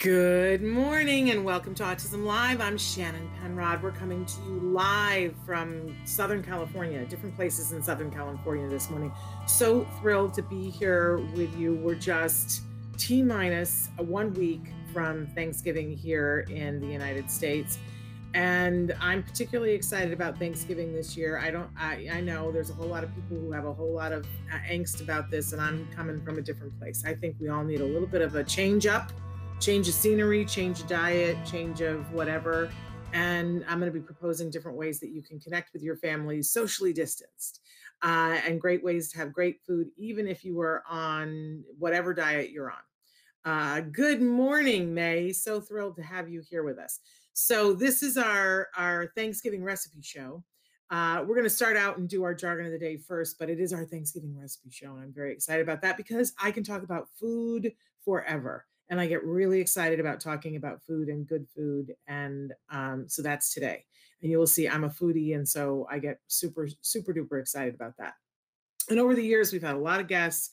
Good 0.00 0.62
morning 0.62 1.28
and 1.28 1.44
welcome 1.44 1.74
to 1.74 1.82
Autism 1.82 2.24
Live. 2.24 2.62
I'm 2.62 2.78
Shannon 2.78 3.30
Penrod. 3.38 3.82
We're 3.82 3.90
coming 3.90 4.24
to 4.24 4.40
you 4.46 4.58
live 4.72 5.34
from 5.44 5.94
Southern 6.06 6.42
California, 6.42 7.04
different 7.04 7.36
places 7.36 7.72
in 7.72 7.82
Southern 7.82 8.10
California 8.10 8.66
this 8.66 8.88
morning. 8.88 9.12
So 9.46 9.86
thrilled 10.00 10.32
to 10.32 10.42
be 10.42 10.70
here 10.70 11.18
with 11.36 11.54
you. 11.54 11.74
We're 11.74 11.96
just 11.96 12.62
T 12.96 13.22
minus 13.22 13.90
one 13.98 14.32
week 14.32 14.72
from 14.90 15.26
Thanksgiving 15.34 15.94
here 15.94 16.46
in 16.48 16.80
the 16.80 16.86
United 16.86 17.30
States. 17.30 17.78
And 18.32 18.96
I'm 19.02 19.22
particularly 19.22 19.74
excited 19.74 20.14
about 20.14 20.38
Thanksgiving 20.38 20.94
this 20.94 21.14
year. 21.14 21.36
I 21.36 21.50
don't, 21.50 21.68
I, 21.76 22.08
I 22.10 22.20
know 22.22 22.50
there's 22.50 22.70
a 22.70 22.74
whole 22.74 22.88
lot 22.88 23.04
of 23.04 23.14
people 23.14 23.36
who 23.36 23.52
have 23.52 23.66
a 23.66 23.74
whole 23.74 23.92
lot 23.92 24.12
of 24.12 24.24
uh, 24.50 24.56
angst 24.66 25.02
about 25.02 25.30
this, 25.30 25.52
and 25.52 25.60
I'm 25.60 25.86
coming 25.94 26.22
from 26.22 26.38
a 26.38 26.40
different 26.40 26.78
place. 26.78 27.04
I 27.04 27.12
think 27.12 27.36
we 27.38 27.50
all 27.50 27.64
need 27.64 27.82
a 27.82 27.86
little 27.86 28.08
bit 28.08 28.22
of 28.22 28.34
a 28.36 28.42
change 28.42 28.86
up 28.86 29.12
change 29.60 29.88
of 29.88 29.94
scenery, 29.94 30.42
change 30.46 30.80
of 30.80 30.86
diet, 30.86 31.36
change 31.44 31.82
of 31.82 32.10
whatever. 32.12 32.70
And 33.12 33.62
I'm 33.68 33.78
going 33.78 33.92
to 33.92 33.98
be 33.98 34.04
proposing 34.04 34.50
different 34.50 34.78
ways 34.78 35.00
that 35.00 35.10
you 35.10 35.22
can 35.22 35.38
connect 35.38 35.74
with 35.74 35.82
your 35.82 35.96
family 35.96 36.42
socially 36.42 36.94
distanced 36.94 37.60
uh, 38.02 38.38
and 38.46 38.58
great 38.58 38.82
ways 38.82 39.12
to 39.12 39.18
have 39.18 39.34
great 39.34 39.60
food, 39.66 39.88
even 39.98 40.26
if 40.26 40.44
you 40.44 40.58
are 40.60 40.82
on 40.88 41.62
whatever 41.78 42.14
diet 42.14 42.50
you're 42.50 42.70
on. 42.70 42.78
Uh, 43.44 43.80
good 43.80 44.22
morning, 44.22 44.94
May. 44.94 45.30
So 45.30 45.60
thrilled 45.60 45.96
to 45.96 46.02
have 46.02 46.30
you 46.30 46.40
here 46.48 46.62
with 46.62 46.78
us. 46.78 47.00
So 47.34 47.74
this 47.74 48.02
is 48.02 48.16
our, 48.16 48.68
our 48.78 49.12
Thanksgiving 49.14 49.62
recipe 49.62 50.00
show. 50.00 50.42
Uh, 50.90 51.22
we're 51.26 51.34
going 51.34 51.44
to 51.44 51.50
start 51.50 51.76
out 51.76 51.98
and 51.98 52.08
do 52.08 52.24
our 52.24 52.34
jargon 52.34 52.66
of 52.66 52.72
the 52.72 52.78
day 52.78 52.96
first, 52.96 53.38
but 53.38 53.50
it 53.50 53.60
is 53.60 53.74
our 53.74 53.84
Thanksgiving 53.84 54.36
recipe 54.38 54.70
show. 54.70 54.94
And 54.94 55.02
I'm 55.02 55.12
very 55.12 55.32
excited 55.32 55.62
about 55.62 55.82
that 55.82 55.98
because 55.98 56.32
I 56.42 56.50
can 56.50 56.64
talk 56.64 56.82
about 56.82 57.08
food 57.18 57.72
forever 58.04 58.64
and 58.90 59.00
I 59.00 59.06
get 59.06 59.24
really 59.24 59.60
excited 59.60 60.00
about 60.00 60.20
talking 60.20 60.56
about 60.56 60.82
food 60.82 61.08
and 61.08 61.26
good 61.26 61.46
food. 61.54 61.94
And 62.08 62.52
um, 62.70 63.04
so 63.08 63.22
that's 63.22 63.54
today. 63.54 63.84
And 64.20 64.30
you 64.30 64.38
will 64.38 64.48
see 64.48 64.68
I'm 64.68 64.84
a 64.84 64.90
foodie, 64.90 65.34
and 65.34 65.48
so 65.48 65.86
I 65.90 65.98
get 65.98 66.18
super, 66.26 66.68
super 66.82 67.14
duper 67.14 67.40
excited 67.40 67.74
about 67.74 67.96
that. 67.98 68.14
And 68.90 68.98
over 68.98 69.14
the 69.14 69.24
years, 69.24 69.52
we've 69.52 69.62
had 69.62 69.76
a 69.76 69.78
lot 69.78 70.00
of 70.00 70.08
guests 70.08 70.50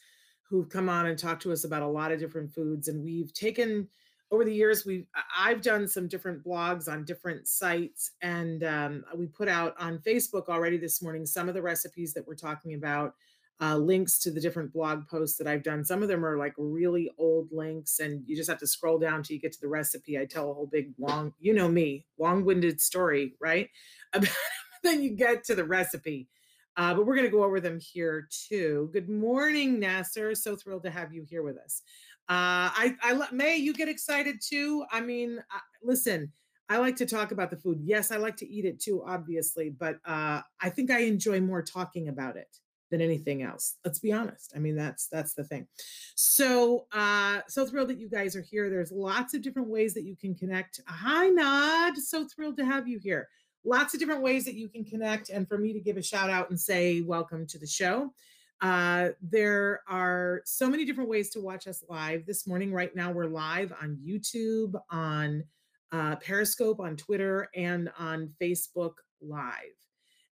who've 0.49 0.69
come 0.69 0.87
on 0.87 1.07
and 1.07 1.19
talked 1.19 1.41
to 1.41 1.51
us 1.51 1.65
about 1.65 1.81
a 1.81 1.87
lot 1.87 2.11
of 2.11 2.19
different 2.19 2.53
foods, 2.53 2.87
and 2.87 3.03
we've 3.03 3.33
taken 3.33 3.89
over 4.29 4.43
the 4.43 4.53
years 4.53 4.85
we've 4.85 5.07
i've 5.37 5.61
done 5.61 5.87
some 5.87 6.05
different 6.05 6.43
blogs 6.43 6.91
on 6.91 7.05
different 7.05 7.47
sites 7.47 8.11
and 8.21 8.63
um, 8.65 9.05
we 9.15 9.25
put 9.25 9.47
out 9.47 9.73
on 9.79 9.99
facebook 9.99 10.49
already 10.49 10.77
this 10.77 11.01
morning 11.01 11.25
some 11.25 11.47
of 11.47 11.55
the 11.55 11.61
recipes 11.61 12.13
that 12.13 12.27
we're 12.27 12.35
talking 12.35 12.73
about 12.73 13.13
uh, 13.59 13.77
links 13.77 14.19
to 14.19 14.31
the 14.31 14.39
different 14.39 14.71
blog 14.71 15.07
posts 15.07 15.37
that 15.37 15.47
I've 15.47 15.63
done. 15.63 15.83
Some 15.83 16.03
of 16.03 16.09
them 16.09 16.23
are 16.25 16.37
like 16.37 16.53
really 16.57 17.09
old 17.17 17.49
links, 17.51 17.99
and 17.99 18.23
you 18.27 18.35
just 18.35 18.49
have 18.49 18.59
to 18.59 18.67
scroll 18.67 18.99
down 18.99 19.23
till 19.23 19.35
you 19.35 19.41
get 19.41 19.51
to 19.53 19.61
the 19.61 19.67
recipe. 19.67 20.19
I 20.19 20.25
tell 20.25 20.51
a 20.51 20.53
whole 20.53 20.67
big 20.67 20.93
long, 20.99 21.33
you 21.39 21.53
know 21.53 21.67
me, 21.67 22.05
long-winded 22.19 22.79
story, 22.79 23.33
right? 23.39 23.69
then 24.83 25.01
you 25.01 25.15
get 25.15 25.43
to 25.45 25.55
the 25.55 25.65
recipe. 25.65 26.27
Uh, 26.75 26.93
but 26.93 27.07
we're 27.07 27.15
going 27.15 27.25
to 27.25 27.35
go 27.35 27.43
over 27.43 27.59
them 27.59 27.79
here 27.79 28.27
too. 28.29 28.91
Good 28.93 29.09
morning, 29.09 29.79
Nasser. 29.79 30.35
So 30.35 30.55
thrilled 30.55 30.83
to 30.83 30.91
have 30.91 31.11
you 31.11 31.25
here 31.27 31.41
with 31.41 31.57
us. 31.57 31.81
Uh, 32.29 32.69
I, 32.69 32.95
I, 33.01 33.27
May, 33.31 33.57
you 33.57 33.73
get 33.73 33.89
excited 33.89 34.39
too. 34.47 34.85
I 34.91 35.01
mean, 35.01 35.39
uh, 35.39 35.59
listen, 35.81 36.31
I 36.69 36.77
like 36.77 36.95
to 36.97 37.07
talk 37.07 37.31
about 37.31 37.49
the 37.49 37.57
food. 37.57 37.79
Yes, 37.81 38.11
I 38.11 38.17
like 38.17 38.37
to 38.37 38.47
eat 38.47 38.65
it 38.65 38.79
too, 38.79 39.03
obviously, 39.07 39.71
but 39.71 39.95
uh, 40.05 40.41
I 40.61 40.69
think 40.69 40.91
I 40.91 40.99
enjoy 40.99 41.41
more 41.41 41.63
talking 41.63 42.09
about 42.09 42.35
it 42.35 42.59
than 42.89 43.01
anything 43.01 43.43
else 43.43 43.75
let's 43.83 43.99
be 43.99 44.13
honest 44.13 44.53
i 44.55 44.59
mean 44.59 44.75
that's 44.75 45.07
that's 45.07 45.33
the 45.33 45.43
thing. 45.43 45.67
So 46.15 46.85
uh 46.91 47.41
so 47.47 47.65
thrilled 47.65 47.89
that 47.89 47.99
you 47.99 48.09
guys 48.09 48.35
are 48.35 48.41
here 48.41 48.69
there's 48.69 48.91
lots 48.91 49.33
of 49.33 49.41
different 49.41 49.69
ways 49.69 49.93
that 49.93 50.03
you 50.03 50.15
can 50.15 50.35
connect. 50.35 50.79
Hi 50.85 51.27
nod 51.29 51.97
so 51.97 52.25
thrilled 52.25 52.57
to 52.57 52.65
have 52.65 52.87
you 52.87 52.99
here. 52.99 53.27
Lots 53.65 53.93
of 53.93 53.99
different 53.99 54.21
ways 54.21 54.45
that 54.45 54.55
you 54.55 54.69
can 54.69 54.85
connect 54.85 55.29
and 55.29 55.47
for 55.47 55.57
me 55.57 55.73
to 55.73 55.79
give 55.79 55.97
a 55.97 56.03
shout 56.03 56.29
out 56.29 56.49
and 56.49 56.59
say 56.59 57.01
welcome 57.01 57.45
to 57.47 57.57
the 57.57 57.67
show. 57.67 58.13
Uh, 58.59 59.09
there 59.21 59.81
are 59.87 60.41
so 60.45 60.67
many 60.67 60.83
different 60.83 61.09
ways 61.09 61.29
to 61.29 61.39
watch 61.39 61.67
us 61.67 61.83
live. 61.89 62.25
This 62.25 62.47
morning 62.47 62.71
right 62.71 62.95
now 62.95 63.11
we're 63.11 63.25
live 63.25 63.73
on 63.81 63.97
youtube 64.05 64.79
on 64.89 65.43
uh, 65.91 66.15
periscope 66.17 66.79
on 66.79 66.95
twitter 66.95 67.49
and 67.55 67.89
on 67.97 68.29
facebook 68.41 68.93
live 69.21 69.77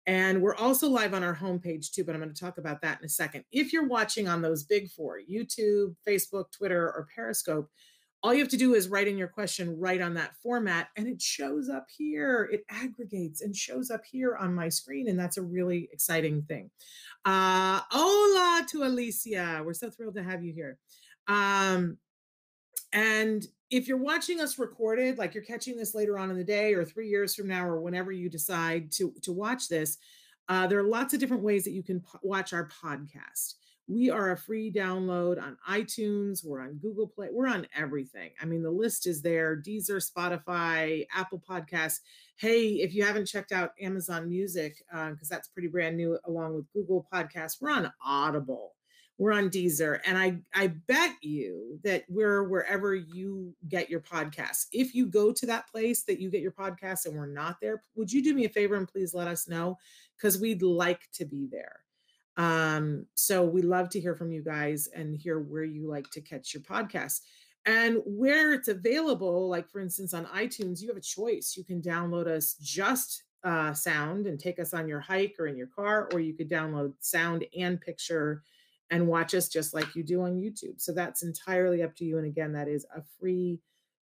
and 0.06 0.42
we're 0.42 0.56
also 0.56 0.88
live 0.88 1.14
on 1.14 1.24
our 1.24 1.34
homepage 1.34 1.90
too, 1.90 2.04
but 2.04 2.14
I'm 2.14 2.20
going 2.20 2.32
to 2.32 2.40
talk 2.40 2.58
about 2.58 2.82
that 2.82 2.98
in 3.00 3.06
a 3.06 3.08
second. 3.08 3.44
If 3.52 3.72
you're 3.72 3.88
watching 3.88 4.28
on 4.28 4.42
those 4.42 4.64
big 4.64 4.90
four 4.90 5.18
YouTube, 5.18 5.94
Facebook, 6.06 6.52
Twitter, 6.52 6.86
or 6.86 7.08
Periscope, 7.14 7.70
all 8.22 8.32
you 8.32 8.40
have 8.40 8.48
to 8.48 8.56
do 8.56 8.74
is 8.74 8.88
write 8.88 9.06
in 9.06 9.18
your 9.18 9.28
question 9.28 9.78
right 9.78 10.00
on 10.00 10.14
that 10.14 10.34
format, 10.42 10.88
and 10.96 11.06
it 11.06 11.20
shows 11.20 11.68
up 11.68 11.86
here. 11.94 12.48
It 12.50 12.64
aggregates 12.70 13.42
and 13.42 13.54
shows 13.54 13.90
up 13.90 14.02
here 14.10 14.36
on 14.36 14.54
my 14.54 14.70
screen, 14.70 15.08
and 15.08 15.18
that's 15.18 15.36
a 15.36 15.42
really 15.42 15.90
exciting 15.92 16.42
thing. 16.42 16.70
Uh, 17.26 17.82
hola 17.90 18.64
to 18.70 18.84
Alicia. 18.84 19.62
We're 19.64 19.74
so 19.74 19.90
thrilled 19.90 20.14
to 20.14 20.22
have 20.22 20.42
you 20.42 20.54
here. 20.54 20.78
Um, 21.26 21.98
and 22.94 23.46
if 23.70 23.88
you're 23.88 23.98
watching 23.98 24.40
us 24.40 24.58
recorded, 24.58 25.18
like 25.18 25.34
you're 25.34 25.42
catching 25.42 25.76
this 25.76 25.96
later 25.96 26.16
on 26.16 26.30
in 26.30 26.36
the 26.36 26.44
day 26.44 26.74
or 26.74 26.84
three 26.84 27.08
years 27.08 27.34
from 27.34 27.48
now 27.48 27.66
or 27.66 27.80
whenever 27.80 28.12
you 28.12 28.30
decide 28.30 28.90
to, 28.92 29.12
to 29.22 29.32
watch 29.32 29.68
this, 29.68 29.98
uh, 30.48 30.66
there 30.68 30.78
are 30.78 30.84
lots 30.84 31.12
of 31.12 31.18
different 31.18 31.42
ways 31.42 31.64
that 31.64 31.72
you 31.72 31.82
can 31.82 32.00
po- 32.00 32.20
watch 32.22 32.52
our 32.52 32.68
podcast. 32.68 33.54
We 33.88 34.10
are 34.10 34.30
a 34.30 34.36
free 34.36 34.72
download 34.72 35.42
on 35.42 35.58
iTunes. 35.68 36.44
We're 36.44 36.60
on 36.60 36.74
Google 36.74 37.08
Play. 37.08 37.28
We're 37.32 37.48
on 37.48 37.66
everything. 37.76 38.30
I 38.40 38.44
mean, 38.44 38.62
the 38.62 38.70
list 38.70 39.06
is 39.06 39.20
there 39.20 39.60
Deezer, 39.60 40.00
Spotify, 40.00 41.04
Apple 41.14 41.42
Podcasts. 41.46 41.98
Hey, 42.36 42.74
if 42.74 42.94
you 42.94 43.04
haven't 43.04 43.26
checked 43.26 43.52
out 43.52 43.72
Amazon 43.80 44.28
Music, 44.28 44.76
because 44.88 45.30
uh, 45.30 45.34
that's 45.34 45.48
pretty 45.48 45.68
brand 45.68 45.96
new, 45.96 46.18
along 46.26 46.54
with 46.54 46.72
Google 46.72 47.06
Podcasts, 47.12 47.60
we're 47.60 47.70
on 47.70 47.92
Audible 48.04 48.74
we're 49.16 49.32
on 49.32 49.48
Deezer, 49.48 50.00
and 50.04 50.18
I 50.18 50.38
I 50.54 50.68
bet 50.68 51.12
you 51.22 51.78
that 51.84 52.04
we're 52.08 52.44
wherever 52.44 52.94
you 52.94 53.54
get 53.68 53.88
your 53.88 54.00
podcasts. 54.00 54.66
If 54.72 54.94
you 54.94 55.06
go 55.06 55.32
to 55.32 55.46
that 55.46 55.68
place 55.68 56.02
that 56.04 56.20
you 56.20 56.30
get 56.30 56.40
your 56.40 56.52
podcasts 56.52 57.06
and 57.06 57.14
we're 57.14 57.26
not 57.26 57.60
there, 57.60 57.82
would 57.94 58.12
you 58.12 58.22
do 58.22 58.34
me 58.34 58.44
a 58.44 58.48
favor 58.48 58.74
and 58.74 58.88
please 58.88 59.14
let 59.14 59.28
us 59.28 59.48
know 59.48 59.78
because 60.16 60.40
we'd 60.40 60.62
like 60.62 61.02
to 61.12 61.24
be 61.24 61.48
there. 61.50 61.80
Um, 62.36 63.06
so 63.14 63.44
we 63.44 63.62
love 63.62 63.88
to 63.90 64.00
hear 64.00 64.14
from 64.14 64.32
you 64.32 64.42
guys 64.42 64.88
and 64.94 65.16
hear 65.16 65.38
where 65.38 65.64
you 65.64 65.88
like 65.88 66.10
to 66.10 66.20
catch 66.20 66.52
your 66.52 66.62
podcasts. 66.62 67.20
And 67.66 67.98
where 68.04 68.52
it's 68.52 68.68
available, 68.68 69.48
like 69.48 69.70
for 69.70 69.80
instance 69.80 70.12
on 70.12 70.26
iTunes, 70.26 70.82
you 70.82 70.88
have 70.88 70.96
a 70.96 71.00
choice. 71.00 71.54
You 71.56 71.64
can 71.64 71.80
download 71.80 72.26
us 72.26 72.54
just 72.60 73.22
uh, 73.42 73.72
sound 73.72 74.26
and 74.26 74.38
take 74.38 74.58
us 74.58 74.74
on 74.74 74.88
your 74.88 75.00
hike 75.00 75.36
or 75.38 75.46
in 75.46 75.56
your 75.56 75.68
car, 75.68 76.08
or 76.12 76.20
you 76.20 76.34
could 76.34 76.50
download 76.50 76.94
sound 77.00 77.44
and 77.56 77.80
picture 77.80 78.42
and 78.90 79.08
watch 79.08 79.34
us 79.34 79.48
just 79.48 79.74
like 79.74 79.94
you 79.94 80.02
do 80.02 80.22
on 80.22 80.36
YouTube. 80.36 80.80
So 80.80 80.92
that's 80.92 81.22
entirely 81.22 81.82
up 81.82 81.96
to 81.96 82.04
you. 82.04 82.18
And 82.18 82.26
again, 82.26 82.52
that 82.52 82.68
is 82.68 82.86
a 82.94 83.02
free 83.18 83.60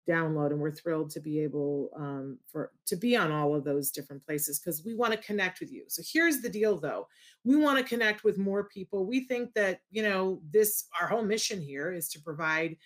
download 0.08 0.50
and 0.50 0.58
we're 0.58 0.73
thrilled 0.73 1.11
to 1.11 1.20
be 1.20 1.40
able 1.40 1.88
um, 1.96 2.38
for 2.50 2.73
to 2.87 2.96
be 2.96 3.17
on 3.17 3.31
all 3.31 3.55
of 3.55 3.62
those 3.62 3.93
different 3.93 4.25
places 4.25 4.58
because 4.58 4.84
we 4.84 4.94
want 4.94 5.12
to 5.12 5.19
connect 5.19 5.61
with 5.61 5.70
you 5.70 5.84
so 5.87 6.02
here's 6.12 6.40
the 6.40 6.49
deal 6.49 6.76
though 6.76 7.06
we 7.44 7.55
want 7.55 7.79
to 7.79 7.84
connect 7.84 8.25
with 8.25 8.37
more 8.37 8.64
people 8.64 9.06
we 9.06 9.20
think 9.20 9.55
that 9.55 9.81
you 9.93 10.02
know 10.02 10.40
this 10.50 10.88
our 11.00 11.06
whole 11.06 11.23
mission 11.23 11.61
here 11.61 11.93
is 11.93 12.08
to 12.08 12.20
provide 12.20 12.76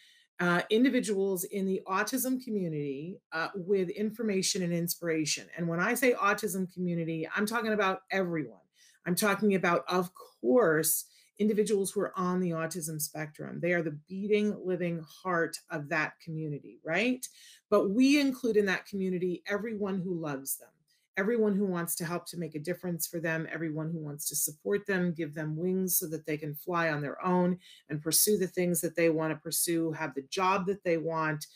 uh, 0.40 0.60
individuals 0.68 1.44
in 1.44 1.64
the 1.64 1.80
autism 1.88 2.38
community 2.44 3.18
uh, 3.32 3.48
with 3.54 3.88
information 3.88 4.62
and 4.62 4.74
inspiration 4.74 5.46
and 5.56 5.66
when 5.66 5.80
i 5.80 5.94
say 5.94 6.12
autism 6.12 6.70
community 6.74 7.26
i'm 7.34 7.46
talking 7.46 7.72
about 7.72 8.00
everyone 8.10 8.60
I'm 9.06 9.14
talking 9.14 9.54
about, 9.54 9.84
of 9.88 10.10
course, 10.40 11.04
individuals 11.38 11.90
who 11.90 12.00
are 12.00 12.18
on 12.18 12.40
the 12.40 12.50
autism 12.50 13.00
spectrum. 13.00 13.60
They 13.60 13.72
are 13.72 13.82
the 13.82 13.98
beating, 14.08 14.56
living 14.64 15.04
heart 15.22 15.58
of 15.70 15.88
that 15.90 16.18
community, 16.20 16.80
right? 16.84 17.26
But 17.70 17.90
we 17.90 18.20
include 18.20 18.56
in 18.56 18.66
that 18.66 18.86
community 18.86 19.42
everyone 19.46 20.00
who 20.00 20.14
loves 20.14 20.56
them, 20.56 20.70
everyone 21.16 21.54
who 21.54 21.66
wants 21.66 21.94
to 21.96 22.04
help 22.04 22.26
to 22.26 22.38
make 22.38 22.54
a 22.54 22.60
difference 22.60 23.06
for 23.06 23.20
them, 23.20 23.46
everyone 23.52 23.90
who 23.90 23.98
wants 23.98 24.28
to 24.28 24.36
support 24.36 24.86
them, 24.86 25.12
give 25.12 25.34
them 25.34 25.56
wings 25.56 25.98
so 25.98 26.06
that 26.08 26.26
they 26.26 26.36
can 26.36 26.54
fly 26.54 26.90
on 26.90 27.02
their 27.02 27.22
own 27.24 27.58
and 27.88 28.02
pursue 28.02 28.38
the 28.38 28.46
things 28.46 28.80
that 28.80 28.96
they 28.96 29.10
want 29.10 29.32
to 29.32 29.38
pursue, 29.38 29.92
have 29.92 30.14
the 30.14 30.26
job 30.30 30.66
that 30.66 30.84
they 30.84 30.96
want, 30.96 31.46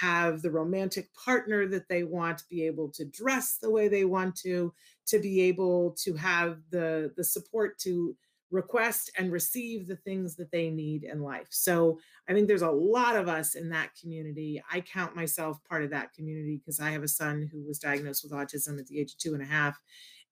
have 0.00 0.42
the 0.42 0.50
romantic 0.50 1.12
partner 1.14 1.66
that 1.66 1.88
they 1.88 2.04
want, 2.04 2.42
be 2.48 2.64
able 2.64 2.88
to 2.88 3.04
dress 3.06 3.56
the 3.56 3.70
way 3.70 3.88
they 3.88 4.04
want 4.04 4.36
to, 4.36 4.72
to 5.06 5.18
be 5.18 5.40
able 5.40 5.96
to 5.98 6.14
have 6.14 6.58
the 6.70 7.12
the 7.16 7.24
support 7.24 7.78
to 7.78 8.16
request 8.50 9.10
and 9.16 9.32
receive 9.32 9.86
the 9.86 9.96
things 9.96 10.36
that 10.36 10.50
they 10.50 10.70
need 10.70 11.04
in 11.04 11.22
life. 11.22 11.46
So 11.50 11.98
I 12.28 12.32
think 12.32 12.48
there's 12.48 12.62
a 12.62 12.70
lot 12.70 13.16
of 13.16 13.28
us 13.28 13.54
in 13.54 13.68
that 13.70 13.90
community. 14.00 14.62
I 14.70 14.80
count 14.80 15.14
myself 15.16 15.58
part 15.68 15.84
of 15.84 15.90
that 15.90 16.12
community 16.12 16.56
because 16.56 16.80
I 16.80 16.90
have 16.90 17.02
a 17.02 17.08
son 17.08 17.48
who 17.52 17.64
was 17.66 17.78
diagnosed 17.78 18.24
with 18.24 18.32
autism 18.32 18.78
at 18.78 18.86
the 18.86 19.00
age 19.00 19.12
of 19.12 19.18
two 19.18 19.34
and 19.34 19.42
a 19.42 19.46
half. 19.46 19.80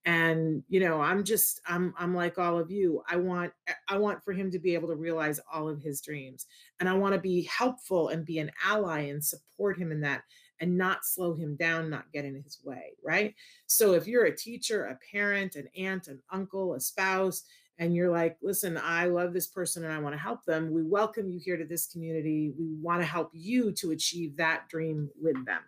And 0.04 0.62
you 0.68 0.80
know, 0.80 1.00
I'm 1.00 1.24
just 1.24 1.60
I'm 1.66 1.92
I'm 1.98 2.14
like 2.14 2.38
all 2.38 2.58
of 2.58 2.70
you. 2.70 3.02
I 3.08 3.16
want 3.16 3.52
eh, 3.66 3.74
I 3.88 3.98
want 3.98 4.22
for 4.24 4.32
him 4.32 4.50
to 4.52 4.58
be 4.58 4.74
able 4.74 4.88
to 4.88 4.96
realize 4.96 5.40
all 5.52 5.68
of 5.68 5.82
his 5.82 6.00
dreams. 6.00 6.46
And 6.80 6.88
I 6.88 6.94
want 6.94 7.14
to 7.14 7.20
be 7.20 7.42
helpful 7.42 8.08
and 8.08 8.24
be 8.24 8.38
an 8.38 8.50
ally 8.64 9.00
and 9.08 9.22
support 9.22 9.78
him 9.78 9.92
in 9.92 10.00
that 10.02 10.22
and 10.60 10.76
not 10.76 11.04
slow 11.04 11.34
him 11.34 11.56
down, 11.56 11.90
not 11.90 12.10
get 12.12 12.24
in 12.24 12.34
his 12.42 12.58
way, 12.64 12.94
right? 13.04 13.34
So 13.66 13.92
if 13.92 14.06
you're 14.06 14.24
a 14.24 14.36
teacher, 14.36 14.84
a 14.84 14.98
parent, 15.12 15.56
an 15.56 15.68
aunt, 15.76 16.08
an 16.08 16.20
uncle, 16.32 16.74
a 16.74 16.80
spouse, 16.80 17.44
and 17.78 17.94
you're 17.94 18.10
like, 18.10 18.36
listen, 18.42 18.78
I 18.82 19.06
love 19.06 19.32
this 19.32 19.46
person 19.46 19.84
and 19.84 19.92
I 19.92 19.98
want 19.98 20.14
to 20.14 20.20
help 20.20 20.44
them, 20.44 20.72
we 20.72 20.82
welcome 20.82 21.30
you 21.30 21.38
here 21.38 21.56
to 21.56 21.64
this 21.64 21.86
community. 21.86 22.52
We 22.58 22.66
want 22.80 23.00
to 23.00 23.06
help 23.06 23.30
you 23.32 23.70
to 23.72 23.92
achieve 23.92 24.36
that 24.36 24.68
dream 24.68 25.08
with 25.20 25.44
them. 25.46 25.60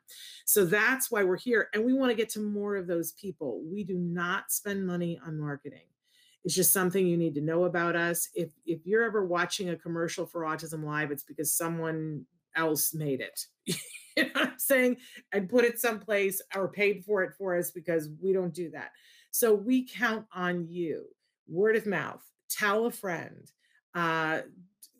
So 0.45 0.65
that's 0.65 1.11
why 1.11 1.23
we're 1.23 1.37
here. 1.37 1.69
And 1.73 1.85
we 1.85 1.93
want 1.93 2.11
to 2.11 2.17
get 2.17 2.29
to 2.31 2.41
more 2.41 2.77
of 2.77 2.89
those 2.89 3.13
people. 3.13 3.63
We 3.65 3.85
do 3.85 3.97
not 3.97 4.51
spend 4.51 4.87
money 4.87 5.21
on 5.25 5.39
marketing. 5.39 5.87
It's 6.45 6.55
just 6.55 6.73
something 6.73 7.07
you 7.07 7.17
need 7.17 7.35
to 7.35 7.43
know 7.43 7.65
about 7.65 7.97
us. 7.97 8.31
If 8.35 8.51
if 8.65 8.87
you're 8.87 9.05
ever 9.05 9.27
watching 9.27 9.69
a 9.69 9.77
commercial 9.77 10.25
for 10.25 10.43
Autism 10.43 10.83
Live, 10.83 11.11
it's 11.11 11.23
because 11.23 11.53
someone 11.53 12.25
else 12.57 12.95
made 12.95 13.21
it. 13.21 13.45
you 13.67 13.75
know 14.17 14.31
what 14.33 14.49
I'm 14.49 14.59
saying? 14.59 14.97
And 15.33 15.51
put 15.51 15.67
it 15.67 15.79
someplace 15.79 16.41
or 16.57 16.69
paid 16.69 17.05
for 17.05 17.23
it 17.23 17.35
for 17.37 17.57
us 17.57 17.71
because 17.71 18.09
we 18.23 18.33
don't 18.33 18.55
do 18.55 18.71
that. 18.71 18.91
So 19.31 19.55
we 19.55 19.87
count 19.87 20.25
on 20.35 20.67
you 20.67 21.07
word 21.51 21.77
of 21.77 21.87
mouth, 21.87 22.23
tell 22.49 22.87
a 22.87 22.91
friend, 22.91 23.51
uh, 23.95 24.41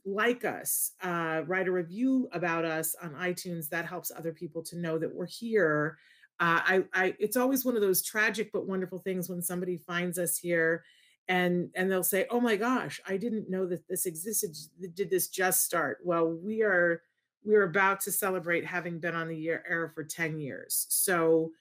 like 0.05 0.45
us, 0.45 0.93
uh, 1.03 1.43
write 1.47 1.69
a 1.69 1.73
review 1.73 2.29
about 2.33 2.65
us 2.65 2.95
on 3.03 3.11
iTunes. 3.15 3.69
That 3.69 3.87
helps 3.87 4.11
other 4.11 4.33
people 4.33 4.63
to 4.65 4.79
know 4.79 4.99
that 4.99 5.15
we're 5.15 5.27
here. 5.27 5.99
Uh, 6.41 6.61
I, 6.65 6.85
I, 6.95 7.15
it's 7.19 7.37
always 7.37 7.65
one 7.65 7.77
of 7.77 7.83
those 7.83 8.03
tragic 8.03 8.51
but 8.53 8.67
wonderful 8.67 8.99
things 8.99 9.29
when 9.29 9.43
somebody 9.43 9.77
finds 9.77 10.19
us 10.19 10.39
here, 10.39 10.85
and 11.29 11.71
and 11.75 11.91
they'll 11.91 12.03
say, 12.03 12.27
"Oh 12.31 12.41
my 12.41 12.57
gosh, 12.57 13.01
I 13.07 13.19
didn't 13.19 13.51
know 13.51 13.67
that 13.67 13.87
this 13.89 14.07
existed. 14.07 14.57
Did 14.95 15.11
this 15.11 15.29
just 15.29 15.65
start?" 15.65 15.99
Well, 16.03 16.33
we 16.33 16.63
are 16.63 17.03
we 17.45 17.55
are 17.57 17.65
about 17.65 18.01
to 18.03 18.13
celebrate 18.13 18.65
having 18.65 19.01
been 19.01 19.15
on 19.15 19.29
the 19.29 19.49
air 19.49 19.93
for 19.95 20.03
ten 20.03 20.39
years. 20.39 20.87
So, 20.89 21.53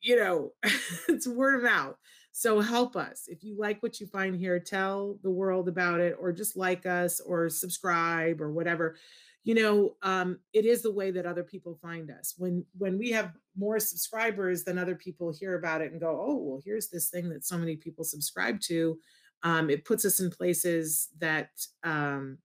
you 0.00 0.16
know, 0.16 0.52
it's 1.08 1.26
word 1.26 1.56
of 1.56 1.64
mouth. 1.64 1.96
So 2.38 2.60
help 2.60 2.96
us. 2.96 3.28
If 3.28 3.42
you 3.42 3.56
like 3.58 3.82
what 3.82 3.98
you 3.98 4.06
find 4.06 4.36
here, 4.36 4.60
tell 4.60 5.18
the 5.22 5.30
world 5.30 5.70
about 5.70 6.00
it, 6.00 6.18
or 6.20 6.32
just 6.32 6.54
like 6.54 6.84
us, 6.84 7.18
or 7.18 7.48
subscribe, 7.48 8.42
or 8.42 8.52
whatever. 8.52 8.98
You 9.44 9.54
know, 9.54 9.94
um, 10.02 10.40
it 10.52 10.66
is 10.66 10.82
the 10.82 10.92
way 10.92 11.10
that 11.12 11.24
other 11.24 11.42
people 11.42 11.78
find 11.80 12.10
us. 12.10 12.34
When 12.36 12.66
when 12.76 12.98
we 12.98 13.10
have 13.12 13.32
more 13.56 13.80
subscribers 13.80 14.64
than 14.64 14.76
other 14.76 14.96
people 14.96 15.32
hear 15.32 15.54
about 15.54 15.80
it 15.80 15.92
and 15.92 16.00
go, 16.00 16.10
oh, 16.10 16.36
well, 16.36 16.60
here's 16.62 16.88
this 16.90 17.08
thing 17.08 17.30
that 17.30 17.46
so 17.46 17.56
many 17.56 17.74
people 17.74 18.04
subscribe 18.04 18.60
to. 18.64 18.98
Um, 19.42 19.70
it 19.70 19.86
puts 19.86 20.04
us 20.04 20.20
in 20.20 20.30
places 20.30 21.08
that 21.18 21.48
um, 21.84 22.36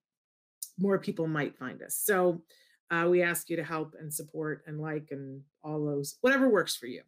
more 0.80 1.00
people 1.00 1.28
might 1.28 1.58
find 1.58 1.84
us. 1.84 1.98
So 2.02 2.44
uh, 2.92 3.08
we 3.10 3.24
ask 3.24 3.50
you 3.50 3.58
to 3.58 3.64
help 3.66 3.96
and 4.00 4.14
support 4.14 4.64
and 4.68 4.80
like 4.80 5.10
and 5.12 5.42
all 5.66 5.86
those, 5.86 6.16
whatever 6.22 6.48
works 6.48 6.78
for 6.78 6.86
you. 6.86 7.02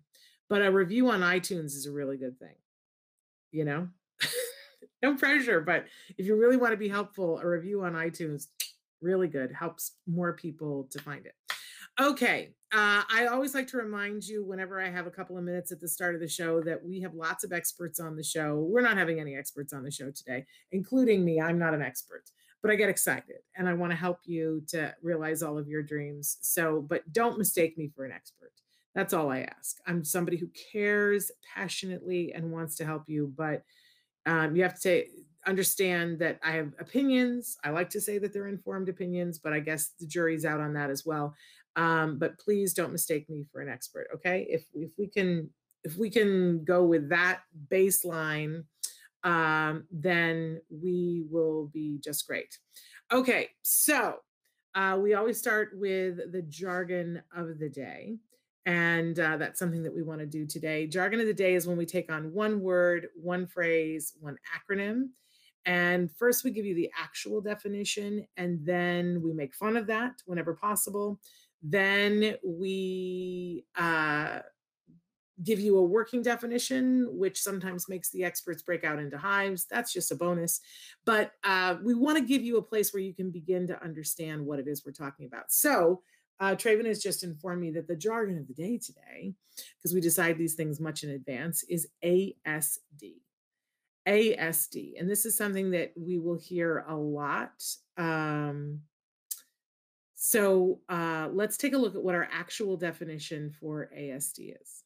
But 0.50 0.66
a 0.66 0.70
review 0.70 1.10
on 1.12 1.22
iTunes 1.22 1.68
is 1.78 1.86
a 1.86 1.92
really 1.94 2.18
good 2.18 2.38
thing 2.38 2.56
you 3.54 3.64
know? 3.66 3.88
No 5.02 5.16
pressure 5.16 5.60
but 5.60 5.86
if 6.18 6.26
you 6.26 6.38
really 6.38 6.56
want 6.56 6.72
to 6.72 6.78
be 6.78 6.88
helpful 6.88 7.38
a 7.40 7.46
review 7.46 7.84
on 7.84 7.92
itunes 7.92 8.48
really 9.02 9.28
good 9.28 9.52
helps 9.52 9.98
more 10.08 10.32
people 10.32 10.88
to 10.92 11.00
find 11.02 11.26
it. 11.26 11.34
Okay 12.00 12.54
uh, 12.72 13.04
i 13.10 13.28
always 13.30 13.54
like 13.54 13.68
to 13.68 13.78
remind 13.78 14.24
you 14.24 14.46
whenever 14.46 14.82
i 14.82 14.90
have 14.90 15.06
a 15.06 15.12
couple 15.12 15.38
of 15.38 15.44
minutes 15.44 15.74
at 15.74 15.82
the 15.82 15.90
start 15.90 16.16
of 16.16 16.22
the 16.22 16.28
show 16.28 16.62
that 16.62 16.82
we 16.84 17.02
have 17.02 17.14
lots 17.14 17.44
of 17.44 17.52
experts 17.52 18.00
on 18.00 18.16
the 18.16 18.24
show. 18.24 18.66
We're 18.72 18.82
not 18.82 18.98
having 18.98 19.20
any 19.20 19.36
experts 19.36 19.74
on 19.74 19.84
the 19.84 19.92
show 19.92 20.10
today 20.10 20.46
including 20.72 21.26
me 21.26 21.42
i'm 21.42 21.60
not 21.60 21.74
an 21.74 21.82
expert 21.82 22.24
but 22.62 22.72
i 22.72 22.76
get 22.76 22.90
excited 22.90 23.40
and 23.58 23.68
i 23.68 23.74
want 23.74 23.92
to 23.92 23.98
help 23.98 24.20
you 24.24 24.64
to 24.70 24.96
realize 25.04 25.44
all 25.44 25.58
of 25.58 25.68
your 25.68 25.84
dreams. 25.84 26.38
So 26.42 26.82
but 26.82 27.12
don't 27.12 27.38
mistake 27.38 27.78
me 27.78 27.92
for 27.94 28.06
an 28.06 28.14
expert 28.14 28.54
that's 28.96 29.14
all 29.14 29.32
I 29.32 29.42
ask. 29.42 29.78
I'm 29.88 30.04
somebody 30.04 30.38
who 30.38 30.50
cares 30.72 31.32
passionately 31.56 32.34
and 32.34 32.52
wants 32.52 32.76
to 32.78 32.86
help 32.86 33.04
you, 33.08 33.34
but 33.36 33.64
um, 34.26 34.56
you 34.56 34.64
have 34.64 34.76
to 34.76 34.80
say, 34.80 35.08
understand 35.46 36.20
that 36.20 36.40
I 36.44 36.52
have 36.52 36.74
opinions. 36.80 37.58
I 37.64 37.72
like 37.72 37.90
to 37.92 38.02
say 38.02 38.18
that 38.20 38.34
they're 38.34 38.48
informed 38.48 38.90
opinions, 38.90 39.40
but 39.40 39.54
I 39.54 39.60
guess 39.60 39.92
the 40.00 40.08
jury's 40.08 40.46
out 40.46 40.62
on 40.62 40.74
that 40.74 40.90
as 40.90 41.06
well. 41.06 41.36
Um, 41.76 42.20
but 42.20 42.38
please 42.40 42.74
don't 42.74 42.92
mistake 42.92 43.30
me 43.30 43.46
for 43.52 43.62
an 43.62 43.70
expert. 43.70 44.08
Okay, 44.16 44.46
if 44.50 44.64
if 44.74 44.92
we 44.98 45.08
can 45.08 45.50
if 45.84 45.98
we 45.98 46.10
can 46.10 46.64
go 46.64 46.86
with 46.86 47.10
that 47.10 47.42
baseline, 47.70 48.64
um, 49.24 49.86
then 49.92 50.62
we 50.70 51.26
will 51.30 51.70
be 51.74 52.00
just 52.02 52.28
great. 52.28 52.58
Okay, 53.12 53.50
so 53.64 54.18
uh, 54.76 54.98
we 55.02 55.14
always 55.14 55.40
start 55.40 55.72
with 55.74 56.32
the 56.32 56.44
jargon 56.44 57.22
of 57.36 57.60
the 57.60 57.70
day. 57.70 58.18
And 58.66 59.20
uh, 59.20 59.38
that's 59.38 59.60
something 59.60 59.84
that 59.84 59.94
we 59.94 60.04
want 60.04 60.22
to 60.22 60.26
do 60.26 60.46
today. 60.46 60.88
Jargon 60.88 61.20
of 61.20 61.26
the 61.28 61.34
day 61.34 61.56
is 61.56 61.68
when 61.68 61.78
we 61.78 61.86
take 61.86 62.12
on 62.12 62.34
one 62.34 62.62
word, 62.62 63.08
one 63.16 63.46
phrase, 63.46 64.14
one 64.20 64.38
acronym. 64.56 65.10
And 65.66 66.10
first, 66.18 66.44
we 66.44 66.52
give 66.52 66.66
you 66.66 66.76
the 66.76 66.92
actual 66.98 67.40
definition, 67.40 68.28
and 68.36 68.66
then 68.66 69.22
we 69.24 69.32
make 69.34 69.56
fun 69.56 69.78
of 69.78 69.88
that 69.88 70.14
whenever 70.26 70.54
possible. 70.54 71.20
Then 71.62 72.36
we 72.44 73.66
uh, 73.78 74.40
give 75.42 75.60
you 75.60 75.78
a 75.78 75.84
working 75.84 76.22
definition, 76.22 77.08
which 77.12 77.42
sometimes 77.42 77.88
makes 77.88 78.10
the 78.10 78.24
experts 78.24 78.62
break 78.62 78.84
out 78.84 79.00
into 79.00 79.18
hives. 79.18 79.66
That's 79.70 79.94
just 79.94 80.12
a 80.12 80.16
bonus. 80.16 80.60
But 81.06 81.32
uh, 81.44 81.78
we 81.84 81.94
want 81.94 82.18
to 82.18 82.24
give 82.24 82.44
you 82.44 82.58
a 82.58 82.62
place 82.62 82.94
where 82.94 83.02
you 83.02 83.14
can 83.14 83.32
begin 83.32 83.68
to 83.68 83.82
understand 83.82 84.46
what 84.46 84.60
it 84.60 84.68
is 84.68 84.86
we're 84.86 84.92
talking 84.92 85.26
about. 85.26 85.52
So, 85.52 86.02
uh, 86.40 86.56
Traven 86.56 86.86
has 86.86 87.02
just 87.02 87.24
informed 87.24 87.62
me 87.62 87.72
that 87.72 87.88
the 87.88 87.96
jargon 87.96 88.38
of 88.38 88.48
the 88.48 88.54
day 88.54 88.78
today, 88.78 89.34
because 89.78 89.94
we 89.94 90.02
decide 90.02 90.38
these 90.38 90.56
things 90.56 90.80
much 90.80 91.04
in 91.04 91.12
advance, 91.12 91.64
is 91.70 91.88
ASD. 92.04 93.22
ASD. 94.08 94.94
And 95.00 95.10
this 95.10 95.26
is 95.26 95.38
something 95.38 95.72
that 95.72 95.94
we 95.96 96.18
will 96.18 96.38
hear 96.38 96.86
a 96.88 96.96
lot. 96.96 97.64
Um, 97.98 98.82
so 100.16 100.80
uh, 100.90 101.30
let's 101.32 101.58
take 101.58 101.74
a 101.74 101.78
look 101.78 101.96
at 101.96 102.04
what 102.04 102.16
our 102.16 102.28
actual 102.32 102.78
definition 102.78 103.52
for 103.52 103.90
ASD 103.98 104.56
is. 104.62 104.84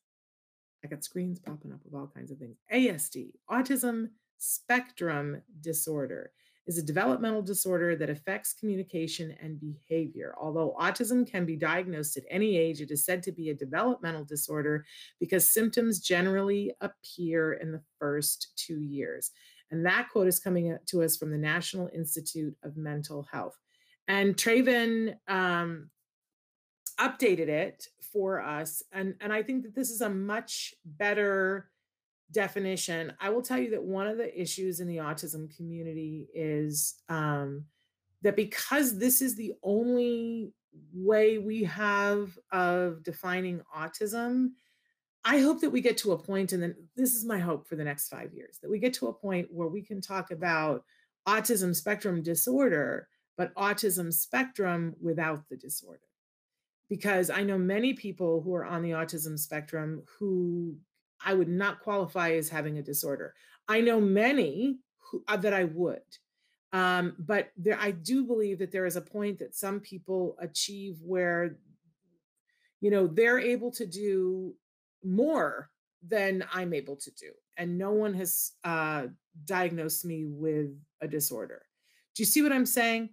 I 0.84 0.88
got 0.88 1.04
screens 1.04 1.40
popping 1.40 1.72
up 1.72 1.86
of 1.86 1.94
all 1.94 2.08
kinds 2.08 2.32
of 2.32 2.38
things. 2.38 2.58
ASD, 2.74 3.32
autism 3.50 4.10
spectrum 4.38 5.42
disorder 5.62 6.32
is 6.68 6.78
a 6.78 6.84
developmental 6.84 7.42
disorder 7.42 7.96
that 7.96 8.10
affects 8.10 8.54
communication 8.54 9.36
and 9.42 9.60
behavior. 9.60 10.36
Although 10.40 10.76
autism 10.80 11.30
can 11.30 11.46
be 11.46 11.56
diagnosed 11.56 12.18
at 12.18 12.26
any 12.30 12.58
age, 12.58 12.82
it 12.82 12.92
is 12.92 13.06
said 13.06 13.24
to 13.24 13.32
be 13.32 13.50
a 13.50 13.56
developmental 13.56 14.26
disorder 14.26 14.86
because 15.20 15.48
symptoms 15.48 16.02
generally 16.02 16.74
appear 16.82 17.54
in 17.54 17.72
the 17.72 17.82
first 18.00 18.52
two 18.58 18.82
years. 18.82 19.32
And 19.72 19.86
that 19.86 20.10
quote 20.12 20.28
is 20.28 20.40
coming 20.40 20.78
to 20.88 21.04
us 21.04 21.18
from 21.18 21.32
the 21.32 21.38
National 21.38 21.90
Institute 21.94 22.56
of 22.64 22.78
Mental 22.78 23.28
Health. 23.32 23.58
And 24.08 24.36
Traven 24.36 25.16
um, 25.28 25.90
updated 27.00 27.48
it 27.48 27.88
for 28.12 28.42
us. 28.42 28.84
And, 28.92 29.16
and 29.22 29.32
I 29.32 29.44
think 29.44 29.64
that 29.64 29.76
this 29.76 29.90
is 29.90 30.02
a 30.02 30.10
much 30.10 30.74
better 30.86 31.70
definition, 32.32 33.14
I 33.20 33.30
will 33.30 33.42
tell 33.42 33.58
you 33.58 33.72
that 33.72 33.84
one 33.84 34.08
of 34.08 34.18
the 34.18 34.40
issues 34.40 34.80
in 34.80 34.88
the 34.88 34.98
autism 34.98 35.56
community 35.56 36.28
is 36.34 36.96
um, 37.10 37.66
that 38.22 38.36
because 38.36 38.98
this 38.98 39.22
is 39.22 39.36
the 39.36 39.54
only 39.64 40.52
way 40.94 41.38
we 41.38 41.64
have 41.64 42.38
of 42.52 43.04
defining 43.04 43.62
autism, 43.76 44.50
I 45.24 45.40
hope 45.40 45.62
that 45.62 45.72
we 45.72 45.82
get 45.82 45.98
to 46.00 46.14
a 46.14 46.18
point, 46.18 46.54
and 46.54 46.62
then 46.64 46.76
this 46.96 47.14
is 47.14 47.26
my 47.26 47.40
hope 47.40 47.68
for 47.68 47.76
the 47.76 47.84
next 47.84 48.08
five 48.08 48.34
years, 48.34 48.60
that 48.62 48.72
we 48.72 48.80
get 48.80 48.94
to 48.96 49.08
a 49.08 49.14
point 49.14 49.48
where 49.52 49.68
we 49.68 49.82
can 49.82 50.02
talk 50.02 50.32
about 50.32 50.84
autism 51.28 51.76
spectrum 51.76 52.22
disorder, 52.24 53.08
but 53.38 53.54
autism 53.56 54.14
spectrum 54.14 54.96
without 55.02 55.44
the 55.50 55.58
disorder. 55.58 56.00
Because 56.90 57.30
I 57.30 57.44
know 57.44 57.58
many 57.58 57.94
people 57.94 58.42
who 58.42 58.56
are 58.56 58.66
on 58.66 58.82
the 58.82 58.92
autism 58.92 59.38
spectrum 59.38 60.04
who 60.18 60.78
I 61.24 61.34
would 61.34 61.50
not 61.50 61.82
qualify 61.82 62.32
as 62.32 62.50
having 62.50 62.78
a 62.78 62.84
disorder. 62.84 63.34
I 63.68 63.82
know 63.82 64.00
many 64.00 64.80
who, 64.98 65.24
uh, 65.28 65.38
that 65.38 65.54
I 65.54 65.66
would. 65.66 66.02
Um, 66.74 67.16
but 67.18 67.50
there, 67.58 67.78
I 67.80 67.92
do 67.92 68.26
believe 68.26 68.60
that 68.60 68.72
there 68.72 68.86
is 68.86 68.96
a 68.96 69.02
point 69.02 69.40
that 69.40 69.56
some 69.56 69.80
people 69.80 70.36
achieve 70.40 70.98
where, 71.02 71.58
you 72.82 72.92
know, 72.92 73.08
they're 73.08 73.40
able 73.40 73.72
to 73.72 73.86
do 73.86 74.54
more 75.04 75.70
than 76.06 76.44
I'm 76.54 76.74
able 76.74 76.98
to 76.98 77.12
do. 77.12 77.32
And 77.58 77.78
no 77.78 77.92
one 77.92 78.14
has 78.16 78.52
uh, 78.64 79.08
diagnosed 79.46 80.06
me 80.06 80.26
with 80.26 80.78
a 81.02 81.08
disorder. 81.08 81.64
Do 82.16 82.22
you 82.22 82.26
see 82.26 82.42
what 82.42 82.52
I'm 82.52 82.66
saying? 82.66 83.10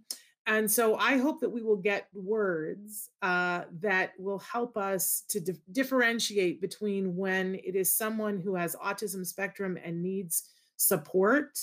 And 0.46 0.70
so 0.70 0.96
I 0.96 1.16
hope 1.16 1.40
that 1.40 1.48
we 1.48 1.62
will 1.62 1.76
get 1.76 2.08
words 2.12 3.08
uh, 3.22 3.62
that 3.80 4.12
will 4.18 4.40
help 4.40 4.76
us 4.76 5.24
to 5.28 5.40
di- 5.40 5.54
differentiate 5.72 6.60
between 6.60 7.16
when 7.16 7.54
it 7.54 7.74
is 7.74 7.96
someone 7.96 8.38
who 8.38 8.54
has 8.54 8.76
autism 8.76 9.26
spectrum 9.26 9.78
and 9.82 10.02
needs 10.02 10.50
support 10.76 11.58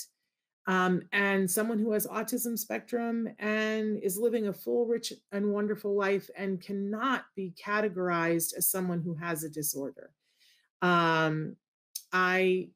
um, 0.66 1.02
and 1.12 1.50
someone 1.50 1.78
who 1.78 1.92
has 1.92 2.06
autism 2.06 2.56
spectrum 2.56 3.28
and 3.38 3.98
is 3.98 4.16
living 4.16 4.46
a 4.46 4.52
full, 4.52 4.86
rich, 4.86 5.12
and 5.32 5.52
wonderful 5.52 5.96
life 5.96 6.30
and 6.36 6.60
cannot 6.60 7.24
be 7.34 7.52
categorized 7.60 8.56
as 8.56 8.68
someone 8.68 9.00
who 9.00 9.14
has 9.14 9.42
a 9.42 9.48
disorder. 9.48 10.10
Um, 10.80 11.56
I, 12.12 12.68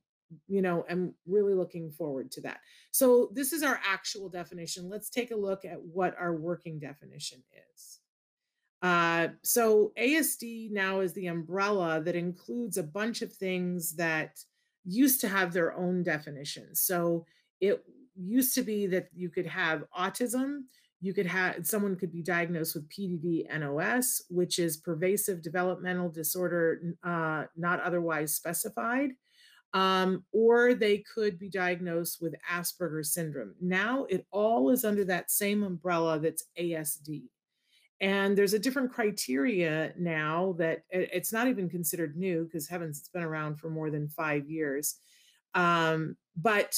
you 0.49 0.63
know, 0.63 0.85
am 0.89 1.15
really 1.27 1.55
looking 1.55 1.91
forward 1.91 2.31
to 2.33 2.41
that. 2.43 2.59
So 2.91 3.31
this 3.33 3.53
is 3.53 3.63
our 3.63 3.81
actual 3.87 4.29
definition. 4.29 4.89
Let's 4.89 5.11
take 5.11 5.31
a 5.31 5.37
look 5.37 5.65
at 5.65 5.81
what 5.81 6.15
our 6.19 6.35
working 6.35 6.79
definition 6.79 7.43
is. 7.73 8.01
Uh, 8.83 9.29
so 9.43 9.93
ASD 9.99 10.71
now 10.71 11.01
is 11.01 11.13
the 11.15 11.27
umbrella 11.27 12.01
that 12.03 12.15
includes 12.15 12.77
a 12.77 12.83
bunch 12.83 13.23
of 13.23 13.33
things 13.33 13.97
that 13.97 14.39
used 14.85 15.21
to 15.21 15.29
have 15.29 15.53
their 15.53 15.77
own 15.77 16.03
definitions. 16.03 16.81
So 16.83 17.25
it 17.61 17.83
used 18.15 18.55
to 18.55 18.63
be 18.63 18.87
that 18.89 19.09
you 19.15 19.31
could 19.31 19.47
have 19.47 19.85
autism, 19.99 20.65
you 21.01 21.13
could 21.13 21.27
have 21.27 21.67
someone 21.67 21.97
could 21.97 22.13
be 22.13 22.23
diagnosed 22.23 22.75
with 22.75 22.89
PDD 22.89 23.47
NOS, 23.59 24.23
which 24.31 24.59
is 24.59 24.77
pervasive 24.77 25.43
developmental 25.43 26.09
disorder 26.09 26.81
uh, 27.05 27.45
not 27.57 27.81
otherwise 27.81 28.35
specified. 28.35 29.11
Um, 29.77 30.25
or 30.33 30.73
they 30.73 31.05
could 31.15 31.39
be 31.39 31.51
diagnosed 31.51 32.23
with 32.23 32.35
Asperger's 32.51 33.13
syndrome. 33.13 33.55
Now 33.61 34.07
it 34.09 34.27
all 34.31 34.71
is 34.71 34.87
under 34.87 35.05
that 35.05 35.31
same 35.31 35.63
umbrella 35.63 36.19
that's 36.19 36.45
ASD. 36.59 37.25
And 38.01 38.39
there's 38.39 38.55
a 38.55 38.59
different 38.59 38.91
criteria 38.91 39.93
now 39.99 40.55
that 40.59 40.85
it's 40.89 41.31
not 41.31 41.47
even 41.49 41.69
considered 41.69 42.17
new 42.17 42.45
because 42.45 42.67
heavens, 42.67 42.99
it's 42.99 43.11
been 43.11 43.23
around 43.23 43.57
for 43.57 43.69
more 43.69 43.91
than 43.91 44.09
five 44.09 44.49
years. 44.49 44.97
Um, 45.53 46.17
but 46.37 46.75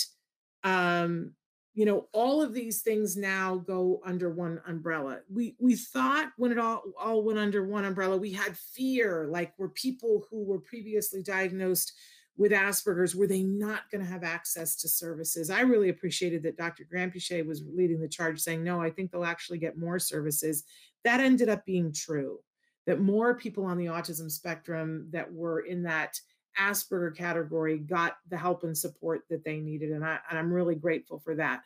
um, 0.64 1.34
you 1.74 1.84
know 1.84 2.08
all 2.12 2.42
of 2.42 2.52
these 2.52 2.82
things 2.82 3.16
now 3.16 3.54
go 3.54 4.00
under 4.04 4.30
one 4.30 4.60
umbrella 4.66 5.20
we 5.32 5.54
we 5.60 5.76
thought 5.76 6.32
when 6.36 6.50
it 6.50 6.58
all 6.58 6.82
all 6.98 7.22
went 7.22 7.38
under 7.38 7.64
one 7.64 7.84
umbrella 7.84 8.16
we 8.16 8.32
had 8.32 8.58
fear 8.58 9.28
like 9.30 9.56
were 9.60 9.68
people 9.68 10.26
who 10.28 10.42
were 10.42 10.58
previously 10.58 11.22
diagnosed 11.22 11.92
with 12.38 12.52
asperger's 12.52 13.14
were 13.14 13.26
they 13.26 13.42
not 13.42 13.90
going 13.90 14.02
to 14.02 14.10
have 14.10 14.24
access 14.24 14.76
to 14.76 14.88
services 14.88 15.50
i 15.50 15.60
really 15.60 15.90
appreciated 15.90 16.42
that 16.42 16.56
dr 16.56 16.82
granpeesheh 16.92 17.46
was 17.46 17.62
leading 17.74 18.00
the 18.00 18.08
charge 18.08 18.40
saying 18.40 18.64
no 18.64 18.80
i 18.80 18.88
think 18.88 19.10
they'll 19.10 19.24
actually 19.24 19.58
get 19.58 19.76
more 19.76 19.98
services 19.98 20.64
that 21.04 21.20
ended 21.20 21.48
up 21.48 21.64
being 21.66 21.92
true 21.92 22.38
that 22.86 23.00
more 23.00 23.34
people 23.34 23.66
on 23.66 23.76
the 23.76 23.84
autism 23.84 24.30
spectrum 24.30 25.08
that 25.10 25.30
were 25.30 25.60
in 25.60 25.82
that 25.82 26.18
Asperger 26.58 27.14
category 27.14 27.78
got 27.78 28.16
the 28.30 28.36
help 28.36 28.64
and 28.64 28.76
support 28.76 29.22
that 29.30 29.44
they 29.44 29.58
needed. 29.58 29.92
And, 29.92 30.04
I, 30.04 30.18
and 30.28 30.38
I'm 30.38 30.52
really 30.52 30.74
grateful 30.74 31.18
for 31.18 31.34
that. 31.36 31.62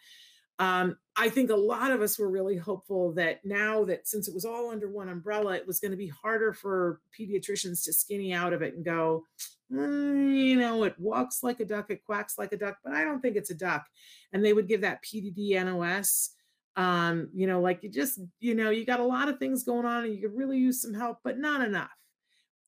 Um, 0.59 0.97
I 1.17 1.29
think 1.29 1.51
a 1.51 1.57
lot 1.57 1.91
of 1.91 2.01
us 2.01 2.19
were 2.19 2.31
really 2.31 2.57
hopeful 2.57 3.13
that 3.15 3.45
now 3.45 3.85
that 3.85 4.09
since 4.09 4.29
it 4.29 4.35
was 4.35 4.45
all 4.45 4.71
under 4.71 4.89
one 4.89 5.09
umbrella, 5.09 5.55
it 5.55 5.67
was 5.67 5.81
going 5.81 5.91
to 5.91 5.97
be 5.97 6.09
harder 6.09 6.53
for 6.53 7.01
pediatricians 7.19 7.85
to 7.85 7.93
skinny 7.93 8.33
out 8.33 8.53
of 8.53 8.63
it 8.63 8.75
and 8.75 8.85
go, 8.85 9.25
mm, 9.71 10.37
you 10.37 10.57
know, 10.57 10.85
it 10.85 10.95
walks 10.99 11.43
like 11.43 11.61
a 11.61 11.65
duck, 11.65 11.91
it 11.91 12.05
quacks 12.05 12.39
like 12.39 12.53
a 12.53 12.57
duck, 12.57 12.77
but 12.85 12.95
I 12.95 13.05
don't 13.05 13.21
think 13.21 13.37
it's 13.37 13.51
a 13.51 13.55
duck. 13.55 13.87
And 14.33 14.45
they 14.45 14.53
would 14.53 14.69
give 14.69 14.83
that 14.83 15.03
PDD 15.03 15.63
NOS. 15.65 16.31
Um, 16.75 17.29
you 17.35 17.47
know, 17.47 17.61
like 17.61 17.83
you 17.83 17.91
just, 17.91 18.19
you 18.41 18.55
know, 18.55 18.71
you 18.71 18.87
got 18.87 19.01
a 19.01 19.05
lot 19.05 19.29
of 19.29 19.39
things 19.39 19.65
going 19.65 19.85
on 19.85 20.05
and 20.05 20.15
you 20.15 20.23
could 20.23 20.35
really 20.35 20.57
use 20.57 20.81
some 20.81 20.95
help, 20.95 21.19
but 21.23 21.39
not 21.39 21.61
enough 21.61 21.91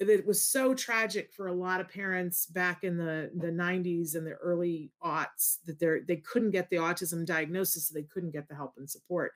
it 0.01 0.27
was 0.27 0.43
so 0.43 0.75
tragic 0.75 1.33
for 1.33 1.47
a 1.47 1.53
lot 1.53 1.81
of 1.81 1.89
parents 1.89 2.47
back 2.47 2.85
in 2.85 2.97
the 2.97 3.31
the 3.37 3.51
90s 3.51 4.15
and 4.15 4.27
the 4.27 4.33
early 4.33 4.91
aughts 5.03 5.59
that 5.67 5.79
they 5.79 6.01
they 6.07 6.17
couldn't 6.17 6.51
get 6.51 6.69
the 6.71 6.77
autism 6.77 7.25
diagnosis 7.25 7.89
so 7.89 7.95
they 7.95 8.03
couldn't 8.03 8.33
get 8.33 8.49
the 8.49 8.55
help 8.55 8.75
and 8.77 8.91
support. 8.91 9.33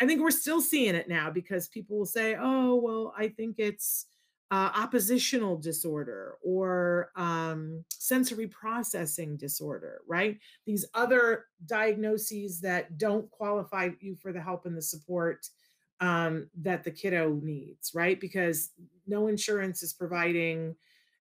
I 0.00 0.06
think 0.06 0.20
we're 0.20 0.30
still 0.30 0.60
seeing 0.60 0.94
it 0.94 1.08
now 1.08 1.30
because 1.30 1.68
people 1.68 1.98
will 1.98 2.06
say 2.06 2.36
oh 2.38 2.74
well 2.76 3.14
i 3.16 3.28
think 3.28 3.56
it's 3.58 4.06
uh, 4.52 4.70
oppositional 4.74 5.56
disorder 5.56 6.34
or 6.42 7.12
um, 7.14 7.84
sensory 7.88 8.48
processing 8.48 9.36
disorder 9.36 10.00
right? 10.08 10.38
These 10.66 10.86
other 10.94 11.44
diagnoses 11.66 12.60
that 12.62 12.98
don't 12.98 13.30
qualify 13.30 13.90
you 14.00 14.16
for 14.16 14.32
the 14.32 14.40
help 14.40 14.66
and 14.66 14.76
the 14.76 14.82
support 14.82 15.46
um, 16.00 16.48
that 16.62 16.84
the 16.84 16.90
kiddo 16.90 17.38
needs, 17.42 17.92
right? 17.94 18.20
Because 18.20 18.70
no 19.06 19.26
insurance 19.26 19.82
is 19.82 19.92
providing 19.92 20.74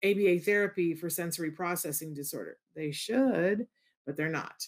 ABA 0.05 0.41
therapy 0.41 0.95
for 0.95 1.11
sensory 1.11 1.51
processing 1.51 2.15
disorder. 2.15 2.57
They 2.75 2.91
should, 2.91 3.67
but 4.07 4.17
they're 4.17 4.29
not. 4.29 4.67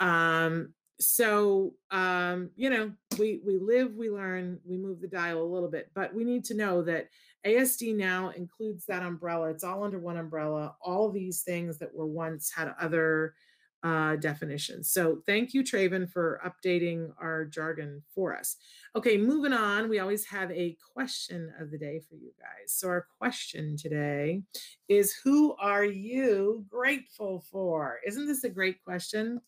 Um, 0.00 0.74
so 0.98 1.74
um, 1.90 2.50
you 2.56 2.70
know, 2.70 2.92
we 3.18 3.40
we 3.44 3.58
live, 3.58 3.94
we 3.94 4.10
learn, 4.10 4.58
we 4.64 4.76
move 4.76 5.00
the 5.00 5.08
dial 5.08 5.42
a 5.42 5.44
little 5.44 5.70
bit, 5.70 5.90
but 5.94 6.14
we 6.14 6.24
need 6.24 6.44
to 6.46 6.54
know 6.54 6.82
that 6.82 7.08
ASD 7.46 7.96
now 7.96 8.30
includes 8.30 8.86
that 8.86 9.02
umbrella. 9.02 9.50
It's 9.50 9.64
all 9.64 9.84
under 9.84 9.98
one 9.98 10.16
umbrella. 10.16 10.76
All 10.80 11.10
these 11.10 11.42
things 11.42 11.78
that 11.78 11.92
were 11.94 12.06
once 12.06 12.52
had 12.54 12.74
other 12.80 13.34
uh, 13.82 14.16
definitions. 14.16 14.90
So 14.90 15.22
thank 15.26 15.54
you, 15.54 15.64
Traven, 15.64 16.08
for 16.10 16.40
updating 16.46 17.12
our 17.20 17.44
jargon 17.44 18.02
for 18.14 18.36
us. 18.36 18.56
Okay, 18.94 19.16
moving 19.16 19.52
on. 19.52 19.88
We 19.88 19.98
always 19.98 20.24
have 20.26 20.50
a 20.52 20.76
question 20.94 21.52
of 21.58 21.70
the 21.70 21.78
day 21.78 22.00
for 22.08 22.14
you 22.14 22.30
guys. 22.38 22.72
So 22.72 22.88
our 22.88 23.06
question 23.18 23.76
today 23.76 24.42
is 24.88 25.14
who 25.24 25.56
are 25.56 25.84
you 25.84 26.64
grateful 26.68 27.44
for? 27.50 27.98
Isn't 28.06 28.26
this 28.26 28.44
a 28.44 28.48
great 28.48 28.82
question? 28.84 29.40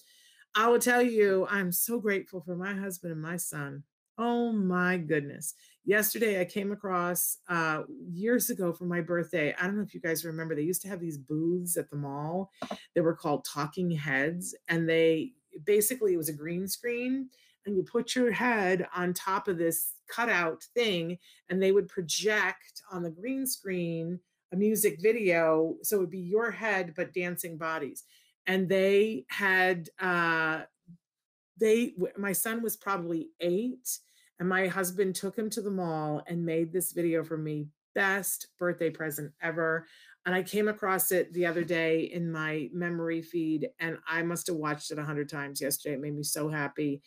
I 0.56 0.68
will 0.68 0.78
tell 0.78 1.02
you, 1.02 1.46
I'm 1.50 1.72
so 1.72 1.98
grateful 1.98 2.40
for 2.40 2.56
my 2.56 2.74
husband 2.74 3.12
and 3.12 3.22
my 3.22 3.36
son. 3.36 3.82
Oh 4.18 4.52
my 4.52 4.96
goodness. 4.98 5.54
Yesterday, 5.86 6.40
I 6.40 6.46
came 6.46 6.72
across 6.72 7.38
uh, 7.48 7.82
years 8.10 8.48
ago 8.48 8.72
for 8.72 8.84
my 8.84 9.02
birthday. 9.02 9.54
I 9.60 9.66
don't 9.66 9.76
know 9.76 9.82
if 9.82 9.92
you 9.92 10.00
guys 10.00 10.24
remember, 10.24 10.54
they 10.54 10.62
used 10.62 10.80
to 10.82 10.88
have 10.88 11.00
these 11.00 11.18
booths 11.18 11.76
at 11.76 11.90
the 11.90 11.96
mall 11.96 12.50
that 12.94 13.02
were 13.02 13.14
called 13.14 13.44
Talking 13.44 13.90
Heads. 13.90 14.54
And 14.68 14.88
they 14.88 15.32
basically, 15.64 16.14
it 16.14 16.16
was 16.16 16.30
a 16.30 16.34
green 16.34 16.66
screen, 16.66 17.28
and 17.66 17.76
you 17.76 17.82
put 17.82 18.14
your 18.14 18.32
head 18.32 18.86
on 18.96 19.12
top 19.12 19.46
of 19.46 19.58
this 19.58 19.92
cutout 20.08 20.62
thing, 20.74 21.18
and 21.50 21.62
they 21.62 21.72
would 21.72 21.88
project 21.88 22.82
on 22.90 23.02
the 23.02 23.10
green 23.10 23.46
screen 23.46 24.20
a 24.52 24.56
music 24.56 25.02
video. 25.02 25.74
So 25.82 25.96
it 25.96 26.00
would 26.00 26.10
be 26.10 26.18
your 26.18 26.50
head, 26.50 26.94
but 26.96 27.12
dancing 27.12 27.58
bodies. 27.58 28.04
And 28.46 28.70
they 28.70 29.26
had, 29.28 29.90
uh, 29.98 30.62
they, 31.60 31.94
my 32.16 32.32
son 32.32 32.62
was 32.62 32.76
probably 32.76 33.28
eight 33.40 33.98
and 34.38 34.48
my 34.48 34.66
husband 34.66 35.14
took 35.14 35.36
him 35.36 35.48
to 35.50 35.62
the 35.62 35.70
mall 35.70 36.22
and 36.26 36.44
made 36.44 36.72
this 36.72 36.92
video 36.92 37.22
for 37.22 37.36
me. 37.36 37.68
Best 37.94 38.48
birthday 38.58 38.90
present 38.90 39.32
ever. 39.40 39.86
And 40.26 40.34
I 40.34 40.42
came 40.42 40.68
across 40.68 41.12
it 41.12 41.32
the 41.32 41.46
other 41.46 41.64
day 41.64 42.04
in 42.04 42.32
my 42.32 42.68
memory 42.72 43.22
feed, 43.22 43.68
and 43.78 43.98
I 44.08 44.22
must 44.22 44.46
have 44.46 44.56
watched 44.56 44.90
it 44.90 44.98
a 44.98 45.04
hundred 45.04 45.28
times 45.28 45.60
yesterday. 45.60 45.94
It 45.94 46.00
made 46.00 46.16
me 46.16 46.22
so 46.22 46.48
happy 46.48 47.02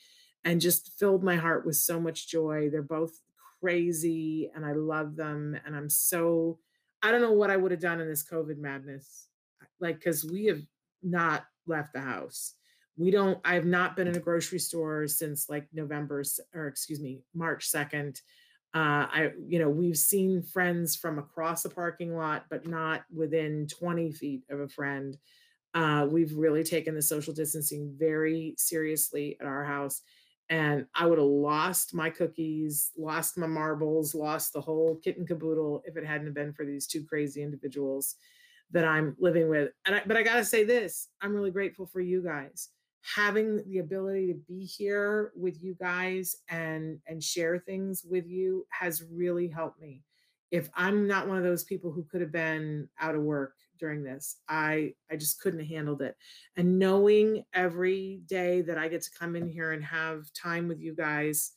and 0.46 0.62
just 0.62 0.98
filled 1.00 1.24
my 1.24 1.36
heart 1.36 1.66
with 1.66 1.76
so 1.76 2.00
much 2.00 2.30
joy. 2.30 2.70
They're 2.70 2.82
both 2.82 3.20
crazy, 3.60 4.52
and 4.56 4.66
I 4.66 4.74
love 4.74 5.16
them. 5.16 5.60
And 5.66 5.76
I'm 5.76 5.90
so, 5.90 6.60
I 7.02 7.12
don't 7.12 7.22
know 7.22 7.34
what 7.34 7.50
I 7.50 7.58
would 7.58 7.72
have 7.72 7.82
done 7.82 8.00
in 8.00 8.08
this 8.08 8.24
COVID 8.24 8.58
madness. 8.58 9.28
Like, 9.80 9.96
because 9.96 10.24
we 10.24 10.46
have 10.46 10.62
not 11.04 11.46
left 11.66 11.94
the 11.94 12.02
house 12.02 12.54
we 12.98 13.12
don't 13.12 13.40
i 13.46 13.54
have 13.54 13.66
not 13.66 13.96
been 13.96 14.08
in 14.08 14.18
a 14.18 14.20
grocery 14.20 14.60
store 14.60 15.08
since 15.08 15.50
like 15.50 15.68
november 15.74 16.24
or 16.54 16.68
excuse 16.68 17.00
me 17.00 17.22
march 17.34 17.72
2nd 17.72 18.20
Uh, 18.74 19.08
I, 19.10 19.32
you 19.48 19.60
know, 19.60 19.70
we've 19.70 19.98
seen 19.98 20.44
friends 20.44 20.96
from 20.96 21.18
across 21.18 21.66
a 21.66 21.70
parking 21.70 22.16
lot, 22.16 22.46
but 22.50 22.68
not 22.68 23.06
within 23.10 23.66
20 23.68 24.12
feet 24.12 24.44
of 24.50 24.60
a 24.60 24.68
friend. 24.68 25.18
Uh, 25.74 26.06
we've 26.10 26.36
really 26.36 26.64
taken 26.64 26.94
the 26.94 27.02
social 27.02 27.34
distancing 27.34 27.96
very 27.98 28.56
seriously 28.58 29.38
at 29.40 29.48
our 29.48 29.64
house. 29.64 30.02
And 30.50 30.86
I 30.94 31.06
would 31.08 31.18
have 31.18 31.28
lost 31.28 31.94
my 31.94 32.10
cookies, 32.10 32.92
lost 32.98 33.38
my 33.38 33.48
marbles, 33.48 34.14
lost 34.14 34.54
the 34.54 34.62
whole 34.62 35.00
kit 35.04 35.18
and 35.18 35.28
caboodle 35.28 35.82
if 35.86 35.98
it 35.98 36.06
hadn't 36.06 36.34
been 36.34 36.54
for 36.54 36.66
these 36.66 36.88
two 36.88 37.04
crazy 37.06 37.42
individuals 37.42 38.16
that 38.72 38.86
I'm 38.86 39.16
living 39.18 39.50
with. 39.50 39.72
And 39.86 39.96
I, 39.96 40.02
but 40.06 40.18
I 40.18 40.24
gotta 40.24 40.46
say 40.46 40.64
this: 40.66 41.08
I'm 41.22 41.34
really 41.34 41.52
grateful 41.52 41.86
for 41.86 42.02
you 42.02 42.22
guys 42.22 42.70
having 43.02 43.64
the 43.68 43.80
ability 43.80 44.28
to 44.28 44.40
be 44.48 44.66
here 44.66 45.32
with 45.36 45.62
you 45.62 45.76
guys 45.80 46.36
and 46.50 47.00
and 47.08 47.24
share 47.24 47.60
things 47.60 48.04
with 48.04 48.28
you 48.28 48.66
has 48.70 49.04
really 49.12 49.48
helped 49.48 49.80
me. 49.80 50.04
If 50.52 50.70
i'm 50.76 51.08
not 51.08 51.28
one 51.28 51.38
of 51.38 51.44
those 51.44 51.64
people 51.64 51.92
who 51.92 52.04
could 52.04 52.22
have 52.22 52.32
been 52.32 52.88
out 53.00 53.16
of 53.16 53.22
work 53.22 53.54
during 53.80 54.04
this 54.04 54.38
i 54.50 54.94
i 55.12 55.16
just 55.16 55.40
couldn't 55.42 55.60
have 55.60 55.70
handled 55.70 56.02
it. 56.02 56.16
And 56.56 56.80
knowing 56.80 57.44
every 57.54 58.22
day 58.28 58.62
that 58.62 58.78
i 58.78 58.88
get 58.88 59.02
to 59.04 59.12
come 59.18 59.36
in 59.36 59.48
here 59.48 59.74
and 59.74 59.84
have 59.84 60.32
time 60.34 60.68
with 60.68 60.80
you 60.80 60.96
guys 60.96 61.52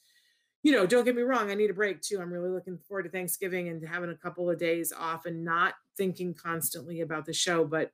you 0.63 0.73
know 0.73 0.87
don't 0.87 1.05
get 1.05 1.17
me 1.17 1.23
wrong 1.23 1.51
i 1.51 1.55
need 1.55 1.71
a 1.71 1.75
break 1.75 2.01
too 2.01 2.21
i'm 2.21 2.33
really 2.33 2.51
looking 2.51 2.79
forward 2.79 3.05
to 3.05 3.09
thanksgiving 3.09 3.69
and 3.69 3.87
having 3.87 4.11
a 4.11 4.17
couple 4.17 4.49
of 4.51 4.59
days 4.59 4.93
off 4.93 5.27
and 5.27 5.45
not 5.45 5.75
thinking 5.97 6.35
constantly 6.35 7.01
about 7.01 7.25
the 7.25 7.33
show 7.33 7.65
but 7.65 7.91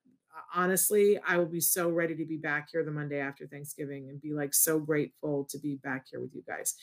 honestly, 0.55 1.19
I 1.27 1.37
will 1.37 1.47
be 1.47 1.61
so 1.61 1.91
ready 1.91 2.15
to 2.17 2.25
be 2.25 2.37
back 2.37 2.69
here 2.73 2.85
the 2.85 2.91
Monday 2.91 3.21
after 3.21 3.47
Thanksgiving 3.47 4.09
and 4.09 4.21
be 4.21 4.33
like 4.33 4.55
so 4.55 4.79
grateful 4.79 5.47
to 5.51 5.59
be 5.59 5.77
back 5.77 6.07
here 6.11 6.21
with 6.21 6.35
you 6.35 6.43
guys. 6.47 6.75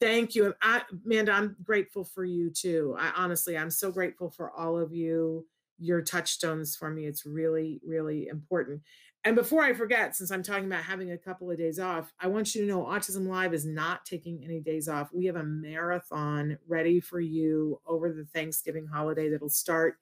Thank 0.00 0.34
you. 0.34 0.54
I, 0.62 0.82
Amanda, 1.04 1.32
I'm 1.32 1.56
grateful 1.62 2.04
for 2.04 2.24
you 2.24 2.50
too. 2.50 2.96
I 2.98 3.12
honestly, 3.16 3.58
I'm 3.58 3.70
so 3.70 3.92
grateful 3.92 4.30
for 4.30 4.50
all 4.50 4.78
of 4.78 4.92
you, 4.92 5.46
your 5.78 6.00
touchstones 6.00 6.74
for 6.74 6.90
me. 6.90 7.06
It's 7.06 7.26
really, 7.26 7.80
really 7.86 8.28
important. 8.28 8.80
And 9.24 9.36
before 9.36 9.62
I 9.62 9.74
forget, 9.74 10.16
since 10.16 10.30
I'm 10.30 10.42
talking 10.42 10.64
about 10.64 10.84
having 10.84 11.12
a 11.12 11.18
couple 11.18 11.50
of 11.50 11.58
days 11.58 11.78
off, 11.78 12.10
I 12.18 12.28
want 12.28 12.54
you 12.54 12.62
to 12.62 12.66
know 12.66 12.84
Autism 12.84 13.26
Live 13.28 13.52
is 13.52 13.66
not 13.66 14.06
taking 14.06 14.42
any 14.42 14.60
days 14.60 14.88
off. 14.88 15.10
We 15.12 15.26
have 15.26 15.36
a 15.36 15.44
marathon 15.44 16.56
ready 16.66 17.00
for 17.00 17.20
you 17.20 17.78
over 17.86 18.10
the 18.12 18.24
Thanksgiving 18.34 18.86
holiday 18.86 19.28
that'll 19.28 19.50
start 19.50 19.96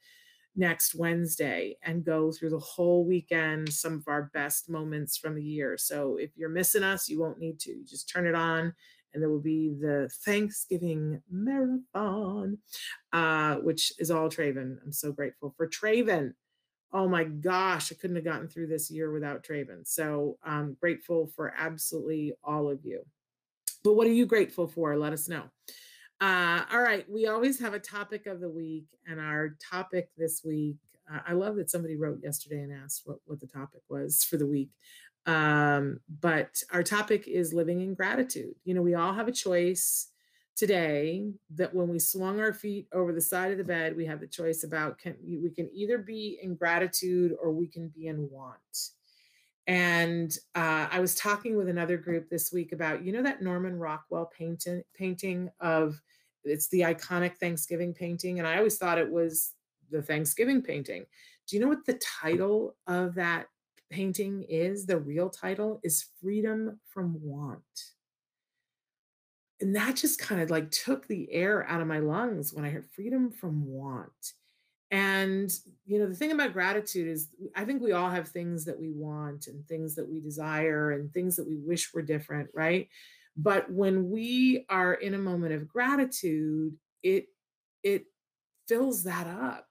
next 0.56 0.94
Wednesday 0.94 1.76
and 1.82 2.04
go 2.04 2.32
through 2.32 2.50
the 2.50 2.58
whole 2.58 3.04
weekend, 3.04 3.72
some 3.72 3.94
of 3.94 4.08
our 4.08 4.30
best 4.34 4.68
moments 4.68 5.16
from 5.16 5.34
the 5.34 5.42
year. 5.42 5.76
So 5.78 6.16
if 6.16 6.30
you're 6.36 6.48
missing 6.48 6.82
us, 6.82 7.08
you 7.08 7.20
won't 7.20 7.38
need 7.38 7.58
to. 7.60 7.70
You 7.70 7.84
just 7.84 8.08
turn 8.08 8.26
it 8.26 8.34
on 8.34 8.74
and 9.12 9.22
there 9.22 9.30
will 9.30 9.40
be 9.40 9.70
the 9.80 10.10
Thanksgiving 10.24 11.22
marathon, 11.30 12.58
uh, 13.12 13.56
which 13.56 13.92
is 13.98 14.10
all 14.10 14.28
Traven. 14.28 14.76
I'm 14.84 14.92
so 14.92 15.12
grateful 15.12 15.54
for 15.56 15.66
Traven. 15.66 16.34
Oh 16.92 17.08
my 17.08 17.24
gosh, 17.24 17.92
I 17.92 17.96
couldn't 17.96 18.16
have 18.16 18.24
gotten 18.24 18.48
through 18.48 18.68
this 18.68 18.90
year 18.90 19.12
without 19.12 19.44
Traven. 19.44 19.86
So 19.86 20.38
I'm 20.42 20.76
grateful 20.80 21.30
for 21.36 21.54
absolutely 21.56 22.32
all 22.42 22.70
of 22.70 22.80
you. 22.84 23.04
But 23.84 23.94
what 23.94 24.06
are 24.06 24.12
you 24.12 24.26
grateful 24.26 24.66
for? 24.66 24.96
Let 24.96 25.12
us 25.12 25.28
know. 25.28 25.44
Uh, 26.20 26.64
all 26.72 26.80
right, 26.80 27.08
we 27.08 27.28
always 27.28 27.60
have 27.60 27.74
a 27.74 27.78
topic 27.78 28.26
of 28.26 28.40
the 28.40 28.48
week, 28.48 28.86
and 29.06 29.20
our 29.20 29.56
topic 29.70 30.08
this 30.16 30.42
week. 30.44 30.78
Uh, 31.12 31.20
I 31.26 31.32
love 31.32 31.56
that 31.56 31.70
somebody 31.70 31.96
wrote 31.96 32.20
yesterday 32.22 32.60
and 32.60 32.72
asked 32.72 33.02
what 33.04 33.18
what 33.24 33.40
the 33.40 33.46
topic 33.46 33.82
was 33.88 34.24
for 34.24 34.36
the 34.36 34.46
week. 34.46 34.70
Um, 35.26 36.00
but 36.20 36.60
our 36.72 36.82
topic 36.82 37.28
is 37.28 37.52
living 37.52 37.82
in 37.82 37.94
gratitude. 37.94 38.54
You 38.64 38.74
know, 38.74 38.82
we 38.82 38.94
all 38.94 39.12
have 39.12 39.28
a 39.28 39.32
choice 39.32 40.08
today 40.56 41.30
that 41.54 41.72
when 41.72 41.88
we 41.88 42.00
swung 42.00 42.40
our 42.40 42.52
feet 42.52 42.88
over 42.92 43.12
the 43.12 43.20
side 43.20 43.52
of 43.52 43.58
the 43.58 43.64
bed, 43.64 43.96
we 43.96 44.06
have 44.06 44.18
the 44.18 44.26
choice 44.26 44.64
about 44.64 44.98
can 44.98 45.14
we 45.22 45.50
can 45.50 45.70
either 45.72 45.98
be 45.98 46.40
in 46.42 46.56
gratitude 46.56 47.36
or 47.40 47.52
we 47.52 47.68
can 47.68 47.88
be 47.88 48.08
in 48.08 48.28
want. 48.28 48.90
And 49.68 50.36
uh, 50.54 50.88
I 50.90 50.98
was 50.98 51.14
talking 51.14 51.56
with 51.56 51.68
another 51.68 51.98
group 51.98 52.30
this 52.30 52.50
week 52.52 52.72
about, 52.72 53.04
you 53.04 53.12
know, 53.12 53.22
that 53.22 53.42
Norman 53.42 53.78
Rockwell 53.78 54.32
painting 54.36 54.82
painting 54.96 55.50
of 55.60 56.00
it's 56.48 56.68
the 56.68 56.80
iconic 56.80 57.36
Thanksgiving 57.36 57.94
painting. 57.94 58.38
And 58.38 58.48
I 58.48 58.56
always 58.56 58.78
thought 58.78 58.98
it 58.98 59.10
was 59.10 59.52
the 59.90 60.02
Thanksgiving 60.02 60.62
painting. 60.62 61.06
Do 61.46 61.56
you 61.56 61.62
know 61.62 61.68
what 61.68 61.86
the 61.86 62.00
title 62.20 62.76
of 62.86 63.14
that 63.14 63.46
painting 63.90 64.44
is? 64.48 64.86
The 64.86 64.98
real 64.98 65.30
title 65.30 65.80
is 65.82 66.06
Freedom 66.20 66.78
from 66.86 67.16
Want. 67.22 67.62
And 69.60 69.74
that 69.74 69.96
just 69.96 70.20
kind 70.20 70.40
of 70.40 70.50
like 70.50 70.70
took 70.70 71.06
the 71.08 71.32
air 71.32 71.66
out 71.68 71.80
of 71.80 71.88
my 71.88 71.98
lungs 71.98 72.52
when 72.52 72.64
I 72.64 72.70
heard 72.70 72.86
freedom 72.94 73.30
from 73.30 73.66
want. 73.66 74.32
And, 74.90 75.52
you 75.84 75.98
know, 75.98 76.06
the 76.06 76.14
thing 76.14 76.32
about 76.32 76.52
gratitude 76.52 77.08
is 77.08 77.28
I 77.54 77.64
think 77.64 77.82
we 77.82 77.92
all 77.92 78.08
have 78.08 78.28
things 78.28 78.64
that 78.64 78.78
we 78.78 78.90
want 78.90 79.48
and 79.48 79.66
things 79.66 79.94
that 79.96 80.08
we 80.08 80.20
desire 80.20 80.92
and 80.92 81.12
things 81.12 81.36
that 81.36 81.46
we 81.46 81.56
wish 81.56 81.92
were 81.92 82.02
different, 82.02 82.48
right? 82.54 82.88
But 83.38 83.70
when 83.70 84.10
we 84.10 84.66
are 84.68 84.94
in 84.94 85.14
a 85.14 85.18
moment 85.18 85.54
of 85.54 85.68
gratitude, 85.68 86.74
it 87.04 87.26
it 87.84 88.06
fills 88.66 89.04
that 89.04 89.26
up 89.28 89.66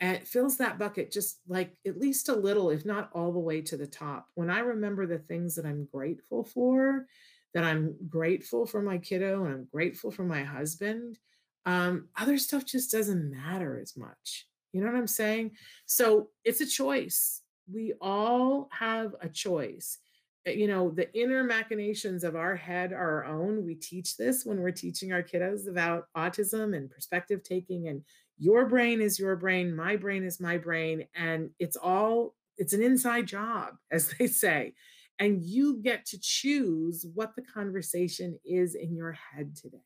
and 0.00 0.16
it 0.16 0.28
fills 0.28 0.58
that 0.58 0.78
bucket 0.78 1.10
just 1.10 1.40
like 1.48 1.72
at 1.86 1.98
least 1.98 2.28
a 2.28 2.34
little, 2.34 2.70
if 2.70 2.84
not 2.84 3.10
all 3.14 3.32
the 3.32 3.38
way 3.38 3.62
to 3.62 3.76
the 3.76 3.86
top. 3.86 4.28
When 4.34 4.50
I 4.50 4.60
remember 4.60 5.06
the 5.06 5.18
things 5.18 5.54
that 5.56 5.66
I'm 5.66 5.88
grateful 5.92 6.44
for, 6.44 7.06
that 7.54 7.64
I'm 7.64 7.96
grateful 8.08 8.66
for 8.66 8.82
my 8.82 8.98
kiddo 8.98 9.44
and 9.44 9.54
I'm 9.54 9.68
grateful 9.72 10.10
for 10.10 10.24
my 10.24 10.42
husband, 10.44 11.18
um, 11.66 12.08
other 12.18 12.38
stuff 12.38 12.64
just 12.64 12.92
doesn't 12.92 13.30
matter 13.30 13.78
as 13.80 13.96
much. 13.96 14.46
You 14.72 14.80
know 14.80 14.86
what 14.86 14.96
I'm 14.98 15.06
saying? 15.06 15.52
So 15.86 16.28
it's 16.44 16.60
a 16.60 16.66
choice. 16.66 17.42
We 17.70 17.94
all 18.00 18.68
have 18.72 19.14
a 19.20 19.28
choice. 19.28 19.98
Eh, 20.46 20.52
you 20.52 20.66
know, 20.66 20.90
the 20.90 21.12
inner 21.14 21.44
machinations 21.44 22.24
of 22.24 22.36
our 22.36 22.56
head 22.56 22.92
are 22.92 23.24
our 23.24 23.26
own. 23.26 23.64
We 23.64 23.74
teach 23.74 24.16
this 24.16 24.44
when 24.44 24.60
we're 24.60 24.70
teaching 24.70 25.12
our 25.12 25.22
kiddos 25.22 25.68
about 25.68 26.06
autism 26.16 26.76
and 26.76 26.90
perspective 26.90 27.42
taking, 27.42 27.88
and 27.88 28.02
your 28.38 28.66
brain 28.66 29.00
is 29.00 29.18
your 29.18 29.36
brain, 29.36 29.74
my 29.74 29.96
brain 29.96 30.24
is 30.24 30.40
my 30.40 30.56
brain. 30.56 31.06
And 31.14 31.50
it's 31.58 31.76
all, 31.76 32.34
it's 32.56 32.72
an 32.72 32.82
inside 32.82 33.26
job, 33.26 33.74
as 33.90 34.12
they 34.18 34.26
say. 34.26 34.74
And 35.18 35.42
you 35.42 35.82
get 35.82 36.06
to 36.06 36.18
choose 36.18 37.04
what 37.14 37.36
the 37.36 37.42
conversation 37.42 38.38
is 38.44 38.74
in 38.74 38.96
your 38.96 39.12
head 39.12 39.54
today. 39.54 39.84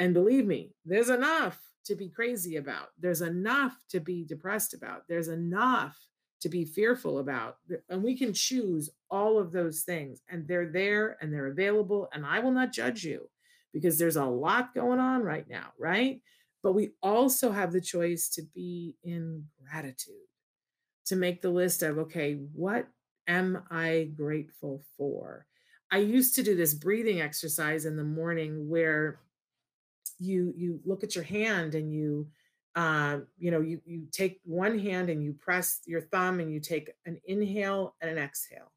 And 0.00 0.14
believe 0.14 0.46
me, 0.46 0.72
there's 0.84 1.10
enough 1.10 1.58
to 1.84 1.94
be 1.94 2.08
crazy 2.08 2.56
about. 2.56 2.88
There's 2.98 3.22
enough 3.22 3.76
to 3.90 4.00
be 4.00 4.24
depressed 4.24 4.74
about. 4.74 5.02
There's 5.08 5.28
enough 5.28 5.96
to 6.40 6.48
be 6.48 6.64
fearful 6.64 7.18
about. 7.18 7.56
And 7.88 8.02
we 8.02 8.16
can 8.16 8.32
choose 8.32 8.90
all 9.10 9.38
of 9.38 9.52
those 9.52 9.82
things, 9.82 10.20
and 10.28 10.46
they're 10.46 10.70
there 10.70 11.16
and 11.20 11.32
they're 11.32 11.48
available. 11.48 12.08
And 12.12 12.24
I 12.24 12.38
will 12.38 12.52
not 12.52 12.72
judge 12.72 13.04
you 13.04 13.28
because 13.72 13.98
there's 13.98 14.16
a 14.16 14.24
lot 14.24 14.74
going 14.74 14.98
on 14.98 15.22
right 15.22 15.48
now, 15.48 15.72
right? 15.78 16.20
But 16.62 16.72
we 16.72 16.90
also 17.02 17.50
have 17.52 17.72
the 17.72 17.80
choice 17.80 18.28
to 18.30 18.42
be 18.54 18.96
in 19.02 19.44
gratitude, 19.64 20.14
to 21.06 21.16
make 21.16 21.40
the 21.40 21.50
list 21.50 21.82
of, 21.82 21.98
okay, 21.98 22.34
what 22.52 22.88
am 23.26 23.62
I 23.70 24.10
grateful 24.16 24.82
for? 24.96 25.46
I 25.90 25.98
used 25.98 26.34
to 26.34 26.42
do 26.42 26.54
this 26.54 26.74
breathing 26.74 27.20
exercise 27.20 27.84
in 27.84 27.96
the 27.96 28.04
morning 28.04 28.68
where 28.68 29.20
you 30.18 30.52
you 30.56 30.80
look 30.84 31.04
at 31.04 31.14
your 31.14 31.24
hand 31.24 31.74
and 31.74 31.92
you 31.92 32.28
uh, 32.74 33.18
you 33.38 33.50
know 33.50 33.60
you 33.60 33.80
you 33.84 34.06
take 34.12 34.40
one 34.44 34.78
hand 34.78 35.10
and 35.10 35.22
you 35.22 35.32
press 35.32 35.80
your 35.86 36.00
thumb 36.00 36.40
and 36.40 36.52
you 36.52 36.60
take 36.60 36.90
an 37.06 37.20
inhale 37.26 37.94
and 38.00 38.10
an 38.10 38.18
exhale. 38.18 38.72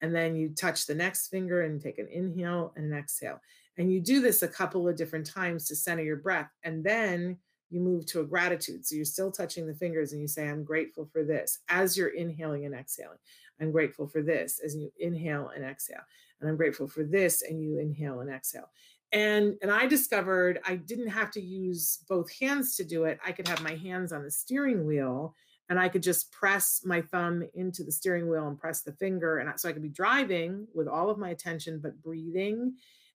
And 0.00 0.14
then 0.14 0.36
you 0.36 0.50
touch 0.50 0.86
the 0.86 0.94
next 0.94 1.28
finger 1.28 1.62
and 1.62 1.80
take 1.80 1.98
an 1.98 2.08
inhale 2.08 2.74
and 2.76 2.92
an 2.92 2.98
exhale. 2.98 3.40
And 3.78 3.90
you 3.90 4.00
do 4.00 4.20
this 4.20 4.42
a 4.42 4.48
couple 4.48 4.86
of 4.86 4.96
different 4.96 5.26
times 5.26 5.66
to 5.68 5.76
center 5.76 6.02
your 6.02 6.16
breath 6.16 6.50
and 6.62 6.84
then 6.84 7.38
you 7.70 7.80
move 7.80 8.06
to 8.06 8.20
a 8.20 8.24
gratitude. 8.24 8.86
So 8.86 8.94
you're 8.94 9.04
still 9.04 9.32
touching 9.32 9.66
the 9.66 9.74
fingers 9.74 10.12
and 10.12 10.20
you 10.20 10.28
say 10.28 10.48
i'm 10.48 10.62
grateful 10.62 11.08
for 11.12 11.24
this. 11.24 11.60
As 11.68 11.96
you're 11.96 12.08
inhaling 12.08 12.66
and 12.66 12.74
exhaling 12.74 13.18
i'm 13.60 13.72
grateful 13.72 14.06
for 14.06 14.22
this. 14.22 14.60
As 14.64 14.76
you 14.76 14.92
inhale 14.98 15.50
and 15.54 15.64
exhale 15.64 16.04
and 16.40 16.50
i'm 16.50 16.56
grateful 16.56 16.86
for 16.86 17.04
this. 17.04 17.42
And 17.42 17.62
you 17.62 17.78
inhale 17.78 18.20
and 18.20 18.30
exhale 18.30 18.70
and 19.14 19.54
and 19.62 19.70
i 19.70 19.86
discovered 19.86 20.58
i 20.66 20.74
didn't 20.74 21.08
have 21.08 21.30
to 21.30 21.40
use 21.40 22.00
both 22.08 22.30
hands 22.38 22.76
to 22.76 22.84
do 22.84 23.04
it. 23.04 23.18
I 23.24 23.32
could 23.32 23.48
have 23.48 23.62
my 23.62 23.76
hands 23.76 24.12
on 24.12 24.22
the 24.22 24.30
steering 24.30 24.84
wheel 24.86 25.34
and 25.70 25.78
i 25.78 25.88
could 25.88 26.02
just 26.02 26.30
press 26.32 26.82
my 26.84 27.00
thumb 27.00 27.42
into 27.54 27.84
the 27.84 27.92
steering 27.92 28.28
wheel 28.28 28.48
and 28.48 28.58
press 28.58 28.82
the 28.82 28.92
finger 28.92 29.38
and 29.38 29.58
so 29.58 29.68
i 29.68 29.72
could 29.72 29.82
be 29.82 29.88
driving 29.88 30.66
with 30.74 30.88
all 30.88 31.08
of 31.08 31.18
my 31.18 31.30
attention 31.30 31.80
but 31.82 32.02
breathing 32.02 32.74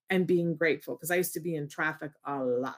and 0.10 0.26
being 0.26 0.56
grateful 0.56 0.96
because 0.96 1.12
i 1.12 1.16
used 1.16 1.34
to 1.34 1.42
be 1.42 1.56
in 1.56 1.68
traffic 1.68 2.12
a 2.26 2.40
lot. 2.40 2.76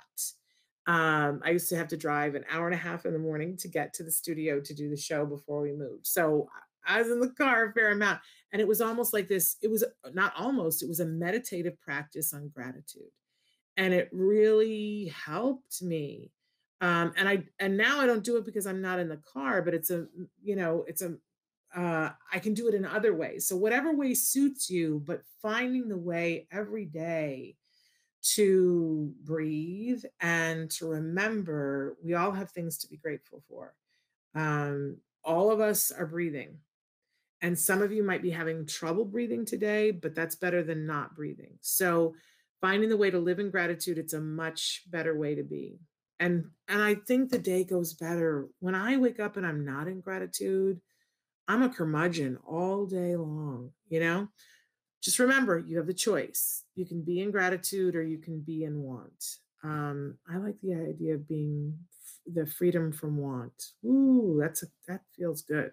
Um, 0.88 1.42
i 1.46 1.52
used 1.52 1.70
to 1.70 1.78
have 1.78 1.88
to 1.90 1.98
drive 1.98 2.34
an 2.34 2.44
hour 2.50 2.66
and 2.66 2.74
a 2.74 2.78
half 2.78 3.06
in 3.06 3.14
the 3.14 3.20
morning 3.20 3.56
to 3.58 3.68
get 3.68 3.94
to 3.94 4.04
the 4.04 4.12
studio 4.12 4.60
to 4.60 4.74
do 4.74 4.90
the 4.90 4.98
show 4.98 5.26
before 5.28 5.62
we 5.62 5.72
moved. 5.74 6.08
So 6.08 6.50
i 6.86 7.02
was 7.02 7.12
in 7.12 7.20
the 7.20 7.30
car 7.30 7.66
a 7.66 7.74
fair 7.74 7.92
amount 7.92 8.20
and 8.52 8.62
it 8.62 8.68
was 8.68 8.82
almost 8.82 9.14
like 9.14 9.28
this, 9.28 9.56
it 9.62 9.70
was 9.70 9.84
uh, 9.84 10.10
not 10.14 10.34
almost, 10.38 10.84
it 10.84 10.90
was 10.90 11.00
a 11.00 11.06
meditative 11.06 11.80
practice 11.82 12.34
on 12.34 12.50
gratitude. 12.50 13.12
and 13.78 13.94
it 13.94 14.10
really 14.12 15.14
helped 15.26 15.82
me. 15.82 16.32
Um, 16.82 17.14
and 17.18 17.30
I 17.30 17.46
and 17.60 17.78
now 17.78 18.02
I 18.02 18.08
don't 18.08 18.24
do 18.24 18.38
it 18.38 18.46
because 18.46 18.68
I'm 18.68 18.82
not 18.82 19.00
in 19.00 19.10
the 19.10 19.22
car, 19.34 19.62
but 19.62 19.74
it's 19.74 19.92
a 19.92 20.08
you 20.44 20.56
know 20.56 20.86
it's 20.88 21.02
a 21.04 21.16
uh, 21.76 22.12
I 22.34 22.40
can 22.40 22.54
do 22.54 22.68
it 22.68 22.76
in 22.76 22.86
other 22.86 23.16
ways. 23.16 23.48
So 23.48 23.56
whatever 23.58 23.94
way 23.96 24.14
suits 24.16 24.70
you, 24.70 25.02
but 25.06 25.24
finding 25.42 25.88
the 25.90 25.98
way 25.98 26.48
every 26.52 26.86
day 26.86 27.56
to 28.36 29.14
breathe 29.24 30.04
and 30.22 30.70
to 30.72 30.88
remember 30.88 31.98
we 32.04 32.14
all 32.16 32.32
have 32.32 32.52
things 32.52 32.78
to 32.80 32.88
be 32.90 32.98
grateful 32.98 33.44
for. 33.50 33.76
Um, 34.36 34.98
all 35.24 35.52
of 35.52 35.60
us 35.62 35.92
are 35.92 36.06
breathing. 36.06 36.58
And 37.42 37.58
some 37.58 37.82
of 37.82 37.92
you 37.92 38.04
might 38.04 38.22
be 38.22 38.30
having 38.30 38.66
trouble 38.66 39.06
breathing 39.06 39.46
today, 39.46 39.92
but 39.92 40.14
that's 40.14 40.36
better 40.36 40.64
than 40.64 40.86
not 40.86 41.16
breathing. 41.16 41.58
So 41.62 42.14
finding 42.62 42.90
the 42.90 42.98
way 42.98 43.10
to 43.10 43.20
live 43.20 43.40
in 43.40 43.50
gratitude, 43.50 43.98
it's 43.98 44.14
a 44.14 44.22
much 44.22 44.84
better 44.90 45.18
way 45.18 45.36
to 45.36 45.44
be. 45.44 45.80
And 46.20 46.46
and 46.68 46.82
I 46.82 46.96
think 46.96 47.30
the 47.30 47.40
day 47.40 47.64
goes 47.64 47.94
better 47.94 48.48
when 48.60 48.76
I 48.76 48.98
wake 48.98 49.20
up 49.20 49.38
and 49.38 49.46
I'm 49.46 49.66
not 49.66 49.88
in 49.88 50.02
gratitude. 50.02 50.80
I'm 51.48 51.64
a 51.64 51.70
curmudgeon 51.70 52.38
all 52.46 52.86
day 52.86 53.16
long, 53.16 53.72
you 53.90 54.00
know? 54.00 54.28
Just 55.02 55.18
remember, 55.18 55.58
you 55.58 55.78
have 55.78 55.88
the 55.88 55.94
choice. 55.96 56.64
You 56.76 56.86
can 56.86 57.02
be 57.02 57.22
in 57.22 57.32
gratitude 57.32 57.96
or 57.96 58.04
you 58.04 58.20
can 58.20 58.40
be 58.40 58.64
in 58.64 58.84
want. 58.84 59.38
Um, 59.64 60.18
I 60.32 60.38
like 60.38 60.56
the 60.62 60.76
idea 60.76 61.16
of 61.16 61.28
being 61.28 61.78
the 62.34 62.46
freedom 62.46 62.92
from 62.92 63.18
want. 63.18 63.54
Ooh, 63.86 64.38
that's 64.40 64.64
a, 64.64 64.68
that 64.88 65.02
feels 65.16 65.42
good. 65.42 65.72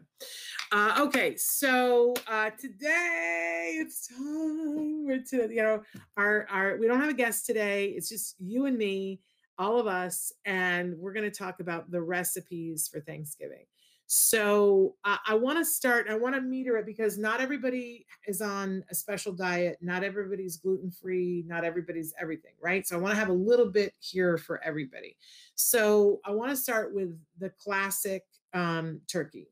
Uh, 0.73 0.97
okay, 1.01 1.37
so 1.37 2.15
uh, 2.27 2.51
today 2.59 3.77
it's 3.79 4.09
time 4.09 5.05
We're 5.07 5.23
to 5.31 5.53
you 5.53 5.63
know 5.63 5.83
our 6.17 6.47
our 6.51 6.77
we 6.79 6.87
don't 6.87 7.01
have 7.01 7.11
a 7.11 7.15
guest 7.15 7.47
today. 7.47 7.87
It's 7.97 8.09
just 8.09 8.37
you 8.39 8.67
and 8.67 8.77
me, 8.77 9.21
all 9.59 9.79
of 9.79 9.87
us, 9.87 10.33
and 10.45 10.97
we're 10.99 11.13
going 11.13 11.31
to 11.31 11.37
talk 11.37 11.61
about 11.61 11.91
the 11.91 12.03
recipes 12.03 12.89
for 12.93 13.01
Thanksgiving. 13.01 13.65
So 14.11 14.95
uh, 15.05 15.19
I 15.27 15.35
want 15.35 15.59
to 15.59 15.65
start. 15.67 16.07
I 16.09 16.15
want 16.15 16.35
to 16.35 16.41
meter 16.41 16.79
it 16.79 16.87
because 16.87 17.19
not 17.19 17.43
everybody 17.43 18.07
is 18.27 18.41
on 18.41 18.83
a 18.91 18.95
special 18.95 19.35
diet. 19.35 19.77
Not 19.83 20.03
everybody's 20.03 20.57
gluten 20.57 20.91
free. 20.91 21.45
Not 21.47 21.63
everybody's 21.63 22.15
everything, 22.19 22.53
right? 22.59 22.87
So 22.87 22.97
I 22.97 23.01
want 23.01 23.13
to 23.13 23.19
have 23.19 23.29
a 23.29 23.35
little 23.35 23.71
bit 23.71 23.93
here 24.01 24.39
for 24.39 24.65
everybody. 24.65 25.15
So 25.57 26.21
I 26.25 26.31
want 26.31 26.49
to 26.51 26.57
start 26.57 26.95
with 26.95 27.19
the 27.39 27.51
classic 27.51 28.25
um, 28.55 29.03
turkey. 29.09 29.49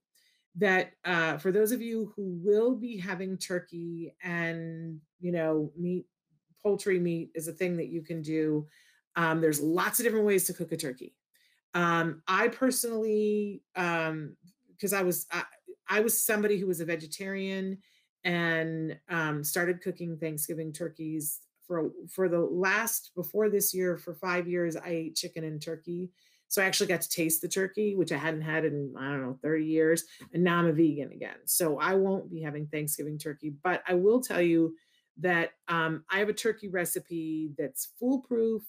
That 0.56 0.92
uh, 1.04 1.36
for 1.36 1.52
those 1.52 1.70
of 1.70 1.82
you 1.82 2.14
who 2.16 2.40
will 2.42 2.74
be 2.76 2.96
having 2.96 3.36
turkey 3.36 4.14
and 4.24 4.98
you 5.20 5.32
know 5.32 5.70
meat, 5.76 6.06
poultry 6.62 6.98
meat 6.98 7.30
is 7.34 7.46
a 7.46 7.52
thing 7.52 7.76
that 7.76 7.88
you 7.88 8.00
can 8.00 8.22
do. 8.22 8.66
Um, 9.16 9.42
there's 9.42 9.60
lots 9.60 10.00
of 10.00 10.04
different 10.04 10.24
ways 10.24 10.46
to 10.46 10.54
cook 10.54 10.72
a 10.72 10.78
turkey. 10.78 11.15
Um, 11.76 12.22
I 12.26 12.48
personally, 12.48 13.62
um, 13.76 14.34
because 14.70 14.94
I 14.94 15.02
was 15.02 15.26
I, 15.30 15.42
I, 15.86 16.00
was 16.00 16.18
somebody 16.18 16.58
who 16.58 16.66
was 16.66 16.80
a 16.80 16.86
vegetarian 16.86 17.76
and 18.24 18.98
um, 19.10 19.44
started 19.44 19.82
cooking 19.82 20.16
Thanksgiving 20.16 20.72
turkeys 20.72 21.42
for 21.66 21.90
for 22.10 22.30
the 22.30 22.40
last 22.40 23.10
before 23.14 23.50
this 23.50 23.74
year 23.74 23.98
for 23.98 24.14
five 24.14 24.48
years. 24.48 24.74
I 24.74 24.88
ate 24.88 25.16
chicken 25.16 25.44
and 25.44 25.60
turkey, 25.60 26.08
so 26.48 26.62
I 26.62 26.64
actually 26.64 26.86
got 26.86 27.02
to 27.02 27.10
taste 27.10 27.42
the 27.42 27.48
turkey, 27.48 27.94
which 27.94 28.10
I 28.10 28.16
hadn't 28.16 28.40
had 28.40 28.64
in 28.64 28.94
I 28.98 29.10
don't 29.10 29.20
know 29.20 29.38
thirty 29.42 29.66
years, 29.66 30.04
and 30.32 30.42
now 30.42 30.56
I'm 30.56 30.68
a 30.68 30.72
vegan 30.72 31.12
again. 31.12 31.36
So 31.44 31.78
I 31.78 31.92
won't 31.92 32.30
be 32.30 32.40
having 32.40 32.68
Thanksgiving 32.68 33.18
turkey, 33.18 33.52
but 33.62 33.82
I 33.86 33.92
will 33.92 34.22
tell 34.22 34.40
you 34.40 34.74
that 35.18 35.50
um, 35.68 36.04
I 36.10 36.20
have 36.20 36.30
a 36.30 36.34
turkey 36.34 36.68
recipe 36.68 37.50
that's 37.58 37.92
foolproof 38.00 38.62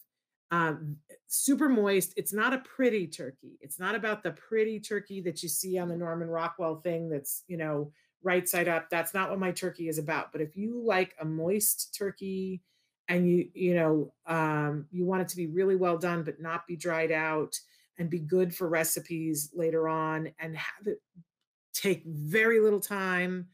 um, 0.52 0.98
super 1.28 1.70
moist. 1.70 2.14
It's 2.16 2.34
not 2.34 2.54
a 2.54 2.60
pretty 2.60 3.08
turkey. 3.08 3.58
It's 3.62 3.80
not 3.80 3.96
about 3.96 4.24
the 4.24 4.32
pretty 4.32 4.80
turkey 4.80 5.22
that 5.22 5.44
you 5.44 5.50
see 5.50 5.78
on 5.78 5.90
the 5.90 5.98
Norman 5.98 6.30
Rockwell 6.30 6.78
thing 6.82 7.10
that's, 7.10 7.44
you 7.48 7.58
know, 7.58 7.92
right 8.24 8.48
side 8.48 8.68
up. 8.68 8.90
That's 8.90 9.14
not 9.14 9.30
what 9.30 9.40
my 9.40 9.52
turkey 9.52 9.90
is 9.90 9.98
about. 9.98 10.32
But 10.32 10.42
if 10.42 10.56
you 10.56 10.82
like 10.84 11.16
a 11.20 11.26
moist 11.26 11.96
turkey 11.98 12.62
and 13.08 13.30
you, 13.30 13.50
you 13.54 13.76
know, 13.76 14.14
um, 14.26 14.88
you 14.92 15.06
want 15.06 15.22
it 15.22 15.28
to 15.30 15.38
be 15.38 15.48
really 15.48 15.76
well 15.76 15.98
done, 15.98 16.24
but 16.24 16.42
not 16.42 16.68
be 16.68 16.76
dried 16.76 17.12
out 17.12 17.60
and 17.98 18.10
be 18.10 18.20
good 18.20 18.54
for 18.54 18.70
recipes 18.70 19.50
later 19.54 19.88
on 19.88 20.32
and 20.40 20.56
have 20.56 20.88
it 20.88 21.02
take 21.74 22.04
very 22.06 22.60
little 22.60 22.80
time, 22.80 23.48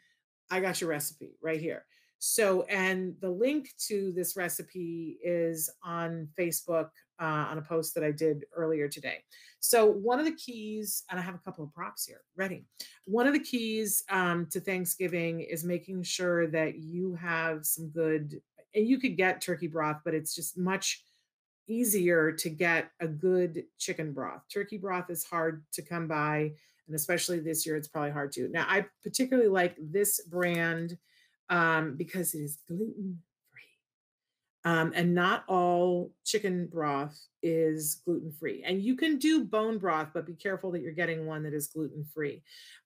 I 0.50 0.60
got 0.60 0.82
your 0.82 0.90
recipe 0.90 1.38
right 1.42 1.60
here. 1.60 1.86
So, 2.26 2.62
and 2.70 3.16
the 3.20 3.30
link 3.30 3.74
to 3.90 4.14
this 4.16 4.38
recipe 4.38 5.18
is 5.22 5.70
on 5.84 6.30
Facebook 6.40 6.88
uh, 7.20 7.48
on 7.50 7.58
a 7.58 7.62
post 7.62 7.94
that 7.96 8.04
I 8.06 8.12
did 8.12 8.46
earlier 8.56 8.88
today. 8.88 9.18
So, 9.60 9.88
one 9.92 10.20
of 10.20 10.26
the 10.26 10.36
keys, 10.36 11.04
and 11.12 11.20
I 11.20 11.24
have 11.24 11.36
a 11.36 11.40
couple 11.40 11.66
of 11.66 11.74
props 11.74 12.06
here 12.06 12.22
ready. 12.38 12.64
One 13.04 13.28
of 13.28 13.34
the 13.34 13.42
keys 13.42 14.06
um, 14.10 14.48
to 14.52 14.62
Thanksgiving 14.62 15.42
is 15.42 15.66
making 15.66 16.04
sure 16.04 16.48
that 16.48 16.80
you 16.80 17.14
have 17.16 17.66
some 17.66 17.90
good, 17.90 18.40
and 18.74 18.88
you 18.88 19.00
could 19.00 19.18
get 19.18 19.42
turkey 19.42 19.68
broth, 19.68 20.00
but 20.06 20.14
it's 20.14 20.34
just 20.34 20.58
much 20.58 21.04
easier 21.68 22.32
to 22.32 22.50
get 22.50 22.90
a 23.02 23.08
good 23.08 23.66
chicken 23.80 24.14
broth. 24.14 24.44
Turkey 24.50 24.78
broth 24.78 25.10
is 25.10 25.26
hard 25.26 25.62
to 25.74 25.82
come 25.82 26.08
by, 26.08 26.54
and 26.88 26.96
especially 26.96 27.42
this 27.42 27.66
year, 27.66 27.76
it's 27.76 27.90
probably 27.90 28.12
hard 28.12 28.32
to. 28.32 28.48
Now, 28.48 28.66
I 28.70 28.86
particularly 29.04 29.50
like 29.50 29.76
this 29.78 30.22
brand 30.22 30.98
um, 31.50 31.96
because 31.96 32.34
it 32.34 32.40
is 32.40 32.60
gluten 32.68 33.20
free. 33.52 34.72
Um, 34.72 34.94
and 34.96 35.14
not 35.14 35.44
all 35.48 36.12
chicken 36.24 36.68
broth 36.68 37.20
is 37.42 38.02
gluten 38.06 38.32
free. 38.32 38.64
And 38.66 38.82
you 38.82 38.96
can 38.96 39.18
do 39.18 39.44
bone 39.44 39.78
broth, 39.78 40.10
but 40.14 40.26
be 40.26 40.34
careful 40.34 40.72
that 40.72 40.82
you're 40.82 40.94
getting 40.94 41.26
one 41.26 41.44
that 41.44 41.54
is 41.54 41.68
gluten 41.68 42.06
free. 42.14 42.42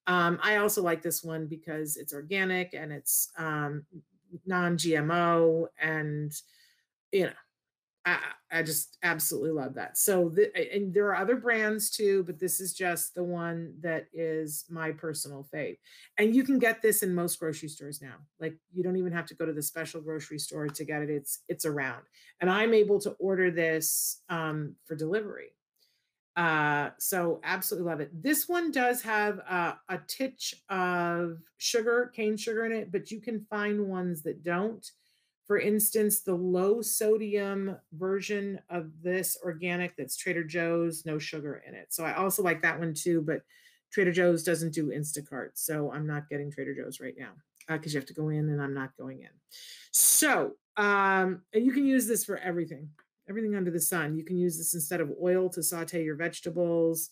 Um, 0.06 0.38
I 0.42 0.56
also 0.56 0.82
like 0.82 1.02
this 1.02 1.22
one 1.22 1.46
because 1.46 1.96
it's 1.96 2.12
organic 2.12 2.74
and 2.74 2.92
it's 2.92 3.30
um, 3.38 3.84
non 4.46 4.76
GMO 4.76 5.66
and, 5.80 6.32
you 7.12 7.26
know, 7.26 7.32
I, 8.08 8.18
I 8.50 8.62
just 8.62 8.96
absolutely 9.02 9.50
love 9.50 9.74
that. 9.74 9.98
So, 9.98 10.30
the, 10.30 10.50
and 10.74 10.94
there 10.94 11.06
are 11.08 11.16
other 11.16 11.36
brands 11.36 11.90
too, 11.90 12.24
but 12.24 12.38
this 12.38 12.60
is 12.60 12.72
just 12.72 13.14
the 13.14 13.22
one 13.22 13.74
that 13.80 14.06
is 14.12 14.64
my 14.70 14.92
personal 14.92 15.46
fave. 15.52 15.76
And 16.16 16.34
you 16.34 16.42
can 16.42 16.58
get 16.58 16.80
this 16.80 17.02
in 17.02 17.14
most 17.14 17.38
grocery 17.38 17.68
stores 17.68 18.00
now. 18.00 18.14
Like 18.40 18.56
you 18.72 18.82
don't 18.82 18.96
even 18.96 19.12
have 19.12 19.26
to 19.26 19.34
go 19.34 19.44
to 19.44 19.52
the 19.52 19.62
special 19.62 20.00
grocery 20.00 20.38
store 20.38 20.68
to 20.68 20.84
get 20.84 21.02
it. 21.02 21.10
It's 21.10 21.40
it's 21.48 21.66
around, 21.66 22.02
and 22.40 22.50
I'm 22.50 22.72
able 22.72 22.98
to 23.00 23.10
order 23.18 23.50
this 23.50 24.22
um, 24.28 24.74
for 24.86 24.94
delivery. 24.94 25.54
Uh, 26.34 26.90
so 26.98 27.40
absolutely 27.42 27.90
love 27.90 28.00
it. 28.00 28.22
This 28.22 28.48
one 28.48 28.70
does 28.70 29.02
have 29.02 29.40
uh, 29.48 29.72
a 29.88 29.98
titch 30.06 30.54
of 30.70 31.38
sugar, 31.56 32.12
cane 32.14 32.36
sugar 32.36 32.64
in 32.64 32.70
it, 32.72 32.92
but 32.92 33.10
you 33.10 33.20
can 33.20 33.44
find 33.50 33.88
ones 33.88 34.22
that 34.22 34.44
don't. 34.44 34.88
For 35.48 35.58
instance, 35.58 36.20
the 36.20 36.34
low 36.34 36.82
sodium 36.82 37.74
version 37.94 38.60
of 38.68 38.90
this 39.02 39.36
organic 39.42 39.96
that's 39.96 40.14
Trader 40.14 40.44
Joe's, 40.44 41.06
no 41.06 41.18
sugar 41.18 41.62
in 41.66 41.74
it. 41.74 41.86
So 41.88 42.04
I 42.04 42.14
also 42.14 42.42
like 42.42 42.60
that 42.62 42.78
one 42.78 42.92
too, 42.92 43.22
but 43.22 43.40
Trader 43.90 44.12
Joe's 44.12 44.42
doesn't 44.42 44.74
do 44.74 44.88
Instacart. 44.88 45.52
So 45.54 45.90
I'm 45.90 46.06
not 46.06 46.28
getting 46.28 46.52
Trader 46.52 46.74
Joe's 46.74 47.00
right 47.00 47.14
now 47.18 47.30
because 47.66 47.92
uh, 47.92 47.94
you 47.94 48.00
have 48.00 48.08
to 48.08 48.14
go 48.14 48.28
in 48.28 48.50
and 48.50 48.60
I'm 48.60 48.74
not 48.74 48.94
going 48.98 49.20
in. 49.20 49.30
So, 49.90 50.52
um, 50.76 51.40
and 51.54 51.64
you 51.64 51.72
can 51.72 51.86
use 51.86 52.06
this 52.06 52.26
for 52.26 52.36
everything, 52.36 52.90
everything 53.26 53.56
under 53.56 53.70
the 53.70 53.80
sun. 53.80 54.16
You 54.16 54.24
can 54.24 54.36
use 54.36 54.58
this 54.58 54.74
instead 54.74 55.00
of 55.00 55.12
oil 55.22 55.48
to 55.50 55.62
saute 55.62 56.04
your 56.04 56.16
vegetables. 56.16 57.08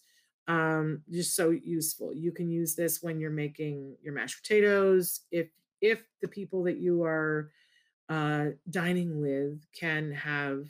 Um, 0.46 1.02
just 1.10 1.34
so 1.34 1.50
useful. 1.50 2.14
You 2.14 2.32
can 2.32 2.50
use 2.50 2.76
this 2.76 3.02
when 3.02 3.18
you're 3.18 3.30
making 3.30 3.96
your 4.02 4.12
mashed 4.12 4.42
potatoes. 4.42 5.22
If 5.32 5.48
if 5.80 6.04
the 6.22 6.28
people 6.28 6.62
that 6.64 6.76
you 6.76 7.02
are 7.02 7.50
uh, 8.08 8.46
dining 8.70 9.20
with 9.20 9.60
can 9.78 10.12
have 10.12 10.66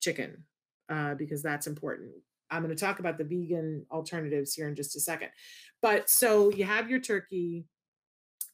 chicken 0.00 0.44
uh, 0.88 1.14
because 1.14 1.42
that's 1.42 1.66
important. 1.66 2.10
I'm 2.50 2.62
going 2.62 2.74
to 2.74 2.80
talk 2.80 3.00
about 3.00 3.18
the 3.18 3.24
vegan 3.24 3.84
alternatives 3.90 4.54
here 4.54 4.68
in 4.68 4.76
just 4.76 4.94
a 4.96 5.00
second. 5.00 5.30
But 5.82 6.08
so 6.08 6.50
you 6.50 6.64
have 6.64 6.88
your 6.88 7.00
turkey, 7.00 7.64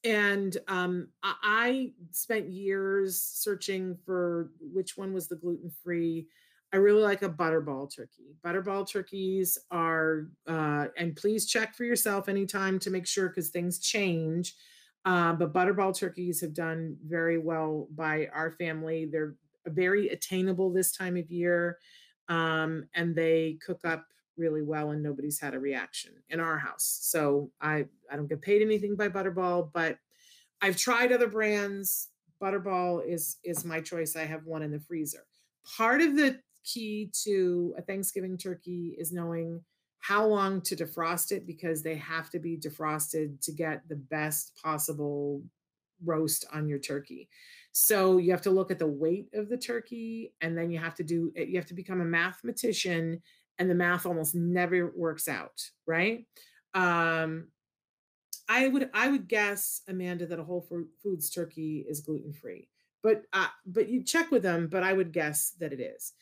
and 0.05 0.57
um, 0.67 1.09
I 1.23 1.93
spent 2.11 2.51
years 2.51 3.23
searching 3.23 3.97
for 4.05 4.51
which 4.61 4.97
one 4.97 5.13
was 5.13 5.29
the 5.29 5.37
gluten 5.37 5.71
free. 5.85 6.27
I 6.73 6.79
really 6.79 7.03
like 7.03 7.23
a 7.23 7.29
butterball 7.29 7.95
turkey. 7.95 8.35
Butterball 8.45 8.89
turkeys 8.91 9.59
are, 9.71 10.29
uh, 10.49 10.87
and 10.97 11.15
please 11.15 11.47
check 11.47 11.75
for 11.75 11.85
yourself 11.85 12.29
anytime 12.29 12.79
to 12.81 12.91
make 12.91 13.07
sure 13.07 13.29
because 13.29 13.51
things 13.51 13.79
change. 13.79 14.55
Uh, 15.05 15.33
but 15.33 15.53
butterball 15.53 15.97
turkeys 15.97 16.41
have 16.41 16.55
done 16.55 16.97
very 17.07 17.39
well 17.39 17.89
by 17.95 18.29
our 18.33 18.53
family. 18.53 19.07
They're 19.11 19.35
very 19.67 20.09
attainable 20.09 20.73
this 20.73 20.93
time 20.93 21.17
of 21.17 21.31
year, 21.31 21.79
um, 22.29 22.89
and 22.95 23.15
they 23.15 23.59
cook 23.65 23.81
up 23.85 24.07
really 24.37 24.63
well, 24.63 24.91
and 24.93 25.03
nobody's 25.03 25.41
had 25.41 25.55
a 25.55 25.59
reaction 25.59 26.13
in 26.31 26.41
our 26.41 26.59
house. 26.59 26.99
So 27.03 27.51
I 27.61 27.87
I 28.11 28.17
don't 28.17 28.29
get 28.29 28.41
paid 28.43 28.63
anything 28.63 28.97
by 28.97 29.09
Butterball, 29.09 29.71
but 29.73 29.99
I've 30.61 30.77
tried 30.77 31.13
other 31.13 31.29
brands. 31.29 32.09
Butterball 32.41 33.07
is 33.07 33.39
is 33.45 33.65
my 33.65 33.81
choice. 33.81 34.17
I 34.17 34.25
have 34.25 34.47
one 34.47 34.63
in 34.63 34.71
the 34.71 34.81
freezer. 34.81 35.25
part 35.77 36.01
of 36.01 36.17
the 36.17 36.41
key 36.65 37.11
to 37.25 37.75
a 37.79 37.83
Thanksgiving 37.83 38.39
turkey 38.39 38.97
is 38.99 39.13
knowing 39.13 39.61
how 40.03 40.27
long 40.27 40.61
to 40.61 40.75
defrost 40.75 41.31
it 41.31 41.47
because 41.47 41.81
they 41.81 41.95
have 41.95 42.29
to 42.29 42.41
be 42.41 42.57
defrosted 42.57 43.41
to 43.41 43.53
get 43.53 43.89
the 43.89 43.97
best 43.97 44.59
possible 44.61 45.41
roast 46.05 46.45
on 46.53 46.69
your 46.69 46.81
turkey. 46.81 47.29
So 47.71 48.19
you 48.19 48.33
have 48.33 48.43
to 48.43 48.51
look 48.51 48.73
at 48.73 48.81
the 48.81 48.87
weight 48.87 49.29
of 49.33 49.49
the 49.49 49.57
turkey 49.57 50.35
and 50.41 50.59
then 50.59 50.73
you 50.73 50.79
have 50.81 50.97
to 50.97 51.05
do 51.05 51.33
it, 51.37 51.49
you 51.49 51.57
have 51.57 51.67
to 51.67 51.75
become 51.75 52.01
a 52.01 52.05
mathematician 52.05 53.23
and 53.59 53.71
the 53.71 53.77
math 53.77 54.05
almost 54.05 54.35
never 54.35 54.93
works 54.97 55.29
out, 55.29 55.63
right? 55.87 56.27
Um 56.75 57.47
I 58.49 58.67
would 58.67 58.91
I 58.93 59.09
would 59.09 59.29
guess 59.29 59.83
Amanda 59.87 60.27
that 60.27 60.41
a 60.41 60.45
Whole 60.45 60.67
Foods 61.01 61.31
turkey 61.31 61.87
is 61.89 62.01
gluten 62.01 62.33
free, 62.33 62.69
but 63.05 63.23
uh, 63.33 63.47
but 63.65 63.89
you 63.89 64.03
check 64.03 64.33
with 64.33 64.43
them. 64.43 64.67
But 64.67 64.83
I 64.83 64.93
would 64.93 65.13
guess 65.13 65.51
that 65.61 65.73
it 65.73 65.81
is. 65.81 66.13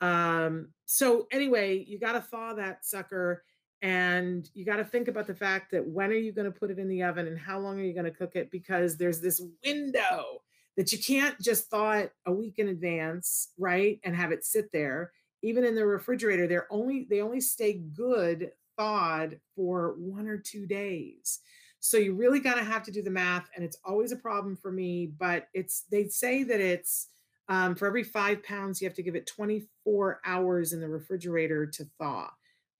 Um, 0.00 0.68
so 0.86 1.26
anyway, 1.30 1.84
you 1.86 1.98
got 1.98 2.12
to 2.12 2.20
thaw 2.20 2.54
that 2.54 2.84
sucker, 2.84 3.44
and 3.82 4.48
you 4.54 4.64
got 4.64 4.76
to 4.76 4.84
think 4.84 5.08
about 5.08 5.26
the 5.26 5.34
fact 5.34 5.70
that 5.72 5.86
when 5.86 6.10
are 6.10 6.14
you 6.14 6.32
going 6.32 6.50
to 6.50 6.58
put 6.58 6.70
it 6.70 6.78
in 6.78 6.88
the 6.88 7.02
oven 7.02 7.26
and 7.26 7.38
how 7.38 7.58
long 7.58 7.78
are 7.78 7.84
you 7.84 7.94
going 7.94 8.04
to 8.04 8.10
cook 8.10 8.36
it? 8.36 8.50
Because 8.50 8.96
there's 8.96 9.20
this 9.20 9.40
window 9.64 10.42
that 10.76 10.92
you 10.92 10.98
can't 10.98 11.40
just 11.40 11.68
thaw 11.70 11.92
it 11.92 12.12
a 12.26 12.32
week 12.32 12.58
in 12.58 12.68
advance, 12.68 13.48
right, 13.58 14.00
and 14.04 14.14
have 14.14 14.32
it 14.32 14.44
sit 14.44 14.70
there. 14.72 15.12
Even 15.42 15.64
in 15.64 15.74
the 15.74 15.86
refrigerator, 15.86 16.46
they're 16.46 16.70
only 16.70 17.06
they 17.08 17.22
only 17.22 17.40
stay 17.40 17.74
good 17.74 18.50
thawed 18.76 19.38
for 19.56 19.94
one 19.98 20.26
or 20.26 20.36
two 20.36 20.66
days. 20.66 21.40
So 21.80 21.96
you 21.96 22.14
really 22.14 22.40
got 22.40 22.56
to 22.56 22.64
have 22.64 22.82
to 22.84 22.90
do 22.90 23.02
the 23.02 23.10
math, 23.10 23.48
and 23.54 23.64
it's 23.64 23.78
always 23.84 24.12
a 24.12 24.16
problem 24.16 24.56
for 24.56 24.70
me. 24.70 25.06
But 25.18 25.48
it's 25.54 25.84
they 25.90 26.08
say 26.08 26.42
that 26.44 26.60
it's 26.60 27.08
um, 27.50 27.74
for 27.74 27.86
every 27.86 28.04
five 28.04 28.42
pounds 28.42 28.80
you 28.80 28.88
have 28.88 28.96
to 28.96 29.02
give 29.02 29.16
it 29.16 29.26
24 29.26 30.20
hours 30.24 30.72
in 30.72 30.80
the 30.80 30.88
refrigerator 30.88 31.66
to 31.66 31.84
thaw. 31.98 32.30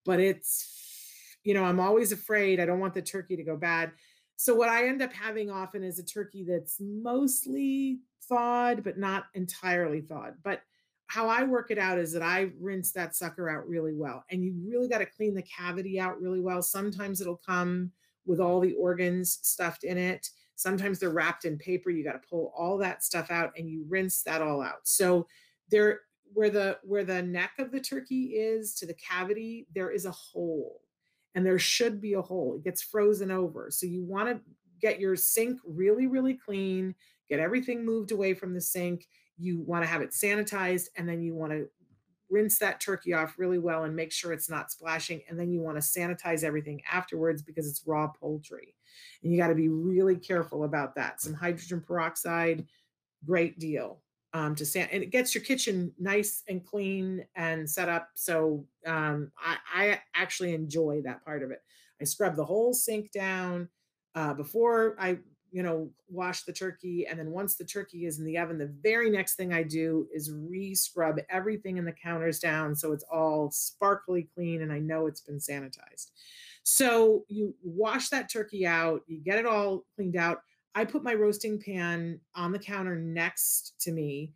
But 0.06 0.20
it's 0.20 1.37
you 1.44 1.52
know 1.52 1.64
I'm 1.64 1.80
always 1.80 2.12
afraid 2.12 2.61
I 2.61 2.66
don't 2.66 2.80
want 2.80 2.94
the 2.94 3.02
turkey 3.02 3.37
to 3.37 3.44
go 3.44 3.56
bad. 3.56 3.92
So 4.37 4.54
what 4.54 4.70
I 4.70 4.88
end 4.88 5.02
up 5.02 5.12
having 5.12 5.50
often 5.50 5.85
is 5.85 5.98
a 5.98 6.04
turkey 6.04 6.44
that's 6.48 6.78
mostly 6.80 7.98
thawed 8.26 8.83
but 8.83 8.96
not 8.96 9.24
entirely 9.35 10.00
thawed. 10.00 10.35
But 10.42 10.62
how 11.09 11.28
I 11.28 11.42
work 11.42 11.72
it 11.72 11.78
out 11.78 11.98
is 11.98 12.12
that 12.12 12.22
I 12.22 12.52
rinse 12.61 12.92
that 12.92 13.16
sucker 13.16 13.50
out 13.50 13.68
really 13.68 13.92
well. 13.92 14.24
And 14.30 14.44
you 14.44 14.54
really 14.64 14.88
got 14.88 14.98
to 14.98 15.06
clean 15.06 15.35
the 15.35 15.42
cavity 15.42 15.98
out 15.98 16.20
really 16.20 16.40
well. 16.40 16.62
Sometimes 16.62 17.20
it'll 17.20 17.42
come 17.44 17.90
with 18.26 18.38
all 18.38 18.61
the 18.61 18.74
organs 18.74 19.40
stuffed 19.42 19.83
in 19.83 19.98
it. 19.98 20.28
Sometimes 20.61 20.99
they're 20.99 21.11
wrapped 21.11 21.44
in 21.44 21.57
paper. 21.57 21.90
You 21.90 22.05
got 22.05 22.12
to 22.12 22.29
pull 22.29 22.53
all 22.57 22.77
that 22.79 23.03
stuff 23.03 23.31
out 23.31 23.53
and 23.57 23.68
you 23.68 23.85
rinse 23.88 24.23
that 24.23 24.42
all 24.42 24.61
out. 24.61 24.81
So 24.85 25.27
there 25.70 26.01
where 26.33 26.51
the 26.51 26.79
where 26.83 27.05
the 27.05 27.23
neck 27.23 27.53
of 27.59 27.73
the 27.73 27.81
turkey 27.81 28.35
is 28.37 28.75
to 28.75 28.87
the 28.87 28.94
cavity, 28.94 29.66
there 29.75 29.90
is 29.90 30.05
a 30.05 30.11
hole. 30.11 30.83
And 31.35 31.46
there 31.46 31.59
should 31.59 32.01
be 32.01 32.14
a 32.14 32.23
hole. 32.23 32.57
It 32.57 32.64
gets 32.64 32.83
frozen 32.83 33.31
over. 33.31 33.70
So 33.70 33.87
you 33.87 34.03
want 34.03 34.29
to 34.29 34.40
get 34.81 35.01
your 35.01 35.16
sink 35.16 35.59
really 35.64 36.07
really 36.07 36.35
clean, 36.35 36.94
get 37.29 37.40
everything 37.40 37.85
moved 37.85 38.12
away 38.12 38.35
from 38.35 38.53
the 38.53 38.61
sink. 38.61 39.07
You 39.38 39.61
want 39.61 39.83
to 39.83 39.88
have 39.88 40.03
it 40.03 40.11
sanitized 40.11 40.88
and 40.96 41.09
then 41.09 41.23
you 41.23 41.35
want 41.35 41.53
to 41.53 41.68
rinse 42.31 42.59
that 42.59 42.81
turkey 42.81 43.12
off 43.12 43.38
really 43.38 43.59
well 43.59 43.85
and 43.85 43.95
make 43.95 44.12
sure 44.12 44.33
it's 44.33 44.51
not 44.51 44.71
splashing. 44.71 45.23
And 45.29 45.38
then 45.38 45.51
you 45.51 45.61
want 45.61 45.77
to 45.77 45.83
sanitize 45.83 46.45
everything 46.45 46.83
afterwards 46.90 47.43
because 47.43 47.69
it's 47.69 47.87
raw 47.87 48.09
poultry. 48.09 48.75
And 49.23 49.33
you 49.33 49.38
got 49.38 49.49
to 49.49 49.55
be 49.55 49.69
really 49.69 50.16
careful 50.16 50.64
about 50.64 50.95
that. 50.95 51.21
Some 51.21 51.35
hydrogen 51.35 51.81
peroxide, 51.81 52.66
great 53.25 53.59
deal 53.59 54.03
um, 54.33 54.55
to 54.55 54.64
san- 54.64 54.88
and 54.93 55.03
it 55.03 55.11
gets 55.11 55.35
your 55.35 55.43
kitchen 55.43 55.93
nice 55.99 56.43
and 56.49 56.64
clean 56.64 57.25
and 57.35 57.69
set 57.69 57.88
up. 57.88 58.11
So 58.14 58.66
um, 58.87 59.33
I, 59.38 59.57
I 59.75 60.01
actually 60.14 60.55
enjoy 60.55 61.03
that 61.05 61.25
part 61.25 61.43
of 61.43 61.51
it. 61.51 61.62
I 62.01 62.05
scrub 62.05 62.37
the 62.37 62.45
whole 62.45 62.73
sink 62.73 63.11
down 63.12 63.69
uh, 64.14 64.35
before 64.35 64.97
I 64.99 65.19
you 65.51 65.63
know, 65.63 65.91
wash 66.09 66.43
the 66.45 66.53
turkey. 66.53 67.07
And 67.07 67.19
then 67.19 67.31
once 67.31 67.57
the 67.57 67.65
turkey 67.65 68.07
is 68.07 68.19
in 68.19 68.25
the 68.25 68.39
oven, 68.39 68.59
the 68.59 68.73
very 68.83 69.11
next 69.11 69.35
thing 69.35 69.53
I 69.53 69.63
do 69.63 70.07
is 70.15 70.33
re 70.33 70.75
scrub 70.75 71.17
everything 71.29 71.77
in 71.77 71.85
the 71.85 71.93
counters 71.93 72.39
down 72.39 72.75
so 72.75 72.93
it's 72.93 73.05
all 73.11 73.51
sparkly 73.51 74.29
clean 74.35 74.63
and 74.63 74.73
I 74.73 74.79
know 74.79 75.07
it's 75.07 75.21
been 75.21 75.39
sanitized. 75.39 76.11
So 76.63 77.25
you 77.29 77.55
wash 77.63 78.11
that 78.11 78.31
turkey 78.31 78.67
out, 78.67 79.03
you 79.07 79.19
get 79.19 79.39
it 79.39 79.47
all 79.47 79.85
cleaned 79.97 80.17
out. 80.17 80.39
I 80.75 80.85
put 80.85 81.03
my 81.03 81.15
roasting 81.15 81.61
pan 81.61 82.21
on 82.35 82.53
the 82.53 82.59
counter 82.59 82.97
next 82.97 83.75
to 83.81 83.93
me. 83.93 84.35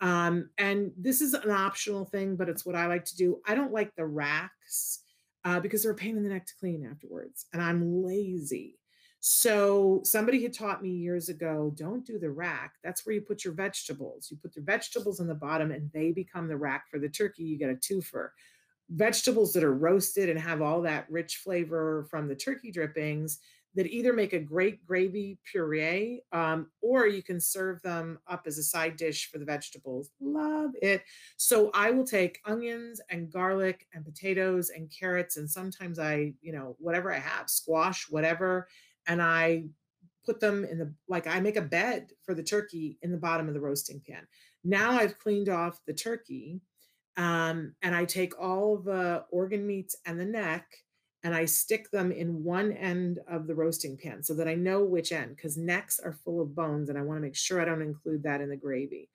Um, 0.00 0.50
and 0.58 0.92
this 0.96 1.20
is 1.20 1.34
an 1.34 1.50
optional 1.50 2.04
thing, 2.04 2.36
but 2.36 2.48
it's 2.48 2.66
what 2.66 2.76
I 2.76 2.86
like 2.86 3.04
to 3.06 3.16
do. 3.16 3.40
I 3.46 3.54
don't 3.54 3.72
like 3.72 3.94
the 3.94 4.06
racks 4.06 5.00
uh, 5.44 5.60
because 5.60 5.82
they're 5.82 5.92
a 5.92 5.96
pain 5.96 6.16
in 6.16 6.24
the 6.24 6.28
neck 6.28 6.44
to 6.46 6.54
clean 6.58 6.84
afterwards, 6.84 7.46
and 7.52 7.62
I'm 7.62 8.02
lazy. 8.02 8.78
So 9.28 10.02
somebody 10.04 10.40
had 10.40 10.52
taught 10.52 10.84
me 10.84 10.90
years 10.90 11.28
ago, 11.28 11.74
don't 11.74 12.06
do 12.06 12.16
the 12.16 12.30
rack. 12.30 12.74
That's 12.84 13.04
where 13.04 13.12
you 13.12 13.20
put 13.20 13.44
your 13.44 13.54
vegetables. 13.54 14.28
You 14.30 14.36
put 14.36 14.54
your 14.54 14.64
vegetables 14.64 15.18
in 15.18 15.26
the 15.26 15.34
bottom 15.34 15.72
and 15.72 15.90
they 15.92 16.12
become 16.12 16.46
the 16.46 16.56
rack 16.56 16.84
for 16.88 17.00
the 17.00 17.08
turkey. 17.08 17.42
You 17.42 17.58
get 17.58 17.68
a 17.68 17.74
twofer. 17.74 18.28
Vegetables 18.88 19.52
that 19.54 19.64
are 19.64 19.74
roasted 19.74 20.28
and 20.28 20.38
have 20.38 20.62
all 20.62 20.80
that 20.82 21.10
rich 21.10 21.38
flavor 21.38 22.06
from 22.08 22.28
the 22.28 22.36
turkey 22.36 22.70
drippings 22.70 23.40
that 23.74 23.88
either 23.88 24.12
make 24.12 24.32
a 24.32 24.38
great 24.38 24.86
gravy 24.86 25.40
puree 25.44 26.22
um, 26.30 26.68
or 26.80 27.08
you 27.08 27.22
can 27.22 27.40
serve 27.40 27.82
them 27.82 28.20
up 28.28 28.44
as 28.46 28.58
a 28.58 28.62
side 28.62 28.96
dish 28.96 29.28
for 29.28 29.38
the 29.38 29.44
vegetables. 29.44 30.10
Love 30.20 30.70
it. 30.80 31.02
So 31.36 31.72
I 31.74 31.90
will 31.90 32.06
take 32.06 32.38
onions 32.44 33.00
and 33.10 33.28
garlic 33.30 33.88
and 33.92 34.04
potatoes 34.04 34.70
and 34.70 34.88
carrots 34.88 35.36
and 35.36 35.50
sometimes 35.50 35.98
I, 35.98 36.32
you 36.40 36.52
know, 36.52 36.76
whatever 36.78 37.12
I 37.12 37.18
have, 37.18 37.50
squash, 37.50 38.06
whatever, 38.08 38.68
and 39.06 39.22
I 39.22 39.64
put 40.24 40.40
them 40.40 40.64
in 40.64 40.78
the 40.78 40.92
like 41.08 41.26
I 41.26 41.40
make 41.40 41.56
a 41.56 41.62
bed 41.62 42.10
for 42.24 42.34
the 42.34 42.42
turkey 42.42 42.98
in 43.02 43.12
the 43.12 43.18
bottom 43.18 43.48
of 43.48 43.54
the 43.54 43.60
roasting 43.60 44.02
pan. 44.06 44.26
Now 44.64 44.92
I've 44.92 45.18
cleaned 45.18 45.48
off 45.48 45.80
the 45.86 45.94
turkey 45.94 46.60
um, 47.16 47.74
and 47.82 47.94
I 47.94 48.04
take 48.04 48.38
all 48.38 48.76
the 48.76 49.24
organ 49.30 49.66
meats 49.66 49.96
and 50.04 50.18
the 50.18 50.24
neck 50.24 50.66
and 51.22 51.34
I 51.34 51.44
stick 51.44 51.90
them 51.90 52.12
in 52.12 52.44
one 52.44 52.72
end 52.72 53.20
of 53.28 53.46
the 53.46 53.54
roasting 53.54 53.96
pan 53.96 54.22
so 54.22 54.34
that 54.34 54.48
I 54.48 54.54
know 54.54 54.84
which 54.84 55.12
end 55.12 55.34
because 55.36 55.56
necks 55.56 55.98
are 55.98 56.12
full 56.12 56.40
of 56.40 56.54
bones 56.54 56.88
and 56.88 56.98
I 56.98 57.02
want 57.02 57.18
to 57.18 57.22
make 57.22 57.36
sure 57.36 57.60
I 57.60 57.64
don't 57.64 57.82
include 57.82 58.22
that 58.24 58.40
in 58.40 58.48
the 58.48 58.56
gravy. 58.56 59.08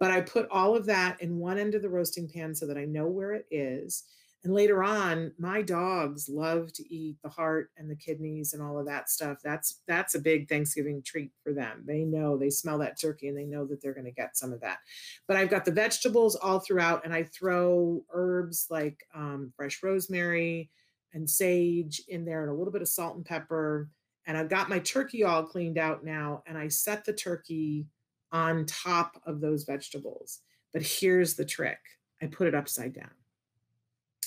But 0.00 0.10
I 0.10 0.22
put 0.22 0.48
all 0.50 0.74
of 0.74 0.86
that 0.86 1.20
in 1.20 1.38
one 1.38 1.58
end 1.58 1.74
of 1.74 1.82
the 1.82 1.88
roasting 1.88 2.28
pan 2.28 2.54
so 2.54 2.66
that 2.66 2.78
I 2.78 2.84
know 2.84 3.06
where 3.06 3.32
it 3.32 3.46
is. 3.50 4.04
And 4.44 4.54
later 4.54 4.82
on, 4.82 5.32
my 5.38 5.62
dogs 5.62 6.28
love 6.28 6.72
to 6.72 6.92
eat 6.92 7.16
the 7.22 7.28
heart 7.28 7.70
and 7.76 7.88
the 7.88 7.94
kidneys 7.94 8.54
and 8.54 8.62
all 8.62 8.76
of 8.76 8.86
that 8.86 9.08
stuff. 9.08 9.38
That's 9.42 9.82
that's 9.86 10.16
a 10.16 10.20
big 10.20 10.48
Thanksgiving 10.48 11.00
treat 11.04 11.30
for 11.44 11.52
them. 11.52 11.84
They 11.86 12.00
know 12.00 12.36
they 12.36 12.50
smell 12.50 12.78
that 12.78 13.00
turkey 13.00 13.28
and 13.28 13.38
they 13.38 13.44
know 13.44 13.64
that 13.66 13.80
they're 13.80 13.94
going 13.94 14.06
to 14.06 14.10
get 14.10 14.36
some 14.36 14.52
of 14.52 14.60
that. 14.60 14.78
But 15.28 15.36
I've 15.36 15.50
got 15.50 15.64
the 15.64 15.70
vegetables 15.70 16.34
all 16.34 16.58
throughout, 16.58 17.04
and 17.04 17.14
I 17.14 17.22
throw 17.22 18.04
herbs 18.12 18.66
like 18.68 19.06
um, 19.14 19.52
fresh 19.56 19.80
rosemary 19.80 20.70
and 21.14 21.30
sage 21.30 22.02
in 22.08 22.24
there, 22.24 22.42
and 22.42 22.50
a 22.50 22.54
little 22.54 22.72
bit 22.72 22.82
of 22.82 22.88
salt 22.88 23.14
and 23.14 23.24
pepper. 23.24 23.90
And 24.26 24.36
I've 24.36 24.48
got 24.48 24.68
my 24.68 24.80
turkey 24.80 25.22
all 25.22 25.44
cleaned 25.44 25.78
out 25.78 26.04
now, 26.04 26.42
and 26.46 26.58
I 26.58 26.66
set 26.66 27.04
the 27.04 27.12
turkey 27.12 27.86
on 28.32 28.66
top 28.66 29.22
of 29.24 29.40
those 29.40 29.62
vegetables. 29.62 30.40
But 30.72 30.82
here's 30.82 31.34
the 31.34 31.44
trick: 31.44 31.78
I 32.20 32.26
put 32.26 32.48
it 32.48 32.56
upside 32.56 32.92
down 32.92 33.10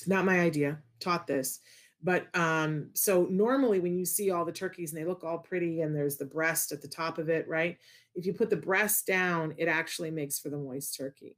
not 0.08 0.26
my 0.26 0.40
idea 0.40 0.80
taught 1.00 1.28
this. 1.28 1.60
But 2.04 2.28
um 2.36 2.90
so 2.94 3.28
normally 3.30 3.80
when 3.80 3.98
you 3.98 4.06
see 4.06 4.32
all 4.32 4.46
the 4.46 4.52
turkeys 4.52 4.94
and 4.94 5.02
they 5.02 5.08
look 5.08 5.24
all 5.24 5.40
pretty 5.40 5.82
and 5.82 5.96
there's 5.96 6.18
the 6.18 6.26
breast 6.26 6.72
at 6.72 6.82
the 6.82 6.88
top 6.88 7.18
of 7.18 7.30
it 7.30 7.48
right? 7.48 7.78
If 8.14 8.26
you 8.26 8.34
put 8.34 8.50
the 8.50 8.56
breast 8.56 9.08
down 9.08 9.54
it 9.58 9.68
actually 9.68 10.12
makes 10.12 10.40
for 10.40 10.50
the 10.50 10.58
moist 10.58 10.96
turkey. 10.98 11.38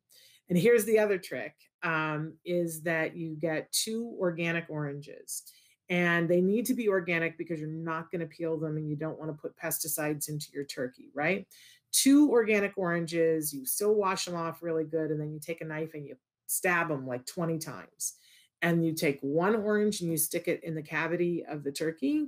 And 0.50 0.58
here's 0.58 0.86
the 0.86 1.00
other 1.00 1.18
trick 1.18 1.54
um, 1.84 2.34
is 2.46 2.82
that 2.84 3.16
you 3.16 3.36
get 3.36 3.72
two 3.72 4.16
organic 4.20 4.66
oranges. 4.70 5.44
And 5.90 6.28
they 6.28 6.42
need 6.42 6.66
to 6.66 6.74
be 6.74 6.90
organic 6.90 7.38
because 7.38 7.60
you're 7.60 7.70
not 7.70 8.12
going 8.12 8.20
to 8.20 8.28
peel 8.28 8.60
them 8.60 8.76
and 8.76 8.90
you 8.90 8.98
don't 8.98 9.18
want 9.18 9.32
to 9.32 9.42
put 9.42 9.58
pesticides 9.58 10.28
into 10.28 10.48
your 10.54 10.66
turkey 10.66 11.12
right? 11.14 11.48
Two 11.94 12.30
organic 12.30 12.78
oranges 12.78 13.54
you 13.54 13.66
still 13.66 13.96
wash 13.96 14.26
them 14.26 14.36
off 14.36 14.62
really 14.62 14.84
good 14.84 15.12
and 15.12 15.20
then 15.20 15.32
you 15.32 15.40
take 15.40 15.62
a 15.62 15.66
knife 15.66 15.94
and 15.94 16.06
you 16.06 16.18
stab 16.48 16.90
them 16.90 17.08
like 17.08 17.26
20 17.26 17.58
times 17.58 18.16
and 18.62 18.86
you 18.86 18.94
take 18.94 19.20
one 19.22 19.56
orange 19.56 20.02
and 20.02 20.12
you 20.12 20.18
stick 20.18 20.48
it 20.48 20.64
in 20.64 20.76
the 20.76 20.82
cavity 20.82 21.46
of 21.46 21.64
the 21.64 21.72
turkey 21.72 22.28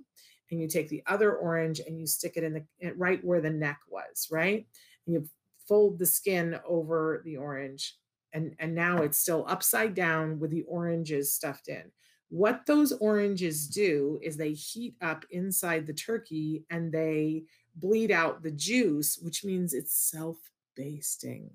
and 0.51 0.61
you 0.61 0.67
take 0.67 0.89
the 0.89 1.03
other 1.07 1.35
orange 1.35 1.79
and 1.79 1.99
you 1.99 2.07
stick 2.07 2.33
it 2.35 2.43
in 2.43 2.53
the 2.53 2.91
right 2.95 3.23
where 3.23 3.41
the 3.41 3.49
neck 3.49 3.79
was 3.87 4.27
right? 4.31 4.67
And 5.05 5.13
you 5.13 5.29
fold 5.67 5.99
the 5.99 6.05
skin 6.05 6.59
over 6.67 7.21
the 7.25 7.37
orange 7.37 7.95
and 8.33 8.55
and 8.59 8.75
now 8.75 9.01
it's 9.01 9.19
still 9.19 9.45
upside 9.47 9.95
down 9.95 10.39
with 10.39 10.51
the 10.51 10.63
oranges 10.63 11.33
stuffed 11.33 11.67
in. 11.67 11.91
What 12.29 12.65
those 12.67 12.91
oranges 12.91 13.67
do 13.67 14.19
is 14.21 14.37
they 14.37 14.53
heat 14.53 14.95
up 15.01 15.25
inside 15.31 15.87
the 15.87 15.93
turkey 15.93 16.63
and 16.69 16.91
they 16.91 17.45
bleed 17.75 18.11
out 18.11 18.43
the 18.43 18.51
juice 18.51 19.17
which 19.21 19.43
means 19.43 19.73
it's 19.73 19.95
self 19.95 20.37
basting 20.75 21.49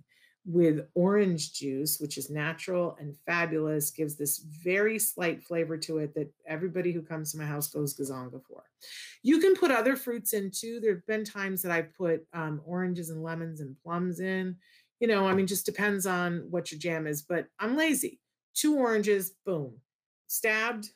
with 0.47 0.87
orange 0.95 1.55
juice, 1.55 1.99
which 1.99 2.19
is 2.19 2.29
natural 2.29 2.97
and 3.01 3.17
fabulous, 3.25 3.91
gives 3.91 4.17
this 4.17 4.39
very 4.39 4.99
slight 4.99 5.43
flavor 5.43 5.79
to 5.79 5.99
it 5.99 6.15
that 6.15 6.31
everybody 6.47 6.93
who 6.93 7.01
comes 7.01 7.33
to 7.33 7.39
my 7.39 7.47
house 7.47 7.69
goes 7.69 7.97
gazonga 7.97 8.43
for. 8.47 8.63
You 9.23 9.41
can 9.41 9.57
put 9.57 9.71
other 9.71 9.97
fruits 9.97 10.35
in 10.35 10.51
too. 10.51 10.81
There 10.81 10.95
have 10.95 11.07
been 11.07 11.25
times 11.25 11.63
that 11.63 11.73
I've 11.73 11.97
put 11.97 12.27
um, 12.35 12.61
oranges 12.67 13.09
and 13.09 13.23
lemons 13.23 13.61
and 13.61 13.77
plums 13.83 14.21
in. 14.21 14.57
You 15.01 15.09
know, 15.09 15.27
I 15.27 15.35
mean, 15.35 15.47
just 15.47 15.67
depends 15.67 16.07
on 16.07 16.47
what 16.51 16.71
your 16.71 16.79
jam 16.79 17.07
is, 17.07 17.23
but 17.23 17.47
I'm 17.59 17.77
lazy. 17.77 18.21
Two 18.55 18.77
oranges, 18.77 19.33
boom, 19.47 19.79
stabbed. 20.27 20.91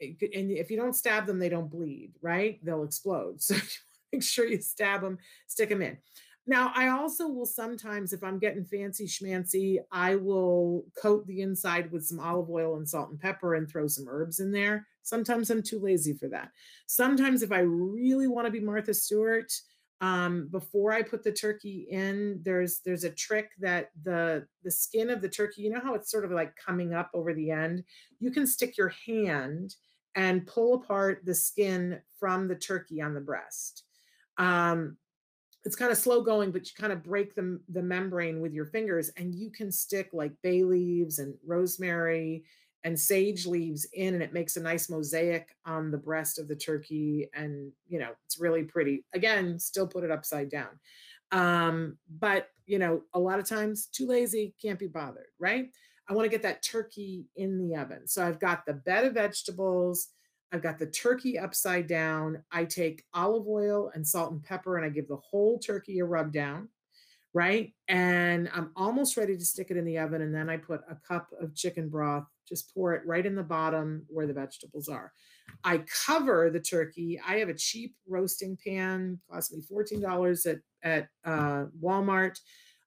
And 0.00 0.50
if 0.50 0.70
you 0.70 0.76
don't 0.76 0.96
stab 0.96 1.26
them, 1.26 1.38
they 1.38 1.48
don't 1.48 1.70
bleed, 1.70 2.12
right? 2.22 2.58
They'll 2.64 2.84
explode. 2.84 3.40
So 3.42 3.56
make 4.12 4.22
sure 4.22 4.46
you 4.46 4.60
stab 4.60 5.00
them, 5.00 5.18
stick 5.48 5.70
them 5.70 5.82
in. 5.82 5.98
Now, 6.46 6.72
I 6.74 6.88
also 6.88 7.26
will 7.28 7.46
sometimes, 7.46 8.12
if 8.12 8.22
I'm 8.22 8.38
getting 8.38 8.64
fancy 8.64 9.06
schmancy, 9.06 9.78
I 9.90 10.16
will 10.16 10.84
coat 11.00 11.26
the 11.26 11.40
inside 11.40 11.90
with 11.90 12.04
some 12.04 12.20
olive 12.20 12.50
oil 12.50 12.76
and 12.76 12.88
salt 12.88 13.10
and 13.10 13.18
pepper 13.18 13.54
and 13.54 13.68
throw 13.68 13.86
some 13.86 14.06
herbs 14.08 14.40
in 14.40 14.52
there. 14.52 14.86
Sometimes 15.02 15.50
I'm 15.50 15.62
too 15.62 15.78
lazy 15.78 16.12
for 16.12 16.28
that. 16.28 16.50
Sometimes, 16.86 17.42
if 17.42 17.50
I 17.50 17.60
really 17.60 18.26
want 18.26 18.46
to 18.46 18.50
be 18.50 18.60
Martha 18.60 18.92
Stewart, 18.92 19.50
um, 20.02 20.48
before 20.50 20.92
I 20.92 21.02
put 21.02 21.22
the 21.22 21.32
turkey 21.32 21.86
in, 21.90 22.40
there's 22.42 22.80
there's 22.80 23.04
a 23.04 23.10
trick 23.10 23.50
that 23.60 23.90
the 24.02 24.46
the 24.62 24.70
skin 24.70 25.08
of 25.08 25.22
the 25.22 25.28
turkey, 25.30 25.62
you 25.62 25.70
know 25.70 25.80
how 25.80 25.94
it's 25.94 26.10
sort 26.10 26.26
of 26.26 26.30
like 26.30 26.54
coming 26.56 26.92
up 26.92 27.10
over 27.14 27.32
the 27.32 27.50
end. 27.50 27.84
You 28.18 28.30
can 28.30 28.46
stick 28.46 28.76
your 28.76 28.92
hand 29.06 29.76
and 30.14 30.46
pull 30.46 30.74
apart 30.74 31.22
the 31.24 31.34
skin 31.34 32.00
from 32.18 32.48
the 32.48 32.54
turkey 32.54 33.00
on 33.00 33.14
the 33.14 33.20
breast. 33.20 33.84
Um, 34.36 34.98
it's 35.64 35.76
kind 35.76 35.90
of 35.90 35.96
slow 35.96 36.20
going, 36.20 36.50
but 36.50 36.66
you 36.66 36.72
kind 36.78 36.92
of 36.92 37.02
break 37.02 37.34
the, 37.34 37.58
the 37.70 37.82
membrane 37.82 38.40
with 38.40 38.52
your 38.52 38.66
fingers 38.66 39.10
and 39.16 39.34
you 39.34 39.50
can 39.50 39.72
stick 39.72 40.10
like 40.12 40.32
bay 40.42 40.62
leaves 40.62 41.18
and 41.18 41.34
rosemary 41.46 42.44
and 42.84 43.00
sage 43.00 43.46
leaves 43.46 43.86
in 43.94 44.12
and 44.12 44.22
it 44.22 44.34
makes 44.34 44.56
a 44.56 44.62
nice 44.62 44.90
mosaic 44.90 45.56
on 45.64 45.90
the 45.90 45.96
breast 45.96 46.38
of 46.38 46.48
the 46.48 46.54
turkey 46.54 47.28
and 47.34 47.72
you 47.88 47.98
know 47.98 48.10
it's 48.26 48.38
really 48.38 48.62
pretty. 48.62 49.04
Again 49.14 49.58
still 49.58 49.86
put 49.86 50.04
it 50.04 50.10
upside 50.10 50.50
down. 50.50 50.68
Um 51.32 51.96
but 52.20 52.48
you 52.66 52.78
know 52.78 53.02
a 53.14 53.18
lot 53.18 53.38
of 53.38 53.48
times 53.48 53.86
too 53.86 54.06
lazy 54.06 54.54
can't 54.60 54.78
be 54.78 54.86
bothered 54.86 55.28
right? 55.38 55.70
I 56.06 56.12
want 56.12 56.26
to 56.26 56.30
get 56.30 56.42
that 56.42 56.62
turkey 56.62 57.24
in 57.36 57.58
the 57.58 57.76
oven. 57.76 58.06
So 58.06 58.26
i've 58.26 58.38
got 58.38 58.66
the 58.66 58.74
bed 58.74 59.06
of 59.06 59.14
vegetables 59.14 60.08
I've 60.54 60.62
got 60.62 60.78
the 60.78 60.86
turkey 60.86 61.36
upside 61.36 61.88
down. 61.88 62.44
I 62.52 62.64
take 62.64 63.02
olive 63.12 63.48
oil 63.48 63.90
and 63.92 64.06
salt 64.06 64.30
and 64.30 64.40
pepper 64.40 64.76
and 64.76 64.86
I 64.86 64.88
give 64.88 65.08
the 65.08 65.16
whole 65.16 65.58
turkey 65.58 65.98
a 65.98 66.04
rub 66.04 66.32
down, 66.32 66.68
right? 67.32 67.72
And 67.88 68.48
I'm 68.54 68.70
almost 68.76 69.16
ready 69.16 69.36
to 69.36 69.44
stick 69.44 69.72
it 69.72 69.76
in 69.76 69.84
the 69.84 69.98
oven. 69.98 70.22
And 70.22 70.32
then 70.32 70.48
I 70.48 70.58
put 70.58 70.82
a 70.88 70.94
cup 70.94 71.26
of 71.40 71.56
chicken 71.56 71.88
broth, 71.88 72.26
just 72.48 72.72
pour 72.72 72.94
it 72.94 73.02
right 73.04 73.26
in 73.26 73.34
the 73.34 73.42
bottom 73.42 74.06
where 74.06 74.28
the 74.28 74.32
vegetables 74.32 74.88
are. 74.88 75.10
I 75.64 75.82
cover 76.06 76.50
the 76.50 76.60
turkey. 76.60 77.20
I 77.26 77.38
have 77.38 77.48
a 77.48 77.54
cheap 77.54 77.96
roasting 78.08 78.56
pan, 78.64 79.18
cost 79.28 79.52
me 79.52 79.60
$14 79.60 80.46
at, 80.46 80.58
at 80.84 81.08
uh, 81.24 81.64
Walmart. 81.82 82.38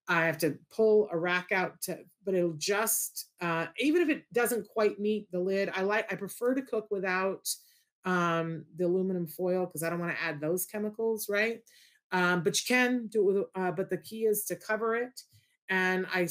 I 0.07 0.25
have 0.25 0.37
to 0.39 0.57
pull 0.73 1.09
a 1.11 1.17
rack 1.17 1.51
out 1.51 1.81
to, 1.83 1.99
but 2.23 2.33
it'll 2.33 2.53
just, 2.53 3.29
uh, 3.41 3.67
even 3.79 4.01
if 4.01 4.09
it 4.09 4.23
doesn't 4.33 4.67
quite 4.69 4.99
meet 4.99 5.29
the 5.31 5.39
lid, 5.39 5.69
I 5.73 5.81
like, 5.81 6.11
I 6.11 6.15
prefer 6.15 6.53
to 6.55 6.61
cook 6.61 6.87
without 6.89 7.47
um, 8.05 8.63
the 8.77 8.85
aluminum 8.85 9.27
foil 9.27 9.65
because 9.65 9.83
I 9.83 9.89
don't 9.89 9.99
want 9.99 10.15
to 10.15 10.23
add 10.23 10.39
those 10.39 10.65
chemicals, 10.65 11.27
right? 11.29 11.59
Um, 12.11 12.41
but 12.41 12.57
you 12.57 12.75
can 12.75 13.07
do 13.07 13.29
it 13.29 13.33
with, 13.33 13.45
uh, 13.55 13.71
but 13.71 13.89
the 13.89 13.97
key 13.97 14.25
is 14.25 14.45
to 14.45 14.55
cover 14.55 14.95
it. 14.95 15.21
And 15.69 16.05
I, 16.13 16.29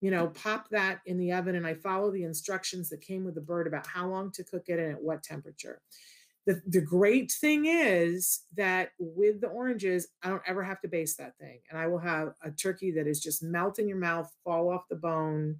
you 0.00 0.10
know, 0.10 0.28
pop 0.28 0.70
that 0.70 1.00
in 1.04 1.18
the 1.18 1.32
oven 1.32 1.54
and 1.54 1.66
I 1.66 1.74
follow 1.74 2.10
the 2.10 2.24
instructions 2.24 2.88
that 2.88 3.02
came 3.02 3.24
with 3.24 3.34
the 3.34 3.42
bird 3.42 3.66
about 3.66 3.86
how 3.86 4.08
long 4.08 4.30
to 4.32 4.44
cook 4.44 4.64
it 4.68 4.78
and 4.78 4.92
at 4.92 5.02
what 5.02 5.22
temperature. 5.22 5.82
The, 6.48 6.62
the 6.66 6.80
great 6.80 7.30
thing 7.30 7.66
is 7.66 8.44
that 8.56 8.92
with 8.98 9.42
the 9.42 9.48
oranges, 9.48 10.08
I 10.22 10.30
don't 10.30 10.40
ever 10.46 10.64
have 10.64 10.80
to 10.80 10.88
baste 10.88 11.18
that 11.18 11.36
thing. 11.36 11.58
And 11.68 11.78
I 11.78 11.86
will 11.88 11.98
have 11.98 12.32
a 12.42 12.50
turkey 12.50 12.90
that 12.92 13.06
is 13.06 13.20
just 13.20 13.42
melt 13.42 13.78
in 13.78 13.86
your 13.86 13.98
mouth, 13.98 14.32
fall 14.44 14.70
off 14.70 14.88
the 14.88 14.96
bone, 14.96 15.56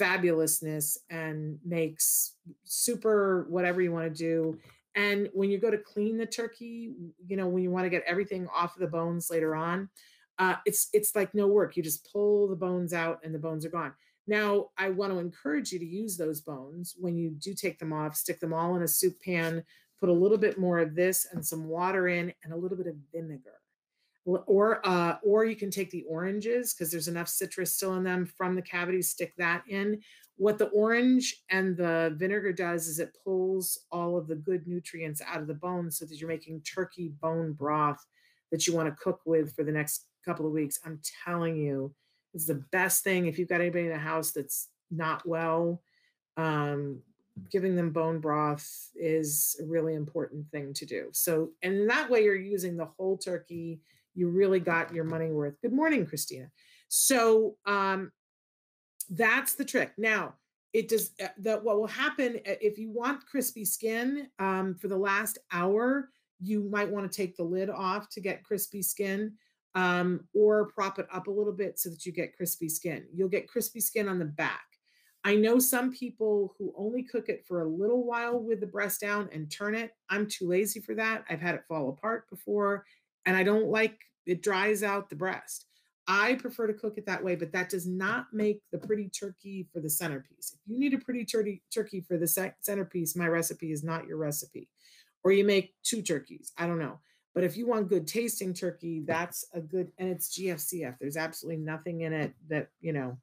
fabulousness, 0.00 0.96
and 1.10 1.58
makes 1.66 2.36
super 2.64 3.44
whatever 3.50 3.82
you 3.82 3.92
want 3.92 4.06
to 4.06 4.18
do. 4.18 4.58
And 4.94 5.28
when 5.34 5.50
you 5.50 5.58
go 5.58 5.70
to 5.70 5.76
clean 5.76 6.16
the 6.16 6.24
turkey, 6.24 6.94
you 7.26 7.36
know, 7.36 7.46
when 7.46 7.62
you 7.62 7.70
want 7.70 7.84
to 7.84 7.90
get 7.90 8.02
everything 8.06 8.48
off 8.56 8.74
of 8.74 8.80
the 8.80 8.86
bones 8.86 9.28
later 9.30 9.54
on, 9.54 9.90
uh, 10.38 10.54
it's 10.64 10.88
it's 10.94 11.14
like 11.14 11.34
no 11.34 11.46
work. 11.46 11.76
You 11.76 11.82
just 11.82 12.10
pull 12.10 12.48
the 12.48 12.56
bones 12.56 12.94
out 12.94 13.20
and 13.22 13.34
the 13.34 13.38
bones 13.38 13.66
are 13.66 13.70
gone. 13.70 13.92
Now, 14.26 14.68
I 14.78 14.88
want 14.88 15.12
to 15.12 15.18
encourage 15.18 15.72
you 15.72 15.78
to 15.78 15.84
use 15.84 16.16
those 16.16 16.40
bones 16.40 16.94
when 16.98 17.18
you 17.18 17.36
do 17.38 17.52
take 17.52 17.78
them 17.78 17.92
off, 17.92 18.16
stick 18.16 18.40
them 18.40 18.54
all 18.54 18.76
in 18.76 18.82
a 18.82 18.88
soup 18.88 19.20
pan, 19.20 19.62
put 20.02 20.08
a 20.08 20.12
little 20.12 20.36
bit 20.36 20.58
more 20.58 20.80
of 20.80 20.96
this 20.96 21.28
and 21.30 21.46
some 21.46 21.68
water 21.68 22.08
in 22.08 22.32
and 22.42 22.52
a 22.52 22.56
little 22.56 22.76
bit 22.76 22.88
of 22.88 22.96
vinegar. 23.14 23.60
Or 24.24 24.84
uh, 24.84 25.16
or 25.22 25.44
you 25.44 25.54
can 25.54 25.70
take 25.70 25.90
the 25.90 26.04
oranges 26.08 26.74
because 26.74 26.90
there's 26.90 27.06
enough 27.06 27.28
citrus 27.28 27.76
still 27.76 27.94
in 27.94 28.02
them 28.02 28.26
from 28.26 28.56
the 28.56 28.62
cavities, 28.62 29.10
stick 29.10 29.32
that 29.38 29.62
in. 29.68 30.00
What 30.36 30.58
the 30.58 30.70
orange 30.70 31.44
and 31.50 31.76
the 31.76 32.14
vinegar 32.16 32.52
does 32.52 32.88
is 32.88 32.98
it 32.98 33.16
pulls 33.22 33.78
all 33.92 34.16
of 34.16 34.26
the 34.26 34.34
good 34.34 34.66
nutrients 34.66 35.22
out 35.24 35.40
of 35.40 35.46
the 35.46 35.54
bones 35.54 35.98
so 35.98 36.04
that 36.04 36.16
you're 36.16 36.28
making 36.28 36.62
turkey 36.62 37.12
bone 37.20 37.52
broth 37.52 38.04
that 38.50 38.66
you 38.66 38.74
want 38.74 38.88
to 38.88 39.02
cook 39.02 39.20
with 39.24 39.54
for 39.54 39.62
the 39.62 39.72
next 39.72 40.06
couple 40.24 40.46
of 40.46 40.52
weeks. 40.52 40.80
I'm 40.84 41.00
telling 41.24 41.56
you, 41.56 41.94
it's 42.34 42.46
the 42.46 42.64
best 42.72 43.04
thing 43.04 43.26
if 43.26 43.38
you've 43.38 43.48
got 43.48 43.60
anybody 43.60 43.84
in 43.84 43.92
the 43.92 43.98
house 43.98 44.32
that's 44.32 44.68
not 44.90 45.26
well. 45.26 45.82
Um, 46.36 47.02
giving 47.50 47.76
them 47.76 47.90
bone 47.90 48.20
broth 48.20 48.90
is 48.94 49.56
a 49.62 49.66
really 49.66 49.94
important 49.94 50.50
thing 50.50 50.72
to 50.74 50.86
do. 50.86 51.08
So, 51.12 51.50
and 51.62 51.74
in 51.74 51.86
that 51.88 52.10
way, 52.10 52.24
you're 52.24 52.36
using 52.36 52.76
the 52.76 52.84
whole 52.86 53.16
turkey. 53.16 53.80
You 54.14 54.28
really 54.28 54.60
got 54.60 54.94
your 54.94 55.04
money 55.04 55.30
worth. 55.30 55.60
Good 55.62 55.72
morning, 55.72 56.06
Christina. 56.06 56.50
So, 56.88 57.56
um, 57.66 58.12
that's 59.10 59.54
the 59.54 59.64
trick. 59.64 59.92
Now, 59.98 60.34
it 60.72 60.88
does 60.88 61.10
uh, 61.22 61.28
that. 61.38 61.62
What 61.62 61.78
will 61.78 61.86
happen 61.86 62.40
if 62.44 62.78
you 62.78 62.90
want 62.90 63.26
crispy 63.26 63.64
skin 63.64 64.28
um, 64.38 64.74
for 64.74 64.88
the 64.88 64.96
last 64.96 65.38
hour? 65.50 66.10
You 66.40 66.68
might 66.70 66.90
want 66.90 67.10
to 67.10 67.16
take 67.16 67.36
the 67.36 67.44
lid 67.44 67.70
off 67.70 68.08
to 68.10 68.20
get 68.20 68.42
crispy 68.42 68.82
skin, 68.82 69.32
um, 69.74 70.20
or 70.34 70.66
prop 70.66 70.98
it 70.98 71.06
up 71.12 71.26
a 71.26 71.30
little 71.30 71.52
bit 71.52 71.78
so 71.78 71.90
that 71.90 72.04
you 72.06 72.12
get 72.12 72.36
crispy 72.36 72.68
skin. 72.68 73.04
You'll 73.14 73.28
get 73.28 73.48
crispy 73.48 73.80
skin 73.80 74.08
on 74.08 74.18
the 74.18 74.24
back 74.24 74.71
I 75.24 75.36
know 75.36 75.58
some 75.58 75.92
people 75.92 76.54
who 76.58 76.74
only 76.76 77.04
cook 77.04 77.28
it 77.28 77.44
for 77.46 77.62
a 77.62 77.68
little 77.68 78.04
while 78.04 78.40
with 78.40 78.60
the 78.60 78.66
breast 78.66 79.00
down 79.00 79.28
and 79.32 79.50
turn 79.50 79.74
it. 79.74 79.92
I'm 80.10 80.26
too 80.26 80.48
lazy 80.48 80.80
for 80.80 80.94
that. 80.96 81.24
I've 81.30 81.40
had 81.40 81.54
it 81.54 81.64
fall 81.68 81.90
apart 81.90 82.28
before 82.28 82.84
and 83.24 83.36
I 83.36 83.44
don't 83.44 83.68
like 83.68 83.98
it 84.26 84.42
dries 84.42 84.82
out 84.82 85.10
the 85.10 85.16
breast. 85.16 85.66
I 86.08 86.34
prefer 86.34 86.66
to 86.66 86.74
cook 86.74 86.98
it 86.98 87.06
that 87.06 87.22
way, 87.22 87.36
but 87.36 87.52
that 87.52 87.68
does 87.68 87.86
not 87.86 88.26
make 88.32 88.60
the 88.72 88.78
pretty 88.78 89.08
turkey 89.08 89.68
for 89.72 89.80
the 89.80 89.88
centerpiece. 89.88 90.52
If 90.54 90.60
you 90.66 90.78
need 90.78 90.94
a 90.94 90.98
pretty 90.98 91.24
turkey 91.24 91.62
turkey 91.72 92.00
for 92.00 92.18
the 92.18 92.26
centerpiece, 92.60 93.14
my 93.14 93.28
recipe 93.28 93.70
is 93.70 93.84
not 93.84 94.06
your 94.06 94.16
recipe. 94.16 94.68
Or 95.22 95.30
you 95.30 95.44
make 95.44 95.74
two 95.84 96.02
turkeys. 96.02 96.52
I 96.58 96.66
don't 96.66 96.80
know. 96.80 96.98
But 97.34 97.44
if 97.44 97.56
you 97.56 97.66
want 97.66 97.88
good 97.88 98.06
tasting 98.06 98.52
turkey, 98.52 99.02
that's 99.06 99.46
a 99.54 99.60
good 99.60 99.90
and 99.98 100.08
it's 100.10 100.38
GFCF. 100.38 100.96
There's 101.00 101.16
absolutely 101.16 101.62
nothing 101.62 102.02
in 102.02 102.12
it 102.12 102.34
that, 102.48 102.68
you 102.80 102.92
know, 102.92 103.18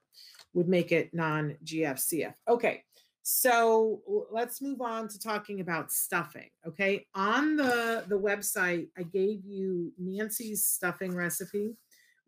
would 0.54 0.68
make 0.68 0.92
it 0.92 1.14
non 1.14 1.56
GFCF. 1.64 2.34
Okay, 2.48 2.84
so 3.24 4.02
let's 4.32 4.62
move 4.62 4.82
on 4.82 5.08
to 5.10 5.20
talking 5.20 5.60
about 5.60 5.92
stuffing. 5.92 6.50
Okay, 6.68 7.06
on 7.14 7.56
the, 7.56 8.04
the 8.08 8.20
website, 8.20 8.88
I 8.98 9.04
gave 9.04 9.46
you 9.46 9.94
Nancy's 10.00 10.66
stuffing 10.66 11.16
recipe, 11.16 11.76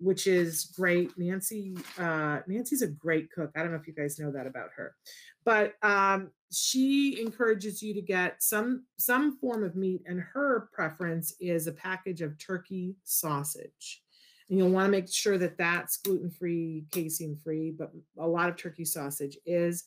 which 0.01 0.25
is 0.25 0.65
great. 0.75 1.11
Nancy, 1.17 1.75
uh, 1.99 2.39
Nancy's 2.47 2.81
a 2.81 2.87
great 2.87 3.31
cook. 3.31 3.51
I 3.55 3.61
don't 3.61 3.71
know 3.71 3.77
if 3.77 3.87
you 3.87 3.93
guys 3.93 4.19
know 4.19 4.31
that 4.31 4.47
about 4.47 4.69
her, 4.75 4.95
but 5.45 5.75
um, 5.83 6.31
she 6.51 7.21
encourages 7.21 7.81
you 7.83 7.93
to 7.93 8.01
get 8.01 8.41
some 8.41 8.85
some 8.97 9.37
form 9.37 9.63
of 9.63 9.75
meat, 9.75 10.01
and 10.07 10.19
her 10.19 10.69
preference 10.73 11.35
is 11.39 11.67
a 11.67 11.71
package 11.71 12.21
of 12.21 12.37
turkey 12.37 12.95
sausage. 13.03 14.01
And 14.49 14.57
you'll 14.57 14.69
want 14.69 14.87
to 14.87 14.91
make 14.91 15.09
sure 15.09 15.37
that 15.37 15.57
that's 15.57 15.97
gluten 15.97 16.29
free, 16.29 16.85
casein 16.91 17.37
free, 17.41 17.71
but 17.71 17.91
a 18.17 18.27
lot 18.27 18.49
of 18.49 18.57
turkey 18.57 18.85
sausage 18.85 19.37
is. 19.45 19.85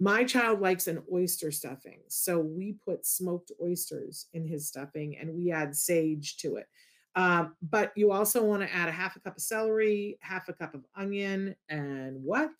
My 0.00 0.22
child 0.22 0.60
likes 0.60 0.86
an 0.86 1.02
oyster 1.12 1.50
stuffing. 1.50 1.98
So 2.06 2.38
we 2.38 2.76
put 2.84 3.04
smoked 3.04 3.50
oysters 3.60 4.26
in 4.32 4.46
his 4.46 4.68
stuffing 4.68 5.18
and 5.18 5.34
we 5.34 5.50
add 5.50 5.74
sage 5.74 6.36
to 6.36 6.54
it. 6.54 6.66
Um, 7.18 7.56
but 7.60 7.90
you 7.96 8.12
also 8.12 8.44
want 8.44 8.62
to 8.62 8.72
add 8.72 8.88
a 8.88 8.92
half 8.92 9.16
a 9.16 9.20
cup 9.20 9.36
of 9.36 9.42
celery, 9.42 10.18
half 10.20 10.48
a 10.48 10.52
cup 10.52 10.72
of 10.72 10.84
onion, 10.96 11.56
and 11.68 12.22
what? 12.22 12.52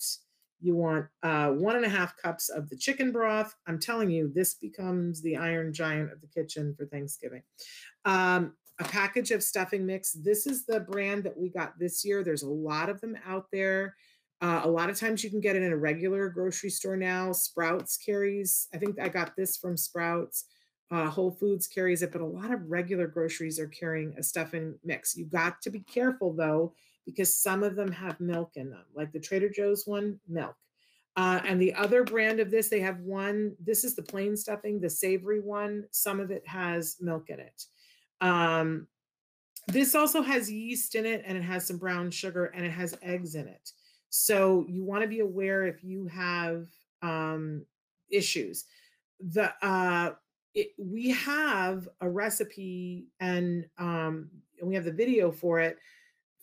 You 0.60 0.74
want 0.74 1.06
uh, 1.22 1.50
one 1.50 1.76
and 1.76 1.84
a 1.84 1.88
half 1.88 2.16
cups 2.16 2.48
of 2.48 2.68
the 2.68 2.76
chicken 2.76 3.12
broth. 3.12 3.54
I'm 3.68 3.78
telling 3.78 4.10
you, 4.10 4.32
this 4.34 4.54
becomes 4.54 5.22
the 5.22 5.36
iron 5.36 5.72
giant 5.72 6.10
of 6.10 6.20
the 6.20 6.26
kitchen 6.26 6.74
for 6.76 6.86
Thanksgiving. 6.86 7.44
Um, 8.04 8.54
a 8.80 8.84
package 8.84 9.30
of 9.30 9.44
stuffing 9.44 9.86
mix. 9.86 10.10
This 10.12 10.44
is 10.44 10.66
the 10.66 10.80
brand 10.80 11.22
that 11.22 11.38
we 11.38 11.50
got 11.50 11.78
this 11.78 12.04
year. 12.04 12.24
There's 12.24 12.42
a 12.42 12.50
lot 12.50 12.88
of 12.88 13.00
them 13.00 13.16
out 13.24 13.46
there. 13.52 13.94
Uh, 14.40 14.62
a 14.64 14.68
lot 14.68 14.90
of 14.90 14.98
times 14.98 15.22
you 15.22 15.30
can 15.30 15.40
get 15.40 15.54
it 15.54 15.62
in 15.62 15.70
a 15.70 15.76
regular 15.76 16.28
grocery 16.30 16.70
store 16.70 16.96
now. 16.96 17.30
Sprouts 17.30 17.96
carries, 17.96 18.66
I 18.74 18.78
think 18.78 18.98
I 19.00 19.08
got 19.08 19.36
this 19.36 19.56
from 19.56 19.76
Sprouts. 19.76 20.46
Uh, 20.90 21.10
Whole 21.10 21.30
Foods 21.30 21.66
carries 21.66 22.02
it, 22.02 22.12
but 22.12 22.22
a 22.22 22.26
lot 22.26 22.50
of 22.50 22.70
regular 22.70 23.06
groceries 23.06 23.58
are 23.58 23.68
carrying 23.68 24.14
a 24.16 24.22
stuffing 24.22 24.74
mix. 24.84 25.16
You 25.16 25.26
got 25.26 25.60
to 25.62 25.70
be 25.70 25.80
careful 25.80 26.32
though, 26.32 26.72
because 27.04 27.36
some 27.36 27.62
of 27.62 27.76
them 27.76 27.92
have 27.92 28.20
milk 28.20 28.52
in 28.56 28.70
them, 28.70 28.84
like 28.94 29.12
the 29.12 29.20
Trader 29.20 29.50
Joe's 29.50 29.86
one, 29.86 30.18
milk. 30.28 30.56
Uh, 31.16 31.40
and 31.44 31.60
the 31.60 31.74
other 31.74 32.04
brand 32.04 32.38
of 32.38 32.50
this, 32.50 32.68
they 32.68 32.80
have 32.80 33.00
one. 33.00 33.54
This 33.58 33.82
is 33.82 33.96
the 33.96 34.02
plain 34.02 34.36
stuffing, 34.36 34.78
the 34.78 34.88
savory 34.88 35.40
one. 35.40 35.84
Some 35.90 36.20
of 36.20 36.30
it 36.30 36.46
has 36.46 36.96
milk 37.00 37.28
in 37.28 37.40
it. 37.40 37.64
Um, 38.20 38.86
this 39.66 39.94
also 39.94 40.22
has 40.22 40.50
yeast 40.50 40.94
in 40.94 41.04
it, 41.04 41.24
and 41.26 41.36
it 41.36 41.42
has 41.42 41.66
some 41.66 41.76
brown 41.76 42.10
sugar, 42.10 42.46
and 42.46 42.64
it 42.64 42.70
has 42.70 42.94
eggs 43.02 43.34
in 43.34 43.48
it. 43.48 43.72
So 44.10 44.64
you 44.68 44.84
want 44.84 45.02
to 45.02 45.08
be 45.08 45.20
aware 45.20 45.66
if 45.66 45.82
you 45.82 46.06
have 46.06 46.68
um, 47.02 47.66
issues. 48.10 48.64
The 49.20 49.52
uh, 49.60 50.12
it, 50.58 50.70
we 50.76 51.10
have 51.10 51.88
a 52.00 52.08
recipe 52.08 53.06
and 53.20 53.64
um, 53.78 54.28
we 54.62 54.74
have 54.74 54.84
the 54.84 54.92
video 54.92 55.30
for 55.30 55.60
it 55.60 55.78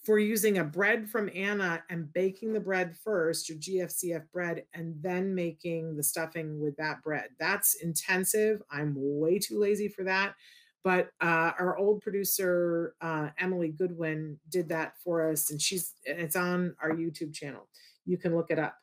for 0.06 0.20
using 0.20 0.60
a 0.60 0.64
bread 0.64 1.10
from 1.10 1.30
Anna 1.36 1.84
and 1.90 2.14
baking 2.14 2.54
the 2.54 2.60
bread 2.60 2.96
first, 2.96 3.50
your 3.50 3.58
GFCF 3.58 4.32
bread, 4.32 4.64
and 4.74 4.96
then 5.02 5.34
making 5.34 5.98
the 5.98 6.04
stuffing 6.04 6.62
with 6.62 6.78
that 6.78 7.02
bread. 7.04 7.30
That's 7.40 7.76
intensive. 7.82 8.62
I'm 8.70 8.94
way 8.96 9.40
too 9.40 9.60
lazy 9.60 9.88
for 9.88 10.04
that. 10.04 10.36
But 10.84 11.10
uh, 11.20 11.52
our 11.60 11.76
old 11.78 12.02
producer, 12.02 12.94
uh, 13.02 13.30
Emily 13.40 13.70
Goodwin, 13.70 14.40
did 14.50 14.70
that 14.70 14.94
for 15.04 15.32
us, 15.32 15.50
and 15.50 15.60
she's 15.60 15.94
it's 16.04 16.36
on 16.36 16.76
our 16.80 16.92
YouTube 16.92 17.34
channel. 17.34 17.68
You 18.06 18.20
can 18.20 18.36
look 18.36 18.52
it 18.52 18.60
up. 18.60 18.76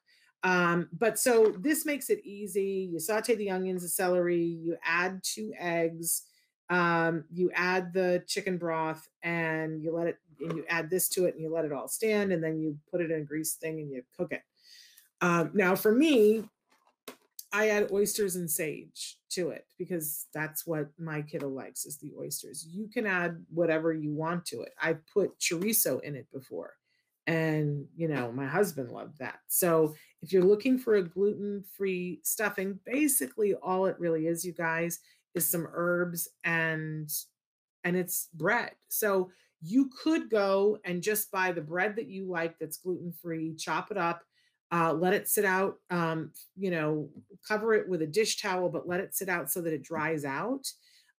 Um, 0.45 0.89
but 0.99 1.19
so 1.19 1.55
this 1.59 1.87
makes 1.87 2.11
it 2.11 2.25
easy. 2.25 2.89
You 2.93 2.99
saute 2.99 3.35
the 3.35 3.51
onions, 3.51 3.83
the 3.83 3.89
celery, 3.89 4.43
you 4.43 4.77
add 4.85 5.21
two 5.23 5.53
eggs, 5.59 6.23
um, 6.69 7.25
you 7.33 7.51
add 7.55 7.93
the 7.93 8.25
chicken 8.27 8.59
broth, 8.59 9.09
and 9.23 9.83
you 9.83 9.95
let 9.95 10.09
it, 10.09 10.19
and 10.41 10.57
you 10.57 10.65
add 10.69 10.91
this 10.91 11.09
to 11.11 11.27
it, 11.27 11.35
and 11.35 11.43
you 11.43 11.53
let 11.53 11.65
it 11.65 11.73
all 11.73 11.87
stand, 11.87 12.33
and 12.33 12.43
then 12.43 12.59
you 12.59 12.77
put 12.91 13.01
it 13.01 13.11
in 13.11 13.21
a 13.21 13.25
grease 13.25 13.55
thing 13.55 13.79
and 13.79 13.91
you 13.91 14.03
cook 14.17 14.33
it. 14.33 14.43
Um, 15.21 15.53
now, 15.55 15.77
for 15.77 15.93
me, 15.93 16.45
I 17.53 17.69
add 17.69 17.93
oysters 17.93 18.37
and 18.37 18.51
sage 18.51 19.19
to 19.31 19.51
it 19.51 19.67
because 19.79 20.27
that's 20.33 20.67
what 20.67 20.89
my 20.99 21.23
kiddo 21.23 21.49
likes 21.49 21.85
is 21.85 21.99
the 21.99 22.13
oysters. 22.19 22.67
You 22.69 22.89
can 22.89 23.07
add 23.07 23.45
whatever 23.53 23.93
you 23.93 24.13
want 24.13 24.47
to 24.47 24.63
it. 24.63 24.73
I 24.81 24.97
put 25.13 25.39
chorizo 25.39 26.03
in 26.03 26.17
it 26.17 26.27
before 26.33 26.73
and 27.27 27.87
you 27.97 28.09
know 28.09 28.33
my 28.33 28.47
husband 28.47 28.91
loved 28.91 29.19
that. 29.19 29.39
So 29.49 29.95
if 30.23 30.33
you're 30.33 30.45
looking 30.45 30.79
for 30.79 30.97
a 30.97 31.03
gluten-free 31.03 32.21
stuffing, 32.23 32.79
basically 32.85 33.55
all 33.55 33.87
it 33.87 33.99
really 33.99 34.27
is 34.27 34.45
you 34.45 34.53
guys 34.53 35.01
is 35.35 35.49
some 35.49 35.69
herbs 35.73 36.29
and 36.45 37.11
and 37.85 37.97
it's 37.97 38.29
bread. 38.35 38.73
So 38.89 39.31
you 39.61 39.91
could 40.03 40.29
go 40.29 40.79
and 40.85 41.03
just 41.03 41.31
buy 41.31 41.53
the 41.53 41.61
bread 41.61 41.97
that 41.97 42.09
you 42.09 42.29
like 42.29 42.59
that's 42.59 42.79
gluten-free, 42.79 43.55
chop 43.57 43.91
it 43.91 43.97
up 43.97 44.23
uh, 44.73 44.95
let 44.95 45.13
it 45.13 45.29
sit 45.29 45.45
out, 45.45 45.77
um, 45.91 46.33
you 46.57 46.71
know, 46.71 47.11
cover 47.47 47.75
it 47.75 47.87
with 47.87 48.01
a 48.01 48.07
dish 48.07 48.41
towel, 48.41 48.71
but 48.71 48.89
let 48.89 49.01
it 49.01 49.15
sit 49.15 49.29
out 49.29 49.51
so 49.51 49.61
that 49.61 49.75
it 49.75 49.83
dries 49.83 50.25
out 50.25 50.67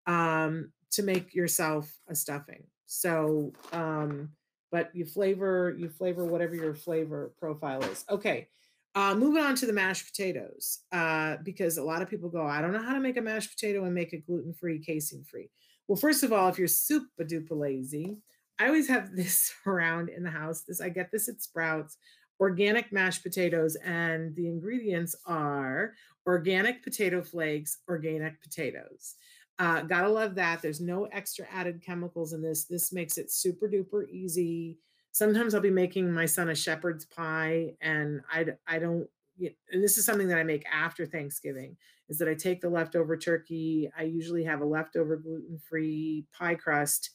um, 0.08 0.72
to 0.90 1.04
make 1.04 1.36
yourself 1.36 1.94
a 2.10 2.16
stuffing. 2.16 2.64
So, 2.88 3.54
um, 3.72 4.30
but 4.74 4.90
you 4.96 5.06
flavor, 5.06 5.76
you 5.78 5.88
flavor 5.88 6.26
whatever 6.26 6.56
your 6.56 6.74
flavor 6.74 7.32
profile 7.40 7.84
is. 7.84 8.04
Okay. 8.10 8.48
Uh, 8.96 9.14
moving 9.14 9.44
on 9.44 9.56
to 9.56 9.68
the 9.68 9.74
mashed 9.74 10.08
potatoes, 10.08 10.80
uh, 10.92 11.38
because 11.44 11.78
a 11.78 11.84
lot 11.84 12.02
of 12.02 12.10
people 12.10 12.28
go, 12.28 12.44
I 12.44 12.60
don't 12.60 12.74
know 12.74 12.82
how 12.82 12.94
to 12.94 13.00
make 13.00 13.18
a 13.18 13.22
mashed 13.22 13.52
potato 13.52 13.86
and 13.86 13.94
make 13.94 14.14
it 14.14 14.26
gluten 14.26 14.52
free, 14.52 14.80
casein 14.80 15.24
free. 15.24 15.50
Well, 15.88 15.96
first 15.96 16.24
of 16.24 16.34
all, 16.34 16.50
if 16.50 16.58
you're 16.58 16.68
super 16.68 17.24
duper 17.24 17.52
lazy, 17.52 18.18
I 18.60 18.66
always 18.66 18.88
have 18.88 19.16
this 19.16 19.54
around 19.68 20.10
in 20.10 20.24
the 20.24 20.32
house. 20.32 20.64
This 20.68 20.82
I 20.82 20.90
get 20.90 21.12
this 21.12 21.30
at 21.30 21.44
Sprouts 21.44 21.98
organic 22.40 22.92
mashed 22.92 23.22
potatoes, 23.22 23.76
and 23.86 24.36
the 24.36 24.48
ingredients 24.48 25.16
are 25.28 25.94
organic 26.26 26.84
potato 26.84 27.22
flakes, 27.22 27.78
organic 27.88 28.42
potatoes. 28.42 29.16
Uh, 29.60 29.82
gotta 29.82 30.10
love 30.10 30.36
that. 30.36 30.62
There's 30.62 30.82
no 30.82 31.06
extra 31.06 31.46
added 31.52 31.82
chemicals 31.82 32.34
in 32.34 32.42
this. 32.42 32.66
This 32.66 32.92
makes 32.92 33.18
it 33.18 33.32
super 33.32 33.68
duper 33.68 34.10
easy. 34.10 34.80
Sometimes 35.12 35.54
I'll 35.54 35.62
be 35.62 35.70
making 35.70 36.12
my 36.12 36.26
son 36.26 36.50
a 36.50 36.56
shepherd's 36.56 37.06
pie, 37.06 37.76
and 37.82 38.22
I 38.32 38.48
I 38.68 38.80
don't. 38.80 39.08
And 39.40 39.84
this 39.84 39.98
is 39.98 40.06
something 40.06 40.28
that 40.28 40.38
I 40.38 40.44
make 40.44 40.66
after 40.72 41.06
Thanksgiving. 41.06 41.78
Is 42.10 42.18
that 42.18 42.28
I 42.28 42.34
take 42.34 42.62
the 42.62 42.70
leftover 42.70 43.16
turkey. 43.18 43.90
I 43.98 44.04
usually 44.04 44.44
have 44.44 44.62
a 44.62 44.66
leftover 44.66 45.18
gluten 45.18 45.58
free 45.58 46.26
pie 46.38 46.56
crust 46.56 47.12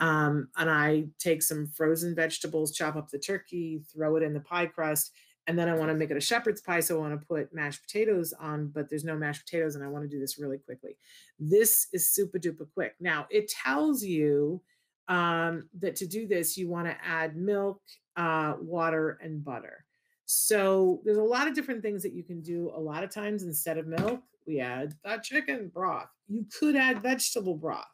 um, 0.00 0.48
and 0.56 0.70
I 0.70 1.06
take 1.18 1.42
some 1.42 1.66
frozen 1.66 2.14
vegetables, 2.14 2.72
chop 2.72 2.96
up 2.96 3.10
the 3.10 3.18
turkey, 3.18 3.82
throw 3.92 4.16
it 4.16 4.22
in 4.22 4.32
the 4.32 4.40
pie 4.40 4.66
crust, 4.66 5.12
and 5.48 5.58
then 5.58 5.68
I 5.68 5.74
want 5.74 5.90
to 5.90 5.94
make 5.94 6.10
it 6.10 6.16
a 6.16 6.20
shepherd's 6.20 6.60
pie. 6.60 6.80
So 6.80 6.96
I 6.96 7.00
want 7.00 7.18
to 7.18 7.26
put 7.26 7.54
mashed 7.54 7.82
potatoes 7.82 8.34
on, 8.38 8.68
but 8.68 8.88
there's 8.88 9.02
no 9.02 9.16
mashed 9.16 9.46
potatoes, 9.46 9.74
and 9.74 9.82
I 9.82 9.88
want 9.88 10.04
to 10.04 10.08
do 10.08 10.20
this 10.20 10.38
really 10.38 10.58
quickly. 10.58 10.96
This 11.40 11.88
is 11.92 12.10
super 12.10 12.38
duper 12.38 12.66
quick. 12.72 12.94
Now 13.00 13.26
it 13.30 13.48
tells 13.48 14.04
you 14.04 14.60
um, 15.08 15.68
that 15.80 15.96
to 15.96 16.06
do 16.06 16.28
this, 16.28 16.58
you 16.58 16.68
want 16.68 16.86
to 16.86 16.96
add 17.02 17.34
milk, 17.34 17.80
uh, 18.16 18.54
water, 18.60 19.18
and 19.22 19.42
butter. 19.42 19.86
So 20.26 21.00
there's 21.06 21.16
a 21.16 21.22
lot 21.22 21.48
of 21.48 21.54
different 21.54 21.80
things 21.80 22.02
that 22.02 22.12
you 22.12 22.22
can 22.22 22.42
do. 22.42 22.70
A 22.76 22.78
lot 22.78 23.02
of 23.02 23.10
times 23.10 23.42
instead 23.42 23.78
of 23.78 23.86
milk, 23.86 24.20
we 24.46 24.60
add 24.60 24.94
chicken 25.22 25.70
broth. 25.72 26.10
You 26.28 26.44
could 26.60 26.76
add 26.76 27.02
vegetable 27.02 27.54
broth. 27.54 27.86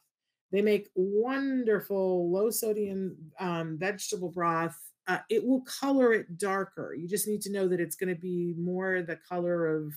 They 0.51 0.61
make 0.61 0.89
wonderful 0.97 2.33
low 2.33 2.51
sodium 2.51 3.17
um, 3.39 3.79
vegetable 3.79 4.31
broth. 4.31 4.77
Uh, 5.07 5.19
it 5.29 5.45
will 5.45 5.63
color 5.63 6.13
it 6.13 6.39
darker. 6.39 6.95
You 6.95 7.09
just 7.09 7.29
need 7.29 7.43
to 7.43 7.53
know 7.53 7.69
that 7.69 7.81
it's 7.81 7.97
going 7.97 8.15
to 8.15 8.21
be 8.21 8.55
more 8.59 9.03
the 9.03 9.19
color 9.29 9.77
of 9.77 9.95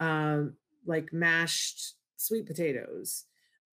uh, 0.00 0.44
like 0.86 1.12
mashed 1.12 1.94
sweet 2.16 2.46
potatoes, 2.46 3.24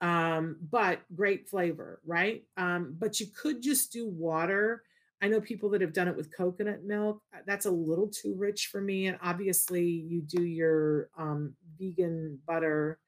um, 0.01 0.57
but 0.69 0.99
great 1.15 1.47
flavor, 1.47 2.01
right? 2.05 2.43
Um, 2.57 2.95
but 2.99 3.19
you 3.19 3.27
could 3.27 3.61
just 3.61 3.93
do 3.93 4.07
water. 4.07 4.83
I 5.21 5.27
know 5.27 5.41
people 5.41 5.69
that 5.71 5.81
have 5.81 5.93
done 5.93 6.07
it 6.07 6.15
with 6.15 6.35
coconut 6.35 6.83
milk. 6.83 7.21
Uh, 7.33 7.39
that's 7.45 7.65
a 7.65 7.71
little 7.71 8.07
too 8.07 8.35
rich 8.37 8.67
for 8.71 8.81
me. 8.81 9.07
And 9.07 9.17
obviously, 9.21 9.83
you 9.85 10.21
do 10.21 10.43
your 10.43 11.09
um, 11.17 11.53
vegan 11.77 12.39
butter 12.47 12.99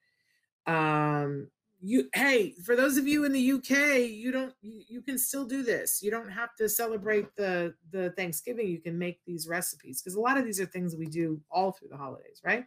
um, 0.67 1.47
you 1.83 2.07
hey 2.13 2.53
for 2.63 2.75
those 2.75 2.97
of 2.97 3.07
you 3.07 3.25
in 3.25 3.31
the 3.31 3.51
uk 3.53 3.69
you 3.69 4.31
don't 4.31 4.53
you, 4.61 4.83
you, 4.87 5.01
can 5.01 5.17
still 5.17 5.45
do 5.45 5.63
this. 5.63 6.01
You 6.01 6.11
don't 6.11 6.29
have 6.29 6.55
to 6.57 6.69
celebrate 6.69 7.35
the 7.35 7.73
the 7.91 8.11
thanksgiving. 8.11 8.67
You 8.67 8.79
can 8.79 8.97
make 8.97 9.19
these 9.25 9.47
recipes 9.47 10.01
because 10.01 10.15
a 10.15 10.19
lot 10.19 10.37
of 10.37 10.45
these 10.45 10.59
are 10.59 10.65
things 10.65 10.95
we 10.95 11.07
do 11.07 11.41
all 11.49 11.71
through 11.71 11.89
the 11.89 11.97
holidays 11.97 12.41
right? 12.45 12.65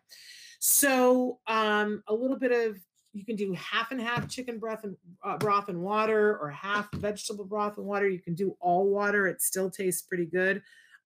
So 0.59 1.39
um 1.47 2.03
a 2.09 2.15
little 2.15 2.39
bit 2.39 2.53
of 2.53 2.79
you 3.12 3.25
can 3.25 3.37
do 3.37 3.53
half 3.53 3.93
and 3.93 4.01
half 4.01 4.29
chicken 4.29 4.59
broth 4.59 4.83
and 4.83 4.97
uh, 5.23 5.39
broth 5.39 5.69
and 5.69 5.81
water 5.81 6.37
or 6.39 6.51
half 6.51 6.93
vegetable 6.95 7.45
broth 7.45 7.79
and 7.79 7.87
water. 7.87 8.09
You 8.09 8.19
can 8.21 8.35
do 8.35 8.57
all 8.61 8.89
water. 8.89 9.29
It 9.29 9.41
still 9.41 9.71
tastes 9.71 10.03
pretty 10.03 10.27
good. 10.27 10.61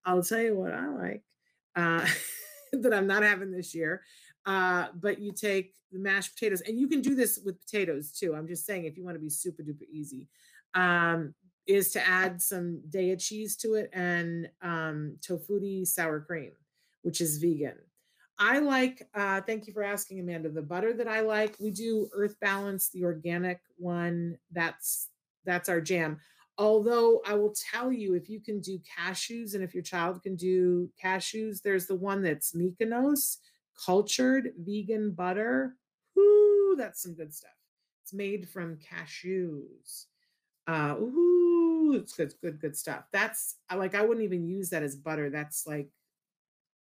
I'll 0.04 0.22
tell 0.22 0.40
you 0.40 0.56
what 0.56 0.72
i 0.72 0.88
like 0.88 1.22
uh 1.76 2.06
that 2.72 2.94
i'm 2.94 3.06
not 3.06 3.22
having 3.22 3.50
this 3.50 3.74
year 3.74 4.02
uh, 4.48 4.86
but 4.94 5.18
you 5.18 5.30
take 5.30 5.74
the 5.92 5.98
mashed 5.98 6.34
potatoes, 6.34 6.62
and 6.62 6.80
you 6.80 6.88
can 6.88 7.02
do 7.02 7.14
this 7.14 7.38
with 7.44 7.60
potatoes 7.60 8.10
too. 8.10 8.34
I'm 8.34 8.48
just 8.48 8.64
saying, 8.64 8.86
if 8.86 8.96
you 8.96 9.04
want 9.04 9.14
to 9.14 9.20
be 9.20 9.28
super 9.28 9.62
duper 9.62 9.86
easy, 9.92 10.26
um, 10.74 11.34
is 11.66 11.92
to 11.92 12.08
add 12.08 12.40
some 12.40 12.80
Daiya 12.88 13.20
cheese 13.20 13.56
to 13.56 13.74
it 13.74 13.90
and 13.92 14.48
um, 14.62 15.16
tofutti 15.20 15.86
sour 15.86 16.20
cream, 16.20 16.52
which 17.02 17.20
is 17.20 17.36
vegan. 17.36 17.74
I 18.38 18.60
like, 18.60 19.06
uh, 19.14 19.42
thank 19.42 19.66
you 19.66 19.74
for 19.74 19.82
asking, 19.82 20.20
Amanda. 20.20 20.48
The 20.48 20.62
butter 20.62 20.94
that 20.94 21.08
I 21.08 21.20
like, 21.20 21.56
we 21.60 21.70
do 21.70 22.08
Earth 22.14 22.36
Balance, 22.40 22.88
the 22.88 23.04
organic 23.04 23.60
one. 23.76 24.38
That's 24.50 25.08
that's 25.44 25.68
our 25.68 25.82
jam. 25.82 26.20
Although 26.56 27.20
I 27.26 27.34
will 27.34 27.54
tell 27.70 27.92
you, 27.92 28.14
if 28.14 28.30
you 28.30 28.40
can 28.40 28.60
do 28.60 28.80
cashews 28.98 29.54
and 29.54 29.62
if 29.62 29.74
your 29.74 29.82
child 29.82 30.22
can 30.22 30.36
do 30.36 30.90
cashews, 31.02 31.60
there's 31.60 31.86
the 31.86 31.94
one 31.94 32.22
that's 32.22 32.52
Miyoko's 32.52 33.38
cultured 33.84 34.52
vegan 34.58 35.12
butter. 35.12 35.74
Ooh, 36.18 36.74
that's 36.76 37.02
some 37.02 37.14
good 37.14 37.32
stuff. 37.34 37.50
It's 38.02 38.12
made 38.12 38.48
from 38.48 38.78
cashews. 38.78 40.06
Uh, 40.66 40.96
ooh, 40.98 41.94
it's 41.94 42.12
good, 42.12 42.34
good, 42.42 42.60
good 42.60 42.76
stuff. 42.76 43.04
That's 43.12 43.56
like 43.74 43.94
I 43.94 44.02
wouldn't 44.02 44.24
even 44.24 44.46
use 44.46 44.70
that 44.70 44.82
as 44.82 44.96
butter. 44.96 45.30
That's 45.30 45.66
like 45.66 45.88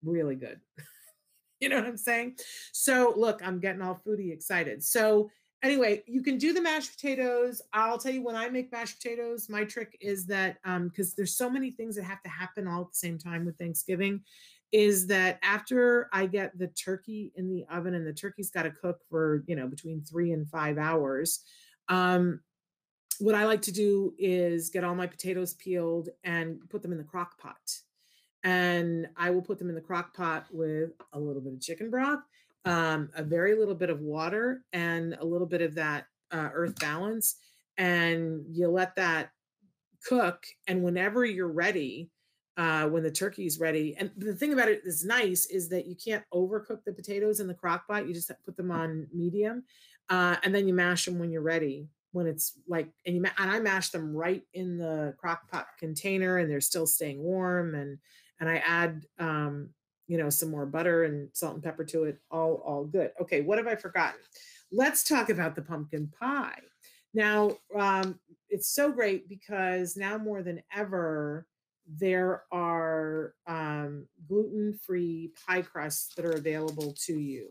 really 0.04 0.36
good. 0.36 0.60
you 1.60 1.68
know 1.68 1.76
what 1.76 1.86
I'm 1.86 1.96
saying? 1.96 2.36
So 2.72 3.14
look, 3.16 3.40
I'm 3.46 3.60
getting 3.60 3.82
all 3.82 4.00
foodie 4.06 4.32
excited. 4.32 4.82
So 4.82 5.30
anyway, 5.62 6.02
you 6.06 6.22
can 6.22 6.38
do 6.38 6.52
the 6.52 6.62
mashed 6.62 6.92
potatoes. 6.92 7.62
I'll 7.72 7.98
tell 7.98 8.12
you 8.12 8.22
when 8.22 8.36
I 8.36 8.48
make 8.48 8.72
mashed 8.72 9.02
potatoes, 9.02 9.48
my 9.48 9.64
trick 9.64 9.96
is 10.00 10.26
that 10.26 10.58
um 10.64 10.88
because 10.88 11.14
there's 11.14 11.36
so 11.36 11.50
many 11.50 11.70
things 11.70 11.96
that 11.96 12.04
have 12.04 12.22
to 12.22 12.30
happen 12.30 12.66
all 12.66 12.82
at 12.82 12.88
the 12.88 12.94
same 12.94 13.18
time 13.18 13.44
with 13.44 13.58
Thanksgiving, 13.58 14.22
is 14.72 15.06
that 15.08 15.38
after 15.42 16.08
I 16.12 16.26
get 16.26 16.56
the 16.58 16.68
turkey 16.68 17.32
in 17.34 17.48
the 17.48 17.66
oven 17.70 17.94
and 17.94 18.06
the 18.06 18.12
turkey's 18.12 18.50
got 18.50 18.62
to 18.62 18.70
cook 18.70 19.00
for 19.08 19.42
you 19.46 19.56
know 19.56 19.66
between 19.66 20.02
three 20.02 20.32
and 20.32 20.48
five 20.48 20.78
hours. 20.78 21.40
Um, 21.88 22.40
what 23.18 23.34
I 23.34 23.44
like 23.44 23.62
to 23.62 23.72
do 23.72 24.14
is 24.18 24.70
get 24.70 24.84
all 24.84 24.94
my 24.94 25.06
potatoes 25.06 25.54
peeled 25.54 26.08
and 26.24 26.60
put 26.70 26.80
them 26.80 26.92
in 26.92 26.98
the 26.98 27.04
crock 27.04 27.38
pot. 27.38 27.56
And 28.44 29.08
I 29.16 29.28
will 29.28 29.42
put 29.42 29.58
them 29.58 29.68
in 29.68 29.74
the 29.74 29.80
crock 29.82 30.16
pot 30.16 30.46
with 30.50 30.92
a 31.12 31.20
little 31.20 31.42
bit 31.42 31.52
of 31.52 31.60
chicken 31.60 31.90
broth 31.90 32.20
um, 32.64 33.10
a 33.14 33.22
very 33.22 33.54
little 33.56 33.74
bit 33.74 33.90
of 33.90 34.00
water 34.00 34.62
and 34.72 35.16
a 35.20 35.24
little 35.24 35.46
bit 35.46 35.62
of 35.62 35.74
that 35.76 36.06
uh, 36.30 36.50
earth 36.52 36.78
balance. 36.78 37.36
And 37.78 38.44
you 38.50 38.68
let 38.68 38.96
that 38.96 39.30
cook. 40.06 40.44
And 40.66 40.82
whenever 40.82 41.24
you're 41.24 41.48
ready, 41.48 42.10
uh, 42.60 42.88
when 42.88 43.02
the 43.02 43.10
turkey 43.10 43.46
is 43.46 43.58
ready, 43.58 43.96
and 43.98 44.10
the 44.16 44.34
thing 44.34 44.52
about 44.52 44.68
it 44.68 44.82
is 44.84 45.04
nice 45.04 45.46
is 45.46 45.68
that 45.70 45.86
you 45.86 45.96
can't 45.96 46.24
overcook 46.34 46.84
the 46.84 46.92
potatoes 46.92 47.40
in 47.40 47.46
the 47.46 47.54
crock 47.54 47.86
pot. 47.88 48.06
You 48.06 48.14
just 48.14 48.30
put 48.44 48.56
them 48.56 48.70
on 48.70 49.06
medium. 49.12 49.64
Uh, 50.08 50.36
and 50.42 50.52
then 50.54 50.66
you 50.66 50.74
mash 50.74 51.04
them 51.04 51.18
when 51.18 51.30
you're 51.30 51.40
ready 51.40 51.88
when 52.12 52.26
it's 52.26 52.54
like 52.66 52.88
and 53.06 53.14
you 53.14 53.24
and 53.38 53.50
I 53.50 53.60
mash 53.60 53.90
them 53.90 54.12
right 54.12 54.42
in 54.52 54.76
the 54.76 55.14
crock 55.16 55.48
pot 55.48 55.68
container 55.78 56.38
and 56.38 56.50
they're 56.50 56.60
still 56.60 56.88
staying 56.88 57.22
warm 57.22 57.76
and 57.76 57.98
and 58.40 58.48
I 58.48 58.56
add 58.56 59.06
um 59.20 59.70
you 60.10 60.18
know, 60.18 60.28
some 60.28 60.50
more 60.50 60.66
butter 60.66 61.04
and 61.04 61.28
salt 61.32 61.54
and 61.54 61.62
pepper 61.62 61.84
to 61.84 62.02
it. 62.02 62.18
All, 62.32 62.54
all 62.66 62.84
good. 62.84 63.12
Okay, 63.22 63.42
what 63.42 63.58
have 63.58 63.68
I 63.68 63.76
forgotten? 63.76 64.18
Let's 64.72 65.04
talk 65.04 65.30
about 65.30 65.54
the 65.54 65.62
pumpkin 65.62 66.12
pie. 66.18 66.58
Now, 67.14 67.52
um, 67.78 68.18
it's 68.48 68.68
so 68.68 68.90
great 68.90 69.28
because 69.28 69.96
now 69.96 70.18
more 70.18 70.42
than 70.42 70.64
ever, 70.74 71.46
there 71.98 72.44
are 72.52 73.34
um, 73.46 74.06
gluten 74.28 74.74
free 74.74 75.32
pie 75.46 75.62
crusts 75.62 76.14
that 76.14 76.24
are 76.24 76.32
available 76.36 76.94
to 77.06 77.18
you. 77.18 77.50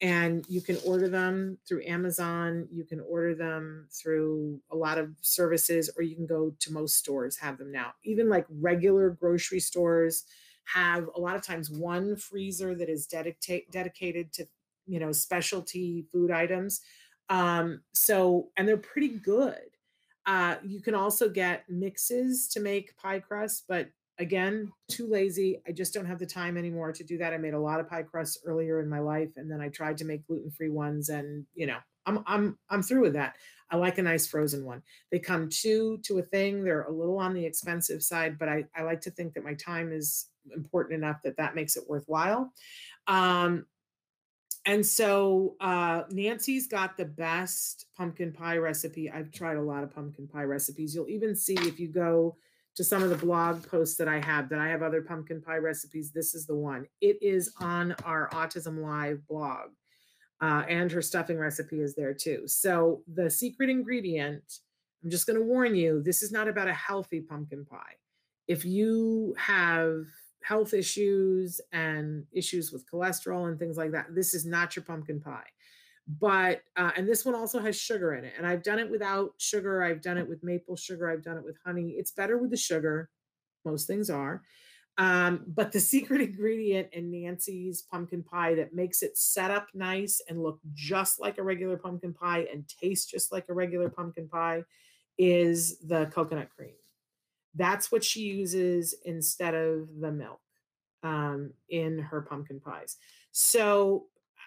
And 0.00 0.44
you 0.48 0.60
can 0.60 0.78
order 0.84 1.08
them 1.08 1.58
through 1.66 1.84
Amazon. 1.86 2.66
You 2.72 2.84
can 2.84 3.00
order 3.00 3.36
them 3.36 3.86
through 3.92 4.60
a 4.70 4.76
lot 4.76 4.98
of 4.98 5.14
services, 5.20 5.90
or 5.96 6.02
you 6.02 6.16
can 6.16 6.26
go 6.26 6.56
to 6.58 6.72
most 6.72 6.96
stores, 6.96 7.38
have 7.38 7.56
them 7.56 7.70
now. 7.70 7.94
Even 8.02 8.28
like 8.28 8.44
regular 8.50 9.10
grocery 9.10 9.60
stores, 9.60 10.24
have 10.64 11.08
a 11.14 11.20
lot 11.20 11.36
of 11.36 11.42
times 11.42 11.70
one 11.70 12.16
freezer 12.16 12.74
that 12.74 12.88
is 12.88 13.06
dedicated 13.06 13.70
dedicated 13.72 14.32
to 14.32 14.46
you 14.86 15.00
know 15.00 15.12
specialty 15.12 16.06
food 16.12 16.30
items 16.30 16.80
um 17.28 17.82
so 17.92 18.50
and 18.56 18.68
they're 18.68 18.76
pretty 18.76 19.08
good 19.08 19.71
uh 20.26 20.56
you 20.64 20.80
can 20.80 20.94
also 20.94 21.28
get 21.28 21.64
mixes 21.68 22.48
to 22.48 22.60
make 22.60 22.96
pie 22.96 23.18
crust 23.18 23.64
but 23.68 23.88
again 24.18 24.70
too 24.88 25.08
lazy. 25.08 25.60
I 25.66 25.72
just 25.72 25.94
don't 25.94 26.06
have 26.06 26.18
the 26.18 26.26
time 26.26 26.56
anymore 26.56 26.92
to 26.92 27.02
do 27.02 27.18
that. 27.18 27.32
I 27.32 27.38
made 27.38 27.54
a 27.54 27.58
lot 27.58 27.80
of 27.80 27.88
pie 27.88 28.02
crusts 28.02 28.38
earlier 28.44 28.80
in 28.80 28.88
my 28.88 29.00
life 29.00 29.30
and 29.36 29.50
then 29.50 29.60
i 29.60 29.68
tried 29.68 29.96
to 29.98 30.04
make 30.04 30.26
gluten-free 30.26 30.70
ones 30.70 31.08
and 31.08 31.46
you 31.54 31.66
know 31.66 31.78
i'm 32.06 32.22
i'm 32.26 32.58
i'm 32.70 32.82
through 32.82 33.02
with 33.02 33.14
that. 33.14 33.36
I 33.70 33.76
like 33.76 33.96
a 33.96 34.02
nice 34.02 34.26
frozen 34.26 34.66
one. 34.66 34.82
They 35.10 35.18
come 35.18 35.48
two 35.48 35.98
to 36.04 36.18
a 36.18 36.22
thing. 36.22 36.62
They're 36.62 36.82
a 36.82 36.92
little 36.92 37.18
on 37.18 37.32
the 37.32 37.44
expensive 37.44 38.02
side 38.02 38.38
but 38.38 38.48
i 38.48 38.64
i 38.76 38.82
like 38.82 39.00
to 39.02 39.10
think 39.10 39.34
that 39.34 39.44
my 39.44 39.54
time 39.54 39.92
is 39.92 40.28
important 40.54 41.02
enough 41.02 41.22
that 41.22 41.36
that 41.36 41.54
makes 41.54 41.76
it 41.76 41.84
worthwhile. 41.88 42.52
Um, 43.06 43.66
and 44.64 44.84
so 44.84 45.56
uh, 45.60 46.02
Nancy's 46.10 46.68
got 46.68 46.96
the 46.96 47.04
best 47.04 47.86
pumpkin 47.96 48.32
pie 48.32 48.58
recipe. 48.58 49.10
I've 49.10 49.32
tried 49.32 49.56
a 49.56 49.62
lot 49.62 49.82
of 49.82 49.92
pumpkin 49.92 50.28
pie 50.28 50.44
recipes. 50.44 50.94
You'll 50.94 51.08
even 51.08 51.34
see 51.34 51.54
if 51.54 51.80
you 51.80 51.88
go 51.88 52.36
to 52.76 52.84
some 52.84 53.02
of 53.02 53.10
the 53.10 53.16
blog 53.16 53.66
posts 53.66 53.96
that 53.96 54.08
I 54.08 54.20
have 54.20 54.48
that 54.48 54.58
I 54.58 54.68
have 54.68 54.82
other 54.82 55.02
pumpkin 55.02 55.42
pie 55.42 55.56
recipes. 55.56 56.12
This 56.12 56.34
is 56.34 56.46
the 56.46 56.54
one. 56.54 56.86
It 57.00 57.18
is 57.20 57.52
on 57.60 57.94
our 58.04 58.30
Autism 58.30 58.82
Live 58.82 59.26
blog. 59.26 59.70
Uh, 60.40 60.64
and 60.68 60.90
her 60.90 61.02
stuffing 61.02 61.38
recipe 61.38 61.80
is 61.80 61.94
there 61.94 62.14
too. 62.14 62.42
So 62.46 63.02
the 63.12 63.30
secret 63.30 63.70
ingredient, 63.70 64.42
I'm 65.02 65.10
just 65.10 65.26
going 65.26 65.38
to 65.38 65.44
warn 65.44 65.74
you, 65.76 66.02
this 66.02 66.22
is 66.22 66.32
not 66.32 66.48
about 66.48 66.66
a 66.66 66.74
healthy 66.74 67.20
pumpkin 67.20 67.64
pie. 67.64 67.96
If 68.48 68.64
you 68.64 69.34
have 69.38 70.04
health 70.44 70.74
issues 70.74 71.60
and 71.72 72.24
issues 72.32 72.72
with 72.72 72.90
cholesterol 72.90 73.48
and 73.48 73.58
things 73.58 73.76
like 73.76 73.92
that, 73.92 74.14
this 74.14 74.34
is 74.34 74.44
not 74.44 74.76
your 74.76 74.84
pumpkin 74.84 75.20
pie. 75.20 75.46
But, 76.06 76.62
uh, 76.76 76.90
and 76.96 77.08
this 77.08 77.24
one 77.24 77.34
also 77.34 77.60
has 77.60 77.76
sugar 77.76 78.14
in 78.14 78.24
it. 78.24 78.34
And 78.36 78.46
I've 78.46 78.62
done 78.62 78.78
it 78.78 78.90
without 78.90 79.34
sugar. 79.38 79.82
I've 79.82 80.02
done 80.02 80.18
it 80.18 80.28
with 80.28 80.42
maple 80.42 80.76
sugar. 80.76 81.08
I've 81.08 81.22
done 81.22 81.36
it 81.36 81.44
with 81.44 81.56
honey. 81.64 81.90
It's 81.90 82.10
better 82.10 82.38
with 82.38 82.50
the 82.50 82.56
sugar. 82.56 83.08
Most 83.64 83.86
things 83.86 84.10
are. 84.10 84.42
Um, 84.98 85.44
but 85.46 85.72
the 85.72 85.80
secret 85.94 86.20
ingredient 86.20 86.88
in 86.92 87.10
Nancy's 87.10 87.82
pumpkin 87.82 88.22
pie 88.22 88.54
that 88.56 88.74
makes 88.74 89.02
it 89.02 89.16
set 89.16 89.50
up 89.50 89.68
nice 89.74 90.20
and 90.28 90.42
look 90.42 90.58
just 90.74 91.20
like 91.20 91.38
a 91.38 91.42
regular 91.42 91.76
pumpkin 91.76 92.12
pie 92.12 92.46
and 92.52 92.68
taste 92.68 93.10
just 93.10 93.32
like 93.32 93.46
a 93.48 93.54
regular 93.54 93.88
pumpkin 93.88 94.28
pie 94.28 94.64
is 95.18 95.78
the 95.80 96.06
coconut 96.06 96.48
cream. 96.54 96.74
That's 97.54 97.92
what 97.92 98.04
she 98.04 98.20
uses 98.20 98.94
instead 99.04 99.54
of 99.54 99.88
the 100.00 100.10
milk 100.10 100.40
um, 101.02 101.52
in 101.68 101.98
her 101.98 102.22
pumpkin 102.22 102.60
pies. 102.60 102.96
So, 103.32 104.06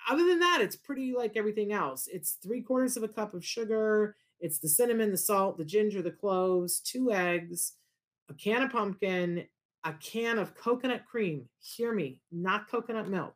other 0.09 0.25
than 0.25 0.39
that, 0.39 0.59
it's 0.61 0.75
pretty 0.75 1.13
like 1.17 1.35
everything 1.35 1.71
else. 1.71 2.07
It's 2.11 2.33
three 2.43 2.61
quarters 2.61 2.95
of 2.95 3.03
a 3.03 3.07
cup 3.07 3.33
of 3.33 3.43
sugar, 3.43 4.15
it's 4.39 4.59
the 4.59 4.69
cinnamon, 4.69 5.11
the 5.11 5.17
salt, 5.17 5.57
the 5.57 5.65
ginger, 5.65 6.01
the 6.01 6.11
cloves, 6.11 6.79
two 6.79 7.11
eggs, 7.11 7.73
a 8.29 8.33
can 8.33 8.63
of 8.63 8.71
pumpkin, 8.71 9.45
a 9.83 9.93
can 9.93 10.37
of 10.37 10.55
coconut 10.55 11.05
cream. 11.05 11.47
Hear 11.59 11.93
me, 11.93 12.19
not 12.31 12.69
coconut 12.69 13.09
milk. 13.09 13.35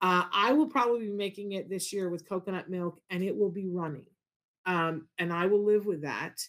Uh, 0.00 0.24
I 0.32 0.52
will 0.52 0.66
probably 0.66 1.06
be 1.06 1.12
making 1.12 1.52
it 1.52 1.68
this 1.68 1.92
year 1.92 2.08
with 2.08 2.28
coconut 2.28 2.70
milk 2.70 3.00
and 3.10 3.22
it 3.22 3.36
will 3.36 3.50
be 3.50 3.66
runny. 3.66 4.06
Um, 4.66 5.08
and 5.18 5.32
I 5.32 5.46
will 5.46 5.64
live 5.64 5.86
with 5.86 6.02
that 6.02 6.40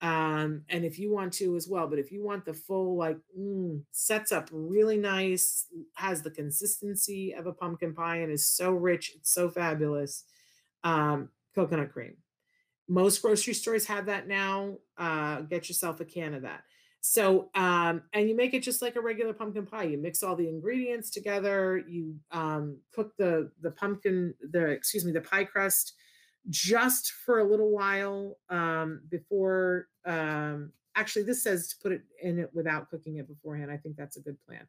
um 0.00 0.62
and 0.68 0.84
if 0.84 0.98
you 0.98 1.12
want 1.12 1.32
to 1.32 1.56
as 1.56 1.66
well 1.68 1.88
but 1.88 1.98
if 1.98 2.12
you 2.12 2.22
want 2.22 2.44
the 2.44 2.54
full 2.54 2.96
like 2.96 3.18
mm, 3.36 3.82
sets 3.90 4.30
up 4.30 4.48
really 4.52 4.96
nice 4.96 5.66
has 5.94 6.22
the 6.22 6.30
consistency 6.30 7.32
of 7.32 7.46
a 7.46 7.52
pumpkin 7.52 7.92
pie 7.92 8.18
and 8.18 8.30
is 8.30 8.46
so 8.46 8.70
rich 8.70 9.12
it's 9.16 9.30
so 9.32 9.48
fabulous 9.50 10.24
um 10.84 11.28
coconut 11.54 11.92
cream. 11.92 12.16
Most 12.88 13.20
grocery 13.20 13.54
stores 13.54 13.86
have 13.86 14.06
that 14.06 14.28
now 14.28 14.76
uh 14.96 15.40
get 15.42 15.68
yourself 15.68 16.00
a 16.00 16.04
can 16.04 16.34
of 16.34 16.42
that. 16.42 16.62
So 17.00 17.50
um 17.54 18.02
and 18.12 18.28
you 18.28 18.36
make 18.36 18.54
it 18.54 18.62
just 18.62 18.82
like 18.82 18.96
a 18.96 19.00
regular 19.00 19.32
pumpkin 19.32 19.66
pie 19.66 19.84
you 19.84 19.98
mix 19.98 20.22
all 20.22 20.36
the 20.36 20.48
ingredients 20.48 21.10
together 21.10 21.78
you 21.88 22.16
um 22.30 22.78
cook 22.92 23.16
the 23.16 23.50
the 23.60 23.70
pumpkin 23.70 24.34
the 24.50 24.66
excuse 24.66 25.04
me 25.04 25.12
the 25.12 25.20
pie 25.20 25.44
crust 25.44 25.94
just 26.50 27.12
for 27.12 27.38
a 27.38 27.44
little 27.44 27.70
while 27.70 28.36
um, 28.50 29.02
before. 29.10 29.88
Um, 30.04 30.72
actually, 30.96 31.24
this 31.24 31.42
says 31.42 31.68
to 31.68 31.76
put 31.82 31.92
it 31.92 32.02
in 32.22 32.38
it 32.38 32.50
without 32.52 32.90
cooking 32.90 33.16
it 33.16 33.28
beforehand. 33.28 33.70
I 33.70 33.76
think 33.76 33.96
that's 33.96 34.16
a 34.16 34.22
good 34.22 34.36
plan. 34.46 34.66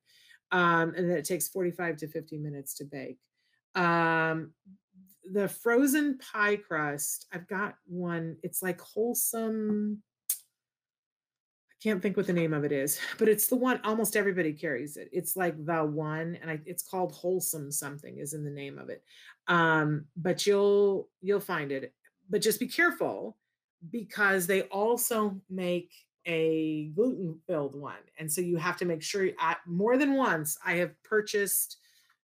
Um, 0.51 0.93
and 0.95 1.09
then 1.09 1.17
it 1.17 1.26
takes 1.26 1.47
45 1.47 1.97
to 1.97 2.07
50 2.07 2.38
minutes 2.38 2.74
to 2.76 2.86
bake. 2.86 3.20
Um, 3.76 4.53
the 5.32 5.47
frozen 5.47 6.17
pie 6.17 6.55
crust, 6.55 7.28
I've 7.32 7.47
got 7.47 7.76
one. 7.86 8.38
It's 8.41 8.63
like 8.63 8.82
wholesome 8.82 10.01
can't 11.82 12.01
think 12.01 12.17
what 12.17 12.27
the 12.27 12.34
name 12.34 12.53
of 12.53 12.63
it 12.63 12.71
is, 12.71 12.99
but 13.17 13.30
it's 13.30 13.47
the 13.47 13.55
one 13.55 13.80
almost 13.84 14.15
everybody 14.15 14.53
carries 14.53 14.97
it. 14.97 15.09
It's 15.11 15.36
like 15.36 15.55
the 15.65 15.84
one, 15.84 16.38
and 16.41 16.51
I, 16.51 16.59
it's 16.65 16.84
called 16.84 17.13
Wholesome 17.13 17.71
something 17.71 18.17
is 18.17 18.34
in 18.34 18.43
the 18.43 18.51
name 18.51 18.77
of 18.77 18.89
it. 18.89 19.03
Um, 19.47 20.05
but 20.15 20.45
you'll 20.45 21.09
you'll 21.21 21.39
find 21.39 21.71
it. 21.71 21.93
But 22.30 22.41
just 22.41 22.59
be 22.59 22.67
careful 22.67 23.38
because 23.91 24.45
they 24.45 24.63
also 24.63 25.39
make 25.49 25.91
a 26.25 26.91
gluten 26.95 27.39
filled 27.47 27.75
one, 27.75 28.03
and 28.17 28.32
so 28.32 28.41
you 28.41 28.57
have 28.57 28.77
to 28.77 28.86
make 28.86 29.01
sure. 29.01 29.30
I, 29.39 29.55
more 29.65 29.97
than 29.97 30.15
once, 30.15 30.57
I 30.65 30.73
have 30.75 30.91
purchased 31.03 31.77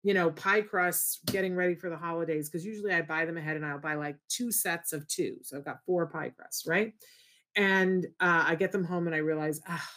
you 0.06 0.14
know, 0.14 0.30
pie 0.30 0.62
crusts 0.62 1.20
getting 1.26 1.56
ready 1.56 1.74
for 1.74 1.90
the 1.90 1.98
holidays 1.98 2.48
because 2.48 2.64
usually 2.64 2.94
I 2.94 3.02
buy 3.02 3.26
them 3.26 3.38
ahead 3.38 3.56
and 3.56 3.66
I'll 3.66 3.80
buy 3.80 3.96
like 3.96 4.18
two 4.30 4.52
sets 4.52 4.94
of 4.94 5.08
two. 5.08 5.38
So 5.42 5.58
I've 5.58 5.66
got 5.66 5.84
four 5.84 6.06
pie 6.06 6.30
crusts, 6.30 6.68
right? 6.68 6.94
And 7.56 8.06
uh, 8.20 8.46
I 8.48 8.56
get 8.56 8.72
them 8.72 8.84
home 8.84 9.08
and 9.08 9.16
I 9.16 9.20
realize, 9.20 9.62
ah, 9.68 9.90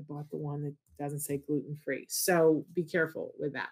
I 0.00 0.02
bought 0.08 0.30
the 0.30 0.36
one 0.36 0.62
that 0.62 0.74
doesn't 0.98 1.20
say 1.20 1.38
gluten 1.38 1.76
free. 1.76 2.06
So 2.08 2.64
be 2.72 2.84
careful 2.84 3.32
with 3.38 3.52
that. 3.54 3.70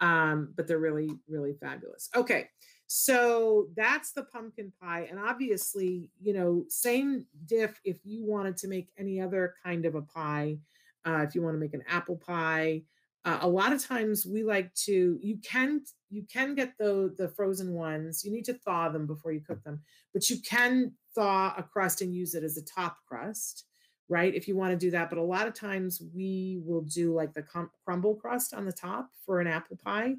Um, 0.00 0.52
but 0.56 0.66
they're 0.66 0.78
really, 0.78 1.10
really 1.28 1.54
fabulous. 1.54 2.10
Okay, 2.14 2.48
so 2.86 3.68
that's 3.76 4.12
the 4.12 4.24
pumpkin 4.24 4.72
pie. 4.80 5.06
And 5.10 5.18
obviously, 5.18 6.10
you 6.20 6.34
know, 6.34 6.64
same 6.68 7.26
diff 7.46 7.80
if 7.84 7.98
you 8.04 8.24
wanted 8.24 8.56
to 8.58 8.68
make 8.68 8.90
any 8.98 9.20
other 9.20 9.54
kind 9.64 9.86
of 9.86 9.94
a 9.94 10.02
pie, 10.02 10.58
uh, 11.06 11.24
if 11.26 11.34
you 11.34 11.42
want 11.42 11.54
to 11.54 11.60
make 11.60 11.74
an 11.74 11.84
apple 11.88 12.16
pie, 12.16 12.82
uh, 13.24 13.38
a 13.40 13.48
lot 13.48 13.72
of 13.72 13.82
times 13.82 14.26
we 14.26 14.42
like 14.42 14.72
to 14.74 15.18
you 15.22 15.38
can 15.42 15.80
you 16.10 16.24
can 16.30 16.54
get 16.54 16.76
the 16.78 17.14
the 17.16 17.28
frozen 17.28 17.72
ones 17.72 18.24
you 18.24 18.30
need 18.30 18.44
to 18.44 18.54
thaw 18.54 18.88
them 18.88 19.06
before 19.06 19.32
you 19.32 19.40
cook 19.40 19.62
them 19.64 19.80
but 20.12 20.28
you 20.28 20.36
can 20.48 20.92
thaw 21.14 21.54
a 21.56 21.62
crust 21.62 22.02
and 22.02 22.14
use 22.14 22.34
it 22.34 22.44
as 22.44 22.56
a 22.56 22.64
top 22.64 22.98
crust 23.08 23.64
right 24.08 24.34
if 24.34 24.46
you 24.46 24.56
want 24.56 24.70
to 24.70 24.76
do 24.76 24.90
that 24.90 25.08
but 25.08 25.18
a 25.18 25.22
lot 25.22 25.46
of 25.46 25.54
times 25.54 26.02
we 26.14 26.60
will 26.64 26.82
do 26.82 27.14
like 27.14 27.32
the 27.32 27.44
crumble 27.84 28.14
crust 28.14 28.52
on 28.52 28.64
the 28.64 28.72
top 28.72 29.08
for 29.24 29.40
an 29.40 29.46
apple 29.46 29.78
pie 29.82 30.14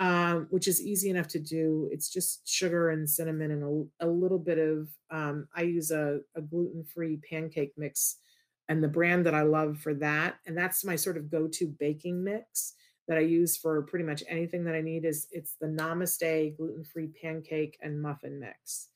um, 0.00 0.48
which 0.50 0.66
is 0.66 0.82
easy 0.82 1.08
enough 1.10 1.28
to 1.28 1.38
do 1.38 1.88
it's 1.92 2.08
just 2.08 2.48
sugar 2.48 2.90
and 2.90 3.08
cinnamon 3.08 3.52
and 3.52 3.88
a, 4.00 4.06
a 4.06 4.08
little 4.08 4.38
bit 4.38 4.58
of 4.58 4.88
um, 5.10 5.48
i 5.56 5.62
use 5.62 5.90
a, 5.90 6.20
a 6.36 6.40
gluten-free 6.40 7.18
pancake 7.28 7.72
mix 7.76 8.18
and 8.68 8.82
the 8.82 8.88
brand 8.88 9.26
that 9.26 9.34
I 9.34 9.42
love 9.42 9.78
for 9.78 9.94
that, 9.94 10.36
and 10.46 10.56
that's 10.56 10.84
my 10.84 10.96
sort 10.96 11.16
of 11.16 11.30
go-to 11.30 11.66
baking 11.66 12.24
mix 12.24 12.74
that 13.06 13.18
I 13.18 13.22
use 13.22 13.56
for 13.56 13.82
pretty 13.82 14.04
much 14.04 14.22
anything 14.28 14.64
that 14.64 14.74
I 14.74 14.80
need 14.80 15.04
is 15.04 15.26
it's 15.30 15.56
the 15.60 15.66
Namaste 15.66 16.56
gluten-free 16.56 17.08
pancake 17.20 17.76
and 17.82 18.00
muffin 18.00 18.40
mix. 18.40 18.88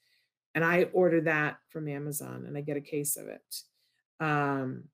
And 0.54 0.64
I 0.64 0.84
order 0.92 1.20
that 1.22 1.58
from 1.68 1.88
Amazon 1.88 2.44
and 2.46 2.56
I 2.56 2.62
get 2.62 2.76
a 2.76 2.80
case 2.80 3.16
of 3.16 3.28
it. 3.28 3.62
Um 4.18 4.84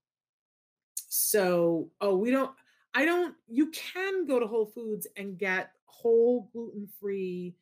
so 1.08 1.90
oh 2.00 2.16
we 2.16 2.30
don't 2.30 2.50
I 2.92 3.04
don't 3.04 3.34
you 3.46 3.70
can 3.70 4.26
go 4.26 4.40
to 4.40 4.46
Whole 4.46 4.66
Foods 4.66 5.06
and 5.16 5.38
get 5.38 5.70
whole 5.86 6.50
gluten-free 6.52 7.54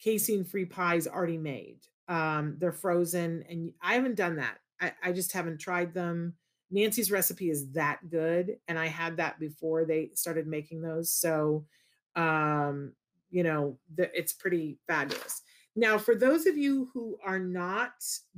casein-free 0.00 0.66
pies 0.66 1.08
already 1.08 1.38
made. 1.38 1.80
Um 2.08 2.54
they're 2.58 2.72
frozen 2.72 3.44
and 3.48 3.72
I 3.82 3.94
haven't 3.94 4.14
done 4.14 4.36
that. 4.36 4.58
I, 4.80 4.92
I 5.02 5.12
just 5.12 5.32
haven't 5.32 5.58
tried 5.58 5.92
them. 5.92 6.34
Nancy's 6.70 7.10
recipe 7.10 7.50
is 7.50 7.70
that 7.72 7.98
good. 8.10 8.56
And 8.68 8.78
I 8.78 8.86
had 8.86 9.16
that 9.16 9.38
before 9.38 9.84
they 9.84 10.10
started 10.14 10.46
making 10.46 10.82
those. 10.82 11.10
So, 11.10 11.64
um, 12.16 12.92
you 13.30 13.42
know, 13.42 13.78
the, 13.94 14.10
it's 14.16 14.32
pretty 14.32 14.78
fabulous. 14.86 15.42
Now, 15.76 15.98
for 15.98 16.16
those 16.16 16.46
of 16.46 16.56
you 16.56 16.90
who 16.92 17.16
are 17.24 17.38
not 17.38 17.92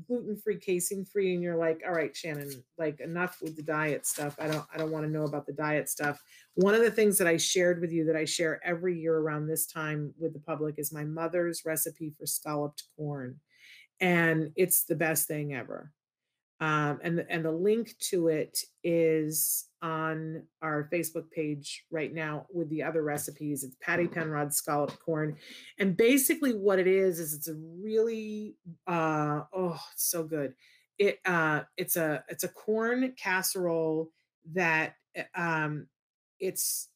gluten 0.07 0.37
free, 0.37 0.59
casein 0.59 1.07
free, 1.07 1.33
and 1.33 1.43
you're 1.43 1.57
like, 1.57 1.81
all 1.87 1.95
right, 1.95 2.15
Shannon, 2.15 2.51
like 2.77 3.01
enough 3.01 3.39
with 3.41 3.57
the 3.57 3.63
diet 3.63 4.07
stuff. 4.07 4.37
I 4.39 4.49
don't, 4.49 4.67
I 4.73 4.77
don't 4.77 4.91
want 4.91 5.07
to 5.07 5.11
know 5.11 5.25
about 5.25 5.47
the 5.47 5.55
diet 5.55 5.89
stuff. 5.89 6.23
One 6.55 6.75
of 6.75 6.83
the 6.83 6.91
things 6.91 7.17
that 7.19 7.27
I 7.27 7.39
shared 7.39 7.81
with 7.81 7.91
you 7.91 8.05
that 8.05 8.17
I 8.17 8.27
share 8.27 8.61
every 8.63 9.01
year 9.01 9.17
around 9.17 9.47
this 9.47 9.67
time 9.67 10.13
with 10.19 10.35
the 10.35 10.41
public 10.41 10.75
is 10.77 10.93
my 10.93 11.05
mother's 11.05 11.65
recipe 11.65 12.11
for 12.11 12.27
scalloped 12.27 12.85
corn, 12.97 13.41
and 13.99 14.53
it's 14.55 14.85
the 14.85 14.95
best 14.95 15.27
thing 15.27 15.55
ever. 15.55 15.91
Um, 16.63 17.01
and, 17.03 17.19
the, 17.19 17.29
and 17.29 17.45
the 17.45 17.51
link 17.51 17.99
to 18.11 18.29
it 18.29 18.57
is 18.85 19.67
on 19.83 20.45
our 20.63 20.89
Facebook 20.93 21.29
page 21.33 21.85
right 21.91 22.15
now 22.15 22.47
with 22.55 22.71
the 22.71 22.85
other 22.85 23.03
recipes. 23.03 23.65
It's 23.65 23.75
Patty 23.81 24.07
Penrod 24.07 24.55
scalloped 24.55 25.01
corn. 25.01 25.37
And 25.81 25.97
basically 25.97 26.55
what 26.55 26.79
it 26.79 26.87
is, 26.87 27.19
is 27.19 27.35
it's 27.35 27.49
a 27.49 27.57
really, 27.57 28.55
uh, 28.87 29.41
oh, 29.53 29.81
it's 29.93 30.09
so 30.09 30.23
good. 30.23 30.55
It, 30.99 31.19
uh, 31.25 31.63
it's 31.77 31.97
a, 31.97 32.23
it's 32.29 32.45
a 32.45 32.49
corn 32.49 33.13
casserole 33.17 34.13
that, 34.53 34.95
eh, 35.17 35.25
um, 35.35 35.89
it's, 36.39 36.91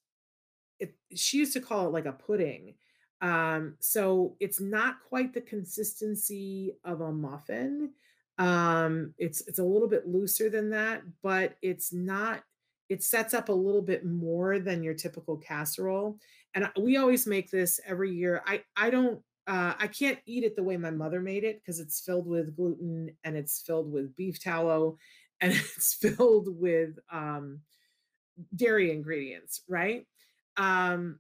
it, 0.79 0.95
she 1.17 1.39
used 1.39 1.55
to 1.55 1.61
call 1.61 1.89
it 1.89 1.93
like 1.93 2.07
a 2.07 2.13
pudding. 2.13 2.75
Um, 3.21 3.75
so 3.81 4.37
it's 4.39 4.61
not 4.61 4.99
quite 5.09 5.35
the 5.35 5.41
consistency 5.41 6.77
of 6.85 7.01
a 7.01 7.11
muffin, 7.11 7.91
um, 8.39 9.15
it's 9.19 9.47
it's 9.47 9.59
a 9.59 9.65
little 9.65 9.89
bit 9.89 10.07
looser 10.07 10.51
than 10.51 10.71
that, 10.71 11.03
but 11.23 11.57
it's 11.63 11.93
not. 11.93 12.43
It 12.89 13.03
sets 13.03 13.35
up 13.35 13.49
a 13.49 13.53
little 13.53 13.83
bit 13.83 14.05
more 14.05 14.59
than 14.59 14.83
your 14.83 14.95
typical 14.95 15.37
casserole. 15.37 16.19
And 16.55 16.71
we 16.81 16.97
always 16.97 17.27
make 17.27 17.51
this 17.51 17.81
every 17.87 18.13
year. 18.13 18.43
I 18.47 18.63
I 18.77 18.91
don't 18.91 19.21
uh, 19.47 19.75
I 19.79 19.87
can't 19.87 20.19
eat 20.27 20.45
it 20.45 20.57
the 20.57 20.63
way 20.63 20.77
my 20.77 20.91
mother 20.91 21.21
made 21.21 21.45
it 21.45 21.61
because 21.61 21.81
it's 21.81 22.01
filled 22.01 22.27
with 22.27 22.57
gluten 22.57 23.11
and 23.25 23.37
it's 23.37 23.63
filled 23.63 23.93
with 23.93 24.17
beef 24.17 24.41
tallow 24.41 24.99
and 25.41 25.53
it's 25.53 25.95
filled 25.95 26.49
with 26.49 26.99
um, 27.13 27.61
dairy 28.55 28.91
ingredients, 28.91 29.63
right? 29.69 30.07
Um, 30.57 31.19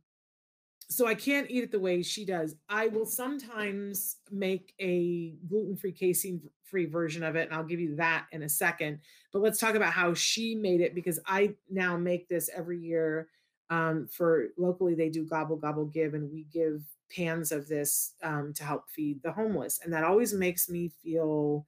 so 0.88 1.06
I 1.06 1.14
can't 1.14 1.50
eat 1.50 1.64
it 1.64 1.72
the 1.72 1.80
way 1.80 2.02
she 2.02 2.24
does. 2.24 2.54
I 2.68 2.88
will 2.88 3.06
sometimes 3.06 4.16
make 4.30 4.72
a 4.80 5.34
gluten-free 5.48 5.92
casein 5.92 6.40
free 6.66 6.86
version 6.86 7.22
of 7.22 7.36
it 7.36 7.46
and 7.46 7.54
I'll 7.54 7.64
give 7.64 7.80
you 7.80 7.96
that 7.96 8.26
in 8.32 8.42
a 8.42 8.48
second. 8.48 9.00
But 9.32 9.42
let's 9.42 9.58
talk 9.58 9.74
about 9.74 9.92
how 9.92 10.14
she 10.14 10.54
made 10.54 10.80
it 10.80 10.94
because 10.94 11.18
I 11.26 11.54
now 11.70 11.96
make 11.96 12.28
this 12.28 12.50
every 12.54 12.78
year 12.78 13.28
um, 13.70 14.08
for 14.10 14.48
locally 14.56 14.94
they 14.94 15.08
do 15.08 15.24
gobble 15.24 15.56
gobble 15.56 15.86
give 15.86 16.14
and 16.14 16.30
we 16.30 16.44
give 16.52 16.82
pans 17.10 17.52
of 17.52 17.68
this 17.68 18.14
um, 18.22 18.52
to 18.54 18.64
help 18.64 18.88
feed 18.88 19.22
the 19.22 19.32
homeless 19.32 19.80
and 19.82 19.92
that 19.92 20.04
always 20.04 20.32
makes 20.32 20.68
me 20.68 20.92
feel 21.02 21.66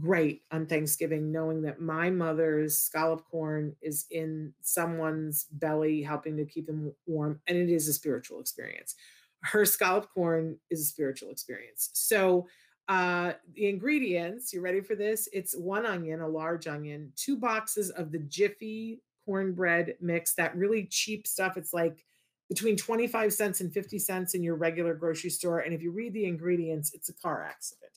great 0.00 0.42
on 0.50 0.66
Thanksgiving, 0.66 1.30
knowing 1.30 1.62
that 1.62 1.80
my 1.80 2.10
mother's 2.10 2.78
scallop 2.78 3.24
corn 3.30 3.76
is 3.82 4.06
in 4.10 4.52
someone's 4.62 5.44
belly, 5.52 6.02
helping 6.02 6.36
to 6.36 6.44
keep 6.44 6.66
them 6.66 6.92
warm. 7.06 7.40
And 7.46 7.56
it 7.56 7.68
is 7.68 7.88
a 7.88 7.92
spiritual 7.92 8.40
experience. 8.40 8.94
Her 9.42 9.64
scallop 9.64 10.08
corn 10.12 10.58
is 10.70 10.80
a 10.80 10.84
spiritual 10.84 11.30
experience. 11.30 11.90
So, 11.92 12.46
uh, 12.90 13.32
the 13.54 13.68
ingredients, 13.68 14.52
you 14.52 14.60
ready 14.60 14.82
for 14.82 14.94
this? 14.94 15.28
It's 15.32 15.56
one 15.56 15.86
onion, 15.86 16.20
a 16.20 16.28
large 16.28 16.66
onion, 16.66 17.12
two 17.16 17.38
boxes 17.38 17.88
of 17.90 18.12
the 18.12 18.18
Jiffy 18.18 19.00
cornbread 19.24 19.94
mix, 20.00 20.34
that 20.34 20.54
really 20.54 20.86
cheap 20.90 21.26
stuff. 21.26 21.56
It's 21.56 21.72
like 21.72 22.04
between 22.48 22.76
25 22.76 23.32
cents 23.32 23.60
and 23.60 23.72
50 23.72 23.98
cents 23.98 24.34
in 24.34 24.42
your 24.42 24.56
regular 24.56 24.94
grocery 24.94 25.30
store. 25.30 25.60
And 25.60 25.72
if 25.72 25.80
you 25.80 25.92
read 25.92 26.12
the 26.12 26.26
ingredients, 26.26 26.92
it's 26.92 27.08
a 27.08 27.14
car 27.14 27.44
accident 27.44 27.90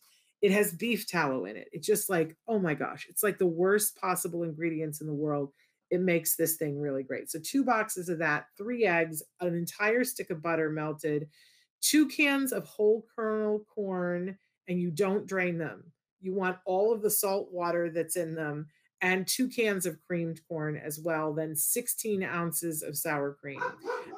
it 0.43 0.51
has 0.51 0.73
beef 0.73 1.07
tallow 1.07 1.45
in 1.45 1.55
it. 1.55 1.69
It's 1.71 1.87
just 1.87 2.09
like, 2.09 2.35
oh 2.49 2.59
my 2.59 2.73
gosh, 2.73 3.07
it's 3.09 3.23
like 3.23 3.37
the 3.39 3.47
worst 3.47 3.95
possible 3.95 4.43
ingredients 4.43 4.99
in 4.99 5.07
the 5.07 5.13
world. 5.13 5.53
It 5.89 6.01
makes 6.01 6.35
this 6.35 6.57
thing 6.57 6.77
really 6.77 7.01
great. 7.01 7.31
So, 7.31 7.39
two 7.39 7.63
boxes 7.63 8.09
of 8.09 8.19
that, 8.19 8.47
three 8.57 8.85
eggs, 8.85 9.23
an 9.39 9.55
entire 9.55 10.03
stick 10.03 10.31
of 10.31 10.43
butter 10.43 10.69
melted, 10.69 11.29
two 11.79 12.09
cans 12.09 12.51
of 12.51 12.65
whole 12.65 13.05
kernel 13.15 13.65
corn, 13.73 14.37
and 14.67 14.79
you 14.79 14.91
don't 14.91 15.27
drain 15.27 15.57
them. 15.57 15.91
You 16.21 16.33
want 16.33 16.57
all 16.65 16.93
of 16.93 17.01
the 17.01 17.09
salt 17.09 17.49
water 17.51 17.89
that's 17.89 18.15
in 18.15 18.35
them, 18.35 18.67
and 19.03 19.27
two 19.27 19.49
cans 19.49 19.85
of 19.85 19.99
creamed 20.07 20.39
corn 20.47 20.77
as 20.77 20.99
well, 20.99 21.33
then 21.33 21.55
16 21.55 22.23
ounces 22.23 22.81
of 22.81 22.97
sour 22.97 23.33
cream. 23.33 23.61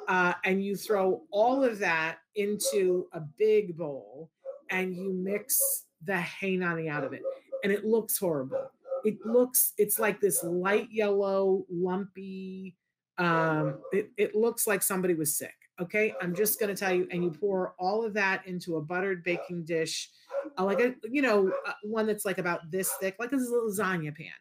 Uh, 0.06 0.34
and 0.44 0.64
you 0.64 0.76
throw 0.76 1.22
all 1.32 1.64
of 1.64 1.80
that 1.80 2.18
into 2.36 3.08
a 3.12 3.20
big 3.20 3.76
bowl 3.76 4.30
and 4.70 4.94
you 4.94 5.12
mix 5.12 5.84
the 6.04 6.16
hanani 6.16 6.88
out 6.88 7.02
of 7.02 7.12
it. 7.12 7.22
And 7.64 7.72
it 7.72 7.84
looks 7.84 8.16
horrible. 8.16 8.70
It 9.04 9.18
looks, 9.24 9.72
it's 9.76 9.98
like 9.98 10.20
this 10.20 10.44
light 10.44 10.88
yellow, 10.92 11.64
lumpy, 11.68 12.76
um, 13.18 13.78
it, 13.92 14.10
it 14.16 14.36
looks 14.36 14.68
like 14.68 14.84
somebody 14.84 15.14
was 15.14 15.36
sick. 15.36 15.54
Okay. 15.80 16.14
I'm 16.22 16.34
just 16.34 16.60
going 16.60 16.74
to 16.74 16.78
tell 16.78 16.94
you, 16.94 17.08
and 17.10 17.24
you 17.24 17.30
pour 17.30 17.74
all 17.78 18.04
of 18.04 18.14
that 18.14 18.46
into 18.46 18.76
a 18.76 18.80
buttered 18.80 19.24
baking 19.24 19.64
dish, 19.64 20.10
uh, 20.58 20.64
like 20.64 20.80
a, 20.80 20.94
you 21.08 21.22
know, 21.22 21.52
uh, 21.66 21.72
one 21.82 22.06
that's 22.06 22.24
like 22.24 22.38
about 22.38 22.70
this 22.70 22.92
thick, 23.00 23.16
like 23.18 23.32
a 23.32 23.36
lasagna 23.36 24.16
pan. 24.16 24.32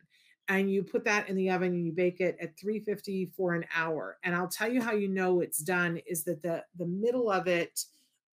And 0.48 0.72
you 0.72 0.84
put 0.84 1.04
that 1.06 1.28
in 1.28 1.36
the 1.36 1.50
oven 1.50 1.74
and 1.74 1.86
you 1.86 1.92
bake 1.92 2.22
it 2.22 2.38
at 2.40 2.58
350 2.60 3.32
for 3.36 3.56
an 3.56 3.66
hour. 3.76 4.18
And 4.24 4.36
I'll 4.36 4.48
tell 4.48 4.72
you 4.72 4.82
how 4.82 4.94
you 4.94 5.08
know 5.08 5.42
it's 5.42 5.58
done 5.58 6.00
is 6.06 6.24
that 6.26 6.44
the, 6.44 6.64
the 6.78 6.86
middle 6.86 7.32
of 7.32 7.48
it 7.48 7.80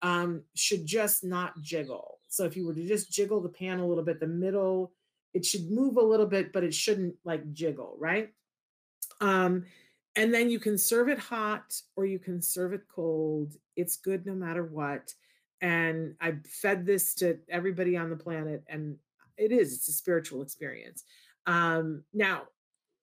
um, 0.03 0.43
should 0.53 0.85
just 0.85 1.23
not 1.23 1.59
jiggle. 1.61 2.19
So 2.27 2.45
if 2.45 2.55
you 2.55 2.67
were 2.67 2.73
to 2.73 2.87
just 2.87 3.11
jiggle 3.11 3.41
the 3.41 3.49
pan 3.49 3.79
a 3.79 3.87
little 3.87 4.03
bit, 4.03 4.19
the 4.19 4.27
middle, 4.27 4.91
it 5.33 5.45
should 5.45 5.71
move 5.71 5.97
a 5.97 6.01
little 6.01 6.25
bit, 6.27 6.53
but 6.53 6.63
it 6.63 6.73
shouldn't 6.73 7.15
like 7.23 7.51
jiggle, 7.53 7.95
right? 7.97 8.29
Um, 9.21 9.65
and 10.15 10.33
then 10.33 10.49
you 10.49 10.59
can 10.59 10.77
serve 10.77 11.09
it 11.09 11.17
hot 11.17 11.73
or 11.95 12.05
you 12.05 12.19
can 12.19 12.41
serve 12.41 12.73
it 12.73 12.83
cold. 12.93 13.55
It's 13.75 13.97
good 13.97 14.25
no 14.25 14.33
matter 14.33 14.63
what. 14.63 15.13
And 15.63 16.15
I 16.19 16.35
fed 16.45 16.85
this 16.85 17.15
to 17.15 17.39
everybody 17.49 17.95
on 17.95 18.09
the 18.09 18.17
planet, 18.17 18.65
and 18.67 18.97
it 19.37 19.53
is, 19.53 19.73
it's 19.73 19.87
a 19.87 19.93
spiritual 19.93 20.41
experience. 20.41 21.05
Um, 21.45 22.03
now, 22.13 22.43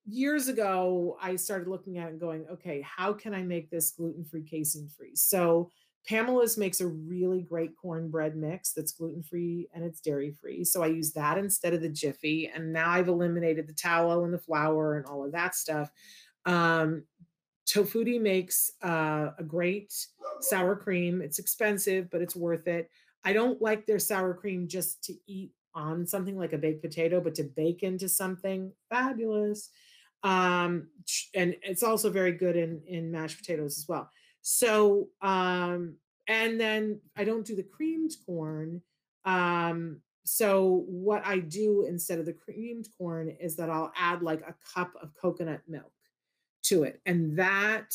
years 0.06 0.48
ago, 0.48 1.16
I 1.22 1.36
started 1.36 1.68
looking 1.68 1.96
at 1.96 2.10
and 2.10 2.20
going, 2.20 2.44
okay, 2.52 2.82
how 2.82 3.14
can 3.14 3.32
I 3.32 3.42
make 3.42 3.70
this 3.70 3.92
gluten 3.92 4.26
free, 4.26 4.42
casein 4.42 4.90
free? 4.94 5.16
So 5.16 5.70
Pamela's 6.06 6.58
makes 6.58 6.82
a 6.82 6.86
really 6.86 7.40
great 7.40 7.70
cornbread 7.80 8.36
mix 8.36 8.74
that's 8.74 8.92
gluten 8.92 9.22
free 9.22 9.68
and 9.74 9.82
it's 9.82 10.02
dairy 10.02 10.32
free. 10.38 10.62
So 10.62 10.82
I 10.82 10.88
use 10.88 11.12
that 11.12 11.38
instead 11.38 11.72
of 11.72 11.80
the 11.80 11.88
Jiffy. 11.88 12.50
And 12.54 12.74
now 12.74 12.90
I've 12.90 13.08
eliminated 13.08 13.68
the 13.68 13.74
tallow 13.74 14.24
and 14.24 14.34
the 14.34 14.38
flour 14.38 14.98
and 14.98 15.06
all 15.06 15.24
of 15.24 15.32
that 15.32 15.54
stuff. 15.54 15.90
Um, 16.44 17.04
Tofutti 17.66 18.20
makes 18.20 18.72
uh, 18.82 19.30
a 19.38 19.44
great 19.44 19.92
sour 20.40 20.74
cream. 20.76 21.22
It's 21.22 21.38
expensive, 21.38 22.10
but 22.10 22.20
it's 22.20 22.36
worth 22.36 22.66
it. 22.66 22.90
I 23.24 23.32
don't 23.32 23.60
like 23.60 23.86
their 23.86 23.98
sour 23.98 24.34
cream 24.34 24.66
just 24.66 25.04
to 25.04 25.14
eat 25.26 25.52
on 25.74 26.06
something 26.06 26.36
like 26.36 26.52
a 26.52 26.58
baked 26.58 26.82
potato, 26.82 27.20
but 27.20 27.34
to 27.36 27.44
bake 27.44 27.82
into 27.82 28.08
something 28.08 28.72
fabulous. 28.88 29.70
Um, 30.22 30.88
and 31.34 31.56
it's 31.62 31.82
also 31.82 32.10
very 32.10 32.32
good 32.32 32.56
in 32.56 32.82
in 32.86 33.10
mashed 33.10 33.38
potatoes 33.38 33.78
as 33.78 33.88
well. 33.88 34.10
So, 34.42 35.08
um, 35.22 35.96
and 36.28 36.60
then 36.60 37.00
I 37.16 37.24
don't 37.24 37.46
do 37.46 37.56
the 37.56 37.62
creamed 37.62 38.12
corn. 38.26 38.82
Um, 39.24 40.00
so 40.24 40.84
what 40.86 41.26
I 41.26 41.38
do 41.38 41.86
instead 41.86 42.18
of 42.18 42.26
the 42.26 42.32
creamed 42.32 42.88
corn 42.96 43.28
is 43.40 43.56
that 43.56 43.70
I'll 43.70 43.92
add 43.96 44.22
like 44.22 44.42
a 44.42 44.54
cup 44.74 44.92
of 45.02 45.14
coconut 45.14 45.62
milk 45.66 45.92
to 46.70 46.84
it, 46.84 47.00
and 47.06 47.38
that. 47.38 47.94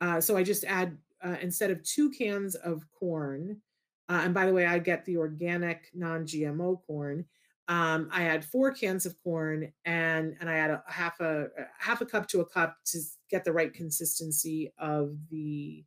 Uh, 0.00 0.20
so 0.20 0.36
I 0.36 0.42
just 0.42 0.64
add 0.64 0.96
uh, 1.24 1.36
instead 1.40 1.70
of 1.70 1.82
two 1.84 2.10
cans 2.10 2.54
of 2.56 2.84
corn, 2.90 3.60
uh, 4.08 4.22
and 4.24 4.34
by 4.34 4.46
the 4.46 4.52
way, 4.52 4.66
I 4.66 4.78
get 4.78 5.04
the 5.04 5.16
organic 5.16 5.90
non-GMO 5.94 6.80
corn. 6.86 7.24
Um, 7.68 8.08
I 8.12 8.24
add 8.24 8.44
four 8.44 8.72
cans 8.72 9.06
of 9.06 9.14
corn 9.22 9.72
and 9.84 10.34
and 10.40 10.50
I 10.50 10.56
add 10.56 10.70
a 10.70 10.82
half 10.88 11.20
a, 11.20 11.44
a 11.44 11.48
half 11.78 12.00
a 12.00 12.06
cup 12.06 12.26
to 12.28 12.40
a 12.40 12.46
cup 12.46 12.76
to 12.86 12.98
get 13.30 13.44
the 13.44 13.52
right 13.52 13.72
consistency 13.72 14.72
of 14.78 15.16
the 15.30 15.84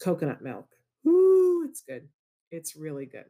coconut 0.00 0.42
milk. 0.42 0.68
Ooh, 1.06 1.66
it's 1.68 1.80
good. 1.80 2.08
It's 2.50 2.76
really 2.76 3.06
good. 3.06 3.24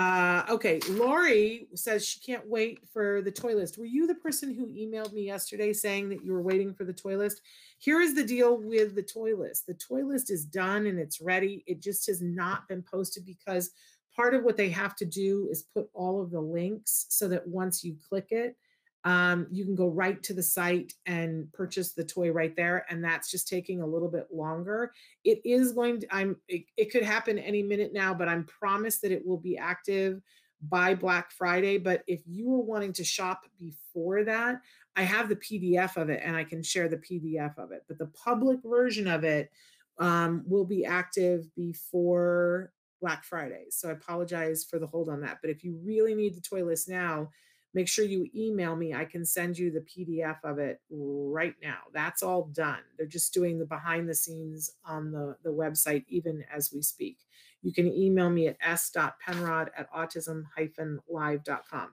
Uh, 0.00 0.44
okay, 0.48 0.80
Lori 0.88 1.68
says 1.74 2.06
she 2.06 2.20
can't 2.20 2.48
wait 2.48 2.80
for 2.90 3.20
the 3.20 3.30
toy 3.30 3.54
list. 3.54 3.76
Were 3.76 3.84
you 3.84 4.06
the 4.06 4.14
person 4.14 4.54
who 4.54 4.66
emailed 4.68 5.12
me 5.12 5.26
yesterday 5.26 5.74
saying 5.74 6.08
that 6.08 6.24
you 6.24 6.32
were 6.32 6.40
waiting 6.40 6.72
for 6.72 6.84
the 6.84 6.92
toy 6.92 7.18
list? 7.18 7.42
Here 7.76 8.00
is 8.00 8.14
the 8.14 8.24
deal 8.24 8.56
with 8.56 8.94
the 8.94 9.02
toy 9.02 9.36
list. 9.36 9.66
The 9.66 9.74
toy 9.74 10.02
list 10.02 10.30
is 10.30 10.46
done 10.46 10.86
and 10.86 10.98
it's 10.98 11.20
ready. 11.20 11.64
It 11.66 11.82
just 11.82 12.06
has 12.06 12.22
not 12.22 12.66
been 12.66 12.82
posted 12.82 13.26
because 13.26 13.72
part 14.16 14.34
of 14.34 14.42
what 14.42 14.56
they 14.56 14.70
have 14.70 14.96
to 14.96 15.04
do 15.04 15.48
is 15.50 15.64
put 15.74 15.90
all 15.92 16.22
of 16.22 16.30
the 16.30 16.40
links 16.40 17.04
so 17.10 17.28
that 17.28 17.46
once 17.46 17.84
you 17.84 17.94
click 18.08 18.28
it, 18.30 18.56
um, 19.04 19.46
you 19.50 19.64
can 19.64 19.74
go 19.74 19.88
right 19.88 20.22
to 20.24 20.34
the 20.34 20.42
site 20.42 20.92
and 21.06 21.50
purchase 21.52 21.92
the 21.92 22.04
toy 22.04 22.30
right 22.30 22.54
there 22.54 22.84
and 22.90 23.02
that's 23.02 23.30
just 23.30 23.48
taking 23.48 23.80
a 23.80 23.86
little 23.86 24.10
bit 24.10 24.26
longer. 24.30 24.92
It 25.24 25.40
is 25.44 25.72
going 25.72 26.00
to 26.00 26.06
i'm 26.10 26.36
it, 26.48 26.64
it 26.76 26.90
could 26.90 27.02
happen 27.02 27.38
any 27.38 27.62
minute 27.62 27.92
now 27.92 28.14
but 28.14 28.28
i'm 28.28 28.44
promised 28.44 29.02
that 29.02 29.12
it 29.12 29.26
will 29.26 29.38
be 29.38 29.56
active 29.56 30.20
by 30.62 30.94
black 30.94 31.30
friday 31.32 31.78
but 31.78 32.02
if 32.06 32.20
you 32.26 32.52
are 32.54 32.62
wanting 32.62 32.92
to 32.92 33.04
shop 33.04 33.44
before 33.58 34.24
that 34.24 34.60
i 34.96 35.02
have 35.02 35.28
the 35.28 35.36
pdf 35.36 35.96
of 35.96 36.10
it 36.10 36.20
and 36.22 36.36
i 36.36 36.44
can 36.44 36.62
share 36.62 36.88
the 36.88 36.98
pdf 36.98 37.56
of 37.58 37.72
it 37.72 37.82
but 37.88 37.98
the 37.98 38.06
public 38.06 38.58
version 38.64 39.06
of 39.06 39.24
it 39.24 39.50
um, 39.98 40.42
will 40.46 40.64
be 40.64 40.84
active 40.84 41.46
before 41.54 42.72
black 43.00 43.24
friday 43.24 43.64
so 43.70 43.88
i 43.88 43.92
apologize 43.92 44.64
for 44.64 44.78
the 44.78 44.86
hold 44.86 45.08
on 45.08 45.20
that 45.20 45.38
but 45.40 45.50
if 45.50 45.64
you 45.64 45.78
really 45.82 46.14
need 46.14 46.34
the 46.34 46.40
toy 46.40 46.62
list 46.62 46.88
now 46.88 47.28
make 47.74 47.88
sure 47.88 48.04
you 48.04 48.28
email 48.34 48.74
me. 48.74 48.94
I 48.94 49.04
can 49.04 49.24
send 49.24 49.58
you 49.58 49.70
the 49.70 49.80
PDF 49.80 50.38
of 50.44 50.58
it 50.58 50.80
right 50.90 51.54
now. 51.62 51.78
That's 51.92 52.22
all 52.22 52.50
done. 52.52 52.80
They're 52.96 53.06
just 53.06 53.32
doing 53.32 53.58
the 53.58 53.64
behind 53.64 54.08
the 54.08 54.14
scenes 54.14 54.72
on 54.84 55.12
the, 55.12 55.36
the 55.44 55.50
website, 55.50 56.04
even 56.08 56.44
as 56.52 56.72
we 56.72 56.82
speak. 56.82 57.18
You 57.62 57.72
can 57.72 57.86
email 57.86 58.30
me 58.30 58.48
at 58.48 58.56
s.penrod 58.62 59.70
at 59.76 59.92
autism-live.com. 59.92 61.88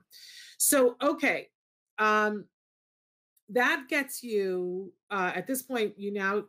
So, 0.57 0.95
okay. 1.01 1.49
Um, 1.99 2.45
that 3.49 3.85
gets 3.89 4.23
you 4.23 4.91
uh, 5.09 5.31
at 5.33 5.47
this 5.47 5.61
point 5.61 5.97
you 5.97 6.11
now 6.11 6.43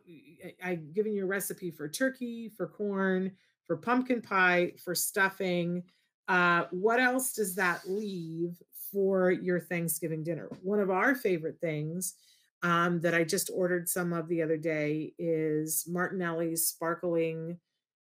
i've 0.63 0.93
given 0.93 1.13
you 1.13 1.23
a 1.23 1.27
recipe 1.27 1.71
for 1.71 1.87
turkey 1.87 2.49
for 2.49 2.67
corn 2.67 3.31
for 3.65 3.77
pumpkin 3.77 4.21
pie 4.21 4.73
for 4.83 4.93
stuffing 4.93 5.81
uh, 6.27 6.65
what 6.71 6.99
else 6.99 7.33
does 7.33 7.55
that 7.55 7.81
leave 7.87 8.61
for 8.91 9.31
your 9.31 9.59
Thanksgiving 9.59 10.23
dinner. 10.23 10.49
One 10.61 10.79
of 10.79 10.89
our 10.89 11.15
favorite 11.15 11.59
things 11.59 12.15
um, 12.63 12.99
that 13.01 13.13
I 13.13 13.23
just 13.23 13.49
ordered 13.53 13.87
some 13.87 14.13
of 14.13 14.27
the 14.27 14.41
other 14.41 14.57
day 14.57 15.13
is 15.17 15.85
Martinelli's 15.87 16.67
sparkling 16.67 17.57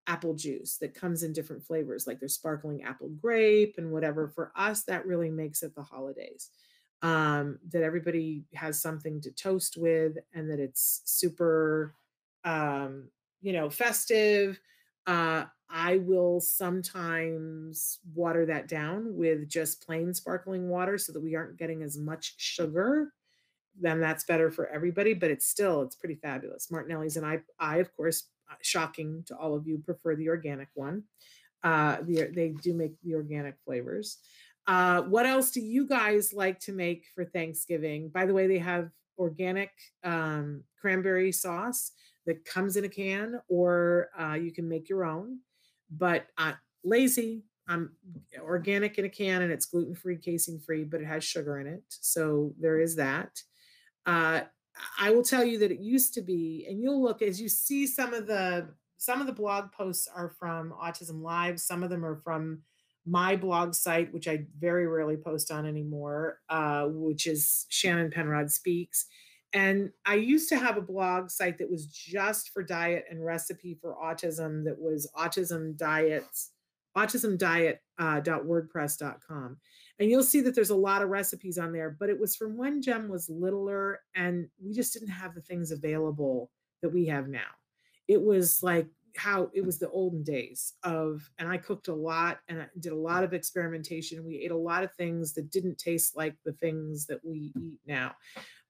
apple 0.06 0.34
juice 0.34 0.76
that 0.76 0.94
comes 0.94 1.22
in 1.22 1.32
different 1.32 1.64
flavors, 1.64 2.06
like 2.06 2.20
there's 2.20 2.34
sparkling 2.34 2.82
apple 2.82 3.08
grape 3.08 3.76
and 3.78 3.90
whatever. 3.90 4.28
For 4.28 4.52
us, 4.54 4.82
that 4.84 5.06
really 5.06 5.30
makes 5.30 5.62
it 5.62 5.74
the 5.74 5.82
holidays. 5.82 6.50
Um, 7.02 7.58
that 7.70 7.82
everybody 7.82 8.44
has 8.54 8.80
something 8.80 9.20
to 9.22 9.30
toast 9.30 9.76
with 9.76 10.16
and 10.32 10.50
that 10.50 10.58
it's 10.58 11.02
super, 11.04 11.94
um, 12.44 13.08
you 13.42 13.52
know, 13.52 13.68
festive. 13.68 14.58
Uh, 15.06 15.44
I 15.70 15.96
will 15.98 16.40
sometimes 16.40 17.98
water 18.14 18.46
that 18.46 18.68
down 18.68 19.16
with 19.16 19.48
just 19.48 19.84
plain 19.84 20.14
sparkling 20.14 20.68
water 20.68 20.98
so 20.98 21.12
that 21.12 21.22
we 21.22 21.34
aren't 21.34 21.58
getting 21.58 21.82
as 21.82 21.98
much 21.98 22.34
sugar. 22.36 23.12
Then 23.80 24.00
that's 24.00 24.24
better 24.24 24.50
for 24.50 24.68
everybody, 24.68 25.14
but 25.14 25.30
it's 25.30 25.46
still 25.46 25.82
it's 25.82 25.96
pretty 25.96 26.14
fabulous. 26.14 26.70
Martinelli's 26.70 27.16
and 27.16 27.26
I, 27.26 27.40
I 27.58 27.78
of 27.78 27.94
course, 27.96 28.28
uh, 28.50 28.54
shocking 28.62 29.24
to 29.26 29.36
all 29.36 29.54
of 29.54 29.66
you, 29.66 29.78
prefer 29.78 30.14
the 30.14 30.28
organic 30.28 30.68
one. 30.74 31.02
Uh, 31.64 31.96
the, 32.02 32.30
they 32.32 32.50
do 32.50 32.72
make 32.74 32.92
the 33.02 33.14
organic 33.14 33.56
flavors. 33.64 34.18
Uh, 34.66 35.02
what 35.02 35.26
else 35.26 35.50
do 35.50 35.60
you 35.60 35.86
guys 35.86 36.32
like 36.32 36.60
to 36.60 36.72
make 36.72 37.06
for 37.14 37.24
Thanksgiving? 37.24 38.10
By 38.10 38.26
the 38.26 38.34
way, 38.34 38.46
they 38.46 38.58
have 38.58 38.90
organic 39.18 39.70
um, 40.04 40.62
cranberry 40.80 41.32
sauce 41.32 41.92
that 42.26 42.44
comes 42.44 42.76
in 42.76 42.84
a 42.84 42.88
can, 42.88 43.40
or 43.48 44.08
uh, 44.18 44.34
you 44.34 44.52
can 44.52 44.68
make 44.68 44.88
your 44.88 45.04
own 45.04 45.38
but 45.90 46.26
uh, 46.38 46.52
lazy. 46.82 47.44
I'm 47.66 47.92
organic 48.40 48.98
in 48.98 49.06
a 49.06 49.08
can 49.08 49.42
and 49.42 49.50
it's 49.50 49.66
gluten 49.66 49.94
free, 49.94 50.18
casein 50.18 50.60
free, 50.60 50.84
but 50.84 51.00
it 51.00 51.06
has 51.06 51.24
sugar 51.24 51.58
in 51.58 51.66
it. 51.66 51.82
So 51.88 52.54
there 52.60 52.78
is 52.78 52.96
that. 52.96 53.40
Uh, 54.04 54.42
I 54.98 55.10
will 55.10 55.22
tell 55.22 55.44
you 55.44 55.58
that 55.60 55.70
it 55.70 55.80
used 55.80 56.14
to 56.14 56.20
be, 56.20 56.66
and 56.68 56.82
you'll 56.82 57.02
look 57.02 57.22
as 57.22 57.40
you 57.40 57.48
see 57.48 57.86
some 57.86 58.12
of 58.12 58.26
the 58.26 58.68
some 58.96 59.20
of 59.20 59.26
the 59.26 59.32
blog 59.32 59.70
posts 59.72 60.08
are 60.14 60.30
from 60.38 60.72
Autism 60.72 61.22
Live. 61.22 61.60
Some 61.60 61.82
of 61.82 61.90
them 61.90 62.04
are 62.04 62.20
from 62.24 62.62
my 63.06 63.36
blog 63.36 63.74
site, 63.74 64.12
which 64.12 64.26
I 64.26 64.46
very 64.58 64.86
rarely 64.86 65.16
post 65.16 65.50
on 65.50 65.66
anymore, 65.66 66.40
uh, 66.48 66.86
which 66.88 67.26
is 67.26 67.66
Shannon 67.68 68.10
Penrod 68.10 68.50
Speaks. 68.50 69.06
And 69.54 69.90
I 70.04 70.16
used 70.16 70.48
to 70.48 70.58
have 70.58 70.76
a 70.76 70.82
blog 70.82 71.30
site 71.30 71.58
that 71.58 71.70
was 71.70 71.86
just 71.86 72.52
for 72.52 72.64
diet 72.64 73.04
and 73.08 73.24
recipe 73.24 73.78
for 73.80 73.94
autism 73.94 74.64
that 74.64 74.76
was 74.76 75.08
autism 75.16 75.76
diets, 75.76 76.50
autismdiet.wordpress.com. 76.96 79.44
Uh, 79.44 79.54
and 80.00 80.10
you'll 80.10 80.24
see 80.24 80.40
that 80.40 80.56
there's 80.56 80.70
a 80.70 80.76
lot 80.76 81.02
of 81.02 81.08
recipes 81.08 81.56
on 81.56 81.72
there, 81.72 81.96
but 81.98 82.10
it 82.10 82.18
was 82.18 82.34
from 82.34 82.56
when 82.56 82.82
Jem 82.82 83.08
was 83.08 83.30
littler 83.30 84.00
and 84.16 84.48
we 84.60 84.72
just 84.72 84.92
didn't 84.92 85.10
have 85.10 85.36
the 85.36 85.40
things 85.40 85.70
available 85.70 86.50
that 86.82 86.92
we 86.92 87.06
have 87.06 87.28
now. 87.28 87.52
It 88.08 88.20
was 88.20 88.60
like 88.60 88.88
how 89.16 89.50
it 89.54 89.64
was 89.64 89.78
the 89.78 89.88
olden 89.90 90.24
days 90.24 90.72
of, 90.82 91.30
and 91.38 91.48
I 91.48 91.58
cooked 91.58 91.86
a 91.86 91.94
lot 91.94 92.40
and 92.48 92.62
I 92.62 92.66
did 92.80 92.90
a 92.90 92.96
lot 92.96 93.22
of 93.22 93.32
experimentation. 93.32 94.26
We 94.26 94.40
ate 94.40 94.50
a 94.50 94.56
lot 94.56 94.82
of 94.82 94.92
things 94.94 95.32
that 95.34 95.52
didn't 95.52 95.78
taste 95.78 96.16
like 96.16 96.34
the 96.44 96.54
things 96.54 97.06
that 97.06 97.24
we 97.24 97.52
eat 97.56 97.78
now 97.86 98.16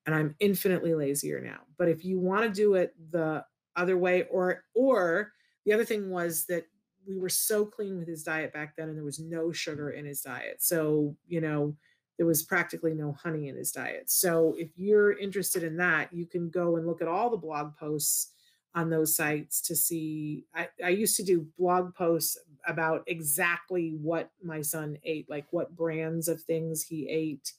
and 0.06 0.14
I'm 0.14 0.34
infinitely 0.40 0.94
lazier 0.94 1.40
now. 1.40 1.60
But 1.78 1.88
if 1.88 2.04
you 2.04 2.18
want 2.18 2.44
to 2.44 2.50
do 2.50 2.74
it 2.74 2.94
the 3.10 3.44
other 3.76 3.96
way, 3.98 4.24
or 4.30 4.64
or 4.74 5.32
the 5.64 5.72
other 5.72 5.84
thing 5.84 6.10
was 6.10 6.46
that 6.46 6.66
we 7.06 7.16
were 7.16 7.28
so 7.28 7.66
clean 7.66 7.98
with 7.98 8.08
his 8.08 8.22
diet 8.22 8.52
back 8.52 8.76
then, 8.76 8.88
and 8.88 8.96
there 8.96 9.04
was 9.04 9.20
no 9.20 9.52
sugar 9.52 9.90
in 9.90 10.04
his 10.04 10.20
diet. 10.20 10.62
So 10.62 11.16
you 11.26 11.40
know 11.40 11.76
there 12.16 12.26
was 12.26 12.42
practically 12.42 12.94
no 12.94 13.12
honey 13.12 13.48
in 13.48 13.56
his 13.56 13.72
diet. 13.72 14.08
So 14.10 14.54
if 14.56 14.70
you're 14.76 15.18
interested 15.18 15.64
in 15.64 15.76
that, 15.78 16.12
you 16.12 16.26
can 16.26 16.48
go 16.48 16.76
and 16.76 16.86
look 16.86 17.02
at 17.02 17.08
all 17.08 17.30
the 17.30 17.36
blog 17.36 17.76
posts 17.76 18.32
on 18.74 18.90
those 18.90 19.16
sites 19.16 19.60
to 19.62 19.74
see. 19.74 20.46
I, 20.54 20.68
I 20.84 20.90
used 20.90 21.16
to 21.16 21.24
do 21.24 21.48
blog 21.58 21.94
posts 21.94 22.38
about 22.66 23.02
exactly 23.06 23.96
what 24.00 24.30
my 24.42 24.62
son 24.62 24.96
ate, 25.04 25.28
like 25.28 25.46
what 25.50 25.74
brands 25.74 26.28
of 26.28 26.40
things 26.42 26.82
he 26.82 27.08
ate 27.08 27.52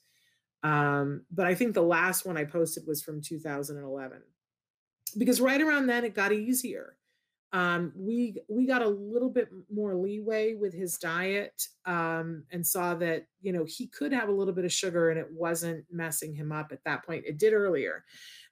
um, 0.65 1.21
but 1.31 1.45
I 1.45 1.53
think 1.53 1.75
the 1.75 1.83
last 1.83 2.25
one 2.25 2.37
I 2.37 2.43
posted 2.43 2.87
was 2.87 3.03
from 3.03 3.21
2011 3.21 4.19
because 5.15 5.39
right 5.39 5.61
around 5.61 5.85
then 5.85 6.03
it 6.03 6.15
got 6.15 6.33
easier. 6.33 6.97
Um, 7.53 7.93
we 7.95 8.37
we 8.49 8.65
got 8.65 8.81
a 8.81 8.89
little 8.89 9.29
bit 9.29 9.47
more 9.71 9.95
leeway 9.95 10.55
with 10.55 10.73
his 10.73 10.97
diet 10.97 11.67
um, 11.85 12.45
and 12.51 12.65
saw 12.65 12.95
that 12.95 13.27
you 13.41 13.53
know 13.53 13.63
he 13.65 13.85
could 13.85 14.11
have 14.11 14.27
a 14.27 14.33
little 14.33 14.55
bit 14.55 14.65
of 14.65 14.73
sugar 14.73 15.11
and 15.11 15.19
it 15.19 15.31
wasn't 15.31 15.85
messing 15.91 16.33
him 16.33 16.51
up 16.51 16.71
at 16.71 16.83
that 16.83 17.05
point. 17.05 17.25
It 17.27 17.37
did 17.37 17.53
earlier, 17.53 18.03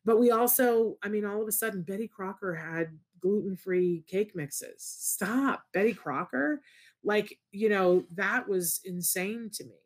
but 0.06 0.20
we 0.20 0.30
also, 0.30 0.98
I 1.02 1.10
mean, 1.10 1.26
all 1.26 1.42
of 1.42 1.48
a 1.48 1.52
sudden 1.52 1.82
Betty 1.82 2.08
Crocker 2.08 2.54
had 2.54 2.98
gluten-free 3.22 4.04
cake 4.08 4.36
mixes. 4.36 4.76
Stop, 4.78 5.64
Betty 5.74 5.96
Crocker! 5.96 6.62
Like 7.04 7.40
you 7.52 7.70
know 7.70 8.06
that 8.14 8.48
was 8.48 8.82
insane 8.86 9.50
to 9.56 9.64
me. 9.64 9.80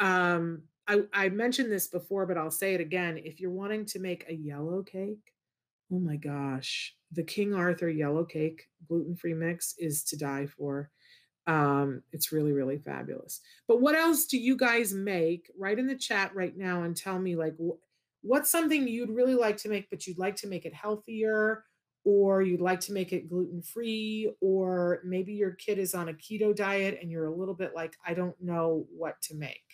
Um, 0.00 0.64
I, 0.90 1.02
I 1.12 1.28
mentioned 1.28 1.70
this 1.70 1.86
before, 1.86 2.26
but 2.26 2.36
I'll 2.36 2.50
say 2.50 2.74
it 2.74 2.80
again. 2.80 3.16
If 3.16 3.38
you're 3.38 3.52
wanting 3.52 3.86
to 3.86 4.00
make 4.00 4.24
a 4.28 4.34
yellow 4.34 4.82
cake, 4.82 5.32
oh 5.92 6.00
my 6.00 6.16
gosh, 6.16 6.96
the 7.12 7.22
King 7.22 7.54
Arthur 7.54 7.88
yellow 7.88 8.24
cake 8.24 8.66
gluten 8.88 9.14
free 9.14 9.34
mix 9.34 9.76
is 9.78 10.02
to 10.04 10.16
die 10.16 10.46
for. 10.46 10.90
Um, 11.46 12.02
it's 12.12 12.32
really, 12.32 12.52
really 12.52 12.78
fabulous. 12.78 13.40
But 13.68 13.80
what 13.80 13.94
else 13.94 14.26
do 14.26 14.36
you 14.36 14.56
guys 14.56 14.92
make? 14.92 15.50
Write 15.56 15.78
in 15.78 15.86
the 15.86 15.94
chat 15.96 16.34
right 16.34 16.56
now 16.56 16.82
and 16.82 16.96
tell 16.96 17.20
me, 17.20 17.36
like, 17.36 17.54
wh- 17.56 17.78
what's 18.22 18.50
something 18.50 18.88
you'd 18.88 19.10
really 19.10 19.36
like 19.36 19.58
to 19.58 19.68
make, 19.68 19.88
but 19.90 20.08
you'd 20.08 20.18
like 20.18 20.34
to 20.36 20.48
make 20.48 20.64
it 20.64 20.74
healthier, 20.74 21.64
or 22.04 22.42
you'd 22.42 22.60
like 22.60 22.80
to 22.80 22.92
make 22.92 23.12
it 23.12 23.28
gluten 23.28 23.62
free, 23.62 24.32
or 24.40 25.02
maybe 25.04 25.34
your 25.34 25.52
kid 25.52 25.78
is 25.78 25.94
on 25.94 26.08
a 26.08 26.14
keto 26.14 26.54
diet 26.54 26.98
and 27.00 27.12
you're 27.12 27.26
a 27.26 27.34
little 27.34 27.54
bit 27.54 27.76
like, 27.76 27.94
I 28.04 28.14
don't 28.14 28.40
know 28.40 28.86
what 28.90 29.20
to 29.22 29.36
make. 29.36 29.69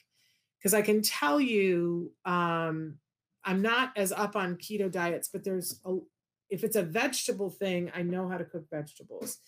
Because 0.67 0.75
I 0.75 0.83
can 0.83 1.01
tell 1.01 1.41
you, 1.41 2.11
um, 2.25 2.99
I'm 3.45 3.63
not 3.63 3.93
as 3.95 4.11
up 4.11 4.35
on 4.35 4.57
keto 4.57 4.91
diets, 4.91 5.29
but 5.33 5.45
there's 5.45 5.81
a, 5.87 5.99
if 6.51 6.65
it's 6.65 6.75
a 6.75 6.83
vegetable 6.83 7.51
thing, 7.51 7.93
I 7.95 8.03
know 8.03 8.29
how 8.29 8.37
to 8.37 8.45
cook 8.45 8.65
vegetables. 8.69 9.39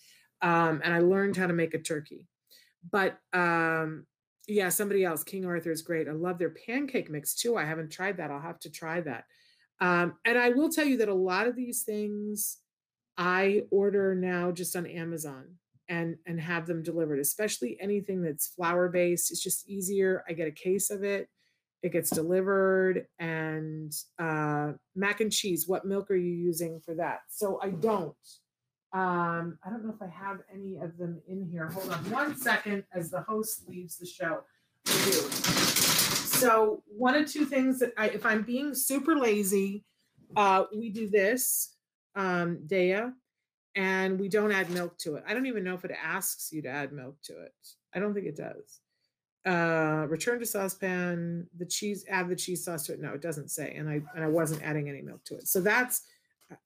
Um, 0.41 0.79
and 0.81 0.93
I 0.93 0.99
learned 0.99 1.35
how 1.35 1.47
to 1.47 1.51
make 1.51 1.73
a 1.73 1.79
turkey. 1.79 2.29
But 2.89 3.19
um, 3.33 4.05
yeah, 4.47 4.69
somebody 4.69 5.03
else, 5.03 5.25
King 5.25 5.45
Arthur 5.45 5.73
is 5.73 5.81
great. 5.81 6.07
I 6.07 6.13
love 6.13 6.39
their 6.39 6.51
pancake 6.51 7.09
mix 7.09 7.35
too. 7.35 7.57
I 7.57 7.65
haven't 7.65 7.91
tried 7.91 8.15
that. 8.15 8.31
I'll 8.31 8.39
have 8.39 8.61
to 8.61 8.71
try 8.71 9.01
that. 9.01 9.25
Um, 9.81 10.13
and 10.23 10.37
I 10.37 10.51
will 10.51 10.69
tell 10.69 10.85
you 10.85 10.99
that 10.99 11.09
a 11.09 11.13
lot 11.13 11.47
of 11.47 11.55
these 11.57 11.83
things 11.83 12.59
I 13.17 13.63
order 13.71 14.15
now 14.15 14.53
just 14.53 14.73
on 14.77 14.85
Amazon 14.85 15.58
and 15.89 16.15
and 16.25 16.39
have 16.39 16.67
them 16.67 16.83
delivered, 16.83 17.19
especially 17.19 17.77
anything 17.81 18.21
that's 18.21 18.47
flour 18.47 18.87
based. 18.87 19.31
It's 19.31 19.43
just 19.43 19.67
easier. 19.67 20.23
I 20.29 20.33
get 20.33 20.47
a 20.47 20.51
case 20.51 20.89
of 20.89 21.03
it 21.03 21.27
it 21.81 21.91
gets 21.91 22.09
delivered 22.09 23.07
and 23.19 23.93
uh, 24.17 24.73
mac 24.95 25.21
and 25.21 25.31
cheese 25.31 25.67
what 25.67 25.85
milk 25.85 26.11
are 26.11 26.15
you 26.15 26.33
using 26.33 26.79
for 26.79 26.93
that 26.95 27.19
so 27.29 27.59
i 27.63 27.69
don't 27.69 28.15
um, 28.91 29.57
i 29.63 29.69
don't 29.69 29.83
know 29.85 29.93
if 29.93 30.01
i 30.01 30.07
have 30.07 30.39
any 30.53 30.77
of 30.77 30.97
them 30.97 31.21
in 31.27 31.43
here 31.43 31.67
hold 31.67 31.91
on 31.91 32.09
one 32.09 32.35
second 32.35 32.83
as 32.93 33.09
the 33.09 33.21
host 33.21 33.67
leaves 33.67 33.97
the 33.97 34.05
show 34.05 34.41
so 36.25 36.83
one 36.87 37.15
of 37.15 37.29
two 37.29 37.45
things 37.45 37.79
that 37.79 37.93
I, 37.97 38.07
if 38.09 38.25
i'm 38.25 38.43
being 38.43 38.73
super 38.73 39.15
lazy 39.15 39.85
uh, 40.35 40.65
we 40.75 40.89
do 40.89 41.09
this 41.09 41.75
um, 42.15 42.59
Daiya 42.67 43.13
and 43.75 44.19
we 44.19 44.27
don't 44.27 44.51
add 44.51 44.69
milk 44.69 44.97
to 44.99 45.15
it. 45.15 45.23
I 45.27 45.33
don't 45.33 45.45
even 45.45 45.63
know 45.63 45.75
if 45.75 45.85
it 45.85 45.91
asks 46.01 46.51
you 46.51 46.61
to 46.63 46.69
add 46.69 46.91
milk 46.91 47.15
to 47.23 47.41
it. 47.41 47.53
I 47.93 47.99
don't 47.99 48.13
think 48.13 48.25
it 48.25 48.37
does. 48.37 48.79
Uh 49.45 50.05
return 50.09 50.39
to 50.39 50.45
saucepan 50.45 51.47
the 51.57 51.65
cheese 51.65 52.03
add 52.09 52.27
the 52.27 52.35
cheese 52.35 52.65
sauce 52.65 52.85
to 52.87 52.93
it. 52.93 52.99
No 52.99 53.13
it 53.13 53.21
doesn't 53.21 53.49
say 53.49 53.73
and 53.73 53.89
i 53.89 54.01
and 54.13 54.23
i 54.23 54.27
wasn't 54.27 54.61
adding 54.63 54.89
any 54.89 55.01
milk 55.01 55.23
to 55.25 55.35
it. 55.35 55.47
So 55.47 55.61
that's 55.61 56.03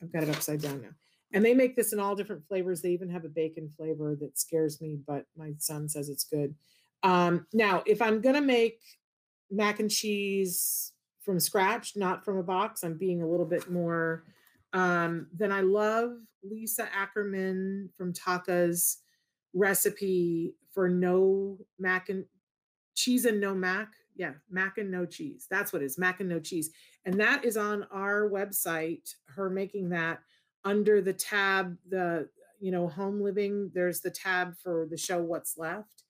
i've 0.02 0.12
got 0.12 0.24
it 0.24 0.30
upside 0.30 0.62
down 0.62 0.82
now. 0.82 0.90
And 1.34 1.46
they 1.46 1.54
make 1.54 1.76
this 1.76 1.94
in 1.94 2.00
all 2.00 2.16
different 2.16 2.48
flavors. 2.48 2.82
They 2.82 2.92
even 2.92 3.10
have 3.10 3.26
a 3.26 3.30
bacon 3.30 3.72
flavor 3.78 4.16
that 4.22 4.40
scares 4.40 4.82
me 4.82 4.98
but 5.06 5.26
my 5.38 5.54
son 5.60 5.88
says 5.88 6.10
it's 6.10 6.24
good. 6.24 6.56
Um 7.04 7.46
now 7.54 7.84
if 7.86 8.02
i'm 8.02 8.22
gonna 8.22 8.42
make 8.42 8.80
mac 9.52 9.80
and 9.80 9.92
cheese 9.92 10.94
from 11.22 11.40
scratch 11.40 11.96
not 11.96 12.26
from 12.26 12.38
a 12.38 12.44
box 12.44 12.84
i'm 12.84 12.98
being 12.98 13.22
a 13.22 13.28
little 13.28 13.46
bit 13.46 13.70
more 13.70 14.24
um 14.74 15.28
then 15.34 15.52
i 15.52 15.62
love 15.62 16.12
lisa 16.44 16.90
ackerman 16.94 17.90
from 17.98 18.12
TACA's 18.14 18.98
recipe 19.54 20.56
for 20.74 20.90
no 20.90 21.58
mac 21.80 22.10
and 22.10 22.26
cheese 22.96 23.26
and 23.26 23.40
no 23.40 23.54
mac. 23.54 23.90
Yeah, 24.16 24.34
mac 24.50 24.78
and 24.78 24.92
no 24.92 25.06
cheese. 25.06 25.48
That's 25.50 25.74
what 25.74 25.82
it 25.82 25.86
is 25.86 25.98
mac 25.98 26.20
and 26.20 26.30
no 26.30 26.40
cheese. 26.40 26.70
And 27.06 27.20
that 27.20 27.46
is 27.46 27.58
on 27.58 27.88
our 27.92 28.30
website, 28.30 29.10
her 29.28 29.50
making 29.50 29.90
that 29.90 30.20
under 30.64 31.02
the 31.02 31.14
tab, 31.14 31.78
the, 31.90 32.30
you 32.60 32.72
know, 32.72 32.88
home 32.88 33.22
living. 33.22 33.72
There's 33.74 34.02
the 34.02 34.12
tab 34.12 34.56
for 34.62 34.88
the 34.90 34.98
show 34.98 35.22
What's 35.22 35.58
Left. 35.58 36.04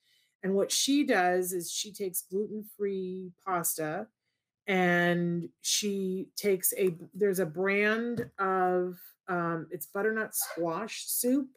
And 0.43 0.53
what 0.53 0.71
she 0.71 1.05
does 1.05 1.53
is 1.53 1.71
she 1.71 1.93
takes 1.93 2.23
gluten 2.29 2.65
free 2.77 3.31
pasta 3.45 4.07
and 4.67 5.49
she 5.61 6.29
takes 6.35 6.73
a, 6.77 6.95
there's 7.13 7.39
a 7.39 7.45
brand 7.45 8.29
of, 8.39 8.97
um, 9.27 9.67
it's 9.71 9.85
butternut 9.85 10.35
squash 10.35 11.05
soup 11.05 11.47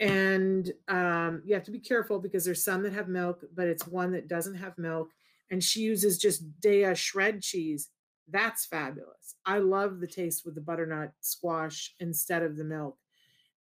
and 0.00 0.72
um, 0.88 1.42
you 1.44 1.54
have 1.54 1.64
to 1.64 1.70
be 1.70 1.78
careful 1.78 2.18
because 2.18 2.44
there's 2.44 2.64
some 2.64 2.82
that 2.82 2.94
have 2.94 3.08
milk, 3.08 3.44
but 3.54 3.68
it's 3.68 3.86
one 3.86 4.12
that 4.12 4.28
doesn't 4.28 4.54
have 4.54 4.78
milk. 4.78 5.10
And 5.50 5.62
she 5.62 5.80
uses 5.80 6.16
just 6.18 6.42
Daiya 6.60 6.96
shred 6.96 7.42
cheese. 7.42 7.88
That's 8.26 8.64
fabulous. 8.64 9.34
I 9.44 9.58
love 9.58 10.00
the 10.00 10.06
taste 10.06 10.46
with 10.46 10.54
the 10.54 10.60
butternut 10.62 11.12
squash 11.20 11.94
instead 12.00 12.42
of 12.42 12.56
the 12.56 12.64
milk. 12.64 12.96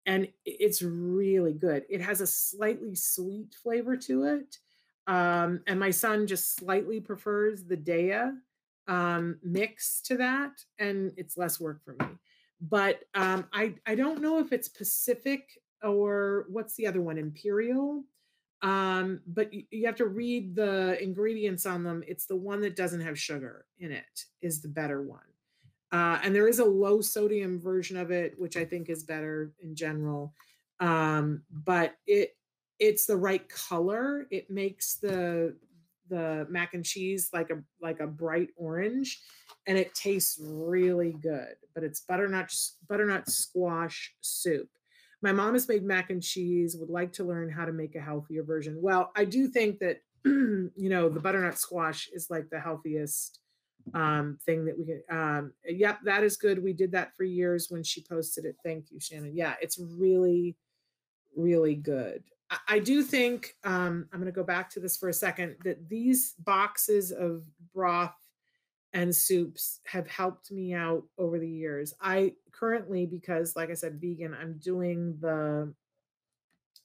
And 0.05 0.29
it's 0.45 0.81
really 0.81 1.53
good. 1.53 1.83
It 1.89 1.99
has 2.01 2.21
a 2.21 2.27
slightly 2.27 2.95
sweet 2.95 3.53
flavor 3.61 3.97
to 3.97 4.23
it. 4.23 4.57
Um, 5.07 5.61
and 5.67 5.79
my 5.79 5.89
son 5.89 6.25
just 6.25 6.55
slightly 6.55 7.01
prefers 7.01 7.65
the 7.65 7.75
Daiya 7.75 8.33
um, 8.89 9.37
mix 9.43 10.01
to 10.01 10.17
that, 10.17 10.51
and 10.79 11.13
it's 11.15 11.37
less 11.37 11.59
work 11.59 11.81
for 11.85 11.95
me. 11.99 12.07
But 12.59 13.03
um, 13.13 13.45
I 13.53 13.75
I 13.85 13.95
don't 13.95 14.21
know 14.21 14.39
if 14.39 14.51
it's 14.51 14.67
Pacific 14.67 15.47
or 15.81 16.47
what's 16.49 16.75
the 16.75 16.87
other 16.87 17.01
one? 17.01 17.17
Imperial. 17.17 18.03
Um, 18.61 19.21
but 19.25 19.53
you, 19.53 19.63
you 19.71 19.85
have 19.85 19.95
to 19.97 20.07
read 20.07 20.53
the 20.53 21.01
ingredients 21.01 21.65
on 21.65 21.83
them. 21.83 22.03
It's 22.05 22.25
the 22.25 22.35
one 22.35 22.59
that 22.61 22.75
doesn't 22.75 22.99
have 22.99 23.17
sugar 23.17 23.65
in 23.79 23.93
it 23.93 24.25
is 24.41 24.61
the 24.61 24.67
better 24.67 25.01
one. 25.01 25.21
Uh, 25.93 26.19
and 26.23 26.35
there 26.35 26.49
is 26.49 26.59
a 26.59 26.65
low 26.65 26.99
sodium 26.99 27.61
version 27.61 27.95
of 27.95 28.11
it, 28.11 28.33
which 28.37 28.57
I 28.57 28.65
think 28.65 28.89
is 28.89 29.03
better 29.03 29.53
in 29.63 29.75
general. 29.75 30.33
Um, 30.81 31.43
but 31.51 31.95
it 32.05 32.35
it's 32.79 33.05
the 33.05 33.17
right 33.17 33.47
color. 33.49 34.27
It 34.31 34.49
makes 34.49 34.95
the 34.95 35.55
the 36.09 36.47
mac 36.49 36.73
and 36.73 36.85
cheese 36.85 37.29
like 37.33 37.49
a 37.49 37.63
like 37.81 37.99
a 37.99 38.07
bright 38.07 38.49
orange, 38.55 39.21
and 39.67 39.77
it 39.77 39.93
tastes 39.95 40.39
really 40.41 41.13
good. 41.13 41.55
But 41.73 41.83
it's 41.83 42.01
butternut 42.01 42.53
butternut 42.87 43.29
squash 43.29 44.13
soup. 44.21 44.69
My 45.21 45.31
mom 45.31 45.53
has 45.53 45.67
made 45.67 45.83
mac 45.83 46.09
and 46.09 46.23
cheese 46.23 46.77
would 46.77 46.89
like 46.89 47.11
to 47.13 47.23
learn 47.23 47.49
how 47.49 47.65
to 47.65 47.73
make 47.73 47.95
a 47.95 48.01
healthier 48.01 48.43
version. 48.43 48.77
Well 48.81 49.11
i 49.15 49.25
do 49.25 49.47
think 49.47 49.79
that 49.79 50.01
you 50.25 50.71
know 50.75 51.09
the 51.09 51.19
butternut 51.19 51.57
squash 51.57 52.09
is 52.13 52.29
like 52.29 52.49
the 52.49 52.59
healthiest 52.59 53.39
um 53.93 54.37
thing 54.45 54.65
that 54.65 54.77
we 54.77 54.85
can 54.85 55.01
um 55.09 55.53
yep 55.67 55.99
that 56.03 56.23
is 56.23 56.37
good. 56.37 56.63
We 56.63 56.73
did 56.73 56.91
that 56.91 57.15
for 57.15 57.23
years 57.23 57.67
when 57.69 57.83
she 57.83 58.03
posted 58.03 58.45
it. 58.45 58.55
Thank 58.63 58.91
you 58.91 58.99
shannon. 58.99 59.35
Yeah 59.35 59.55
it's 59.61 59.79
really 59.79 60.57
really 61.35 61.75
good 61.75 62.23
i, 62.67 62.79
do 62.79 63.03
think 63.03 63.55
um 63.63 64.07
i'm 64.11 64.19
going 64.19 64.31
to 64.31 64.35
go 64.35 64.43
back 64.43 64.69
to 64.69 64.79
this 64.79 64.97
for 64.97 65.09
a 65.09 65.13
second 65.13 65.55
that 65.63 65.87
these 65.89 66.33
boxes 66.39 67.11
of 67.11 67.43
broth 67.73 68.15
and 68.93 69.15
soups 69.15 69.79
have 69.85 70.07
helped 70.07 70.51
me 70.51 70.73
out 70.73 71.03
over 71.17 71.37
the 71.37 71.49
years. 71.49 71.93
I 72.01 72.33
currently, 72.51 73.05
because 73.05 73.55
like 73.55 73.69
I 73.69 73.75
said, 73.75 74.01
vegan, 74.01 74.33
I'm 74.33 74.57
doing 74.57 75.17
the, 75.19 75.73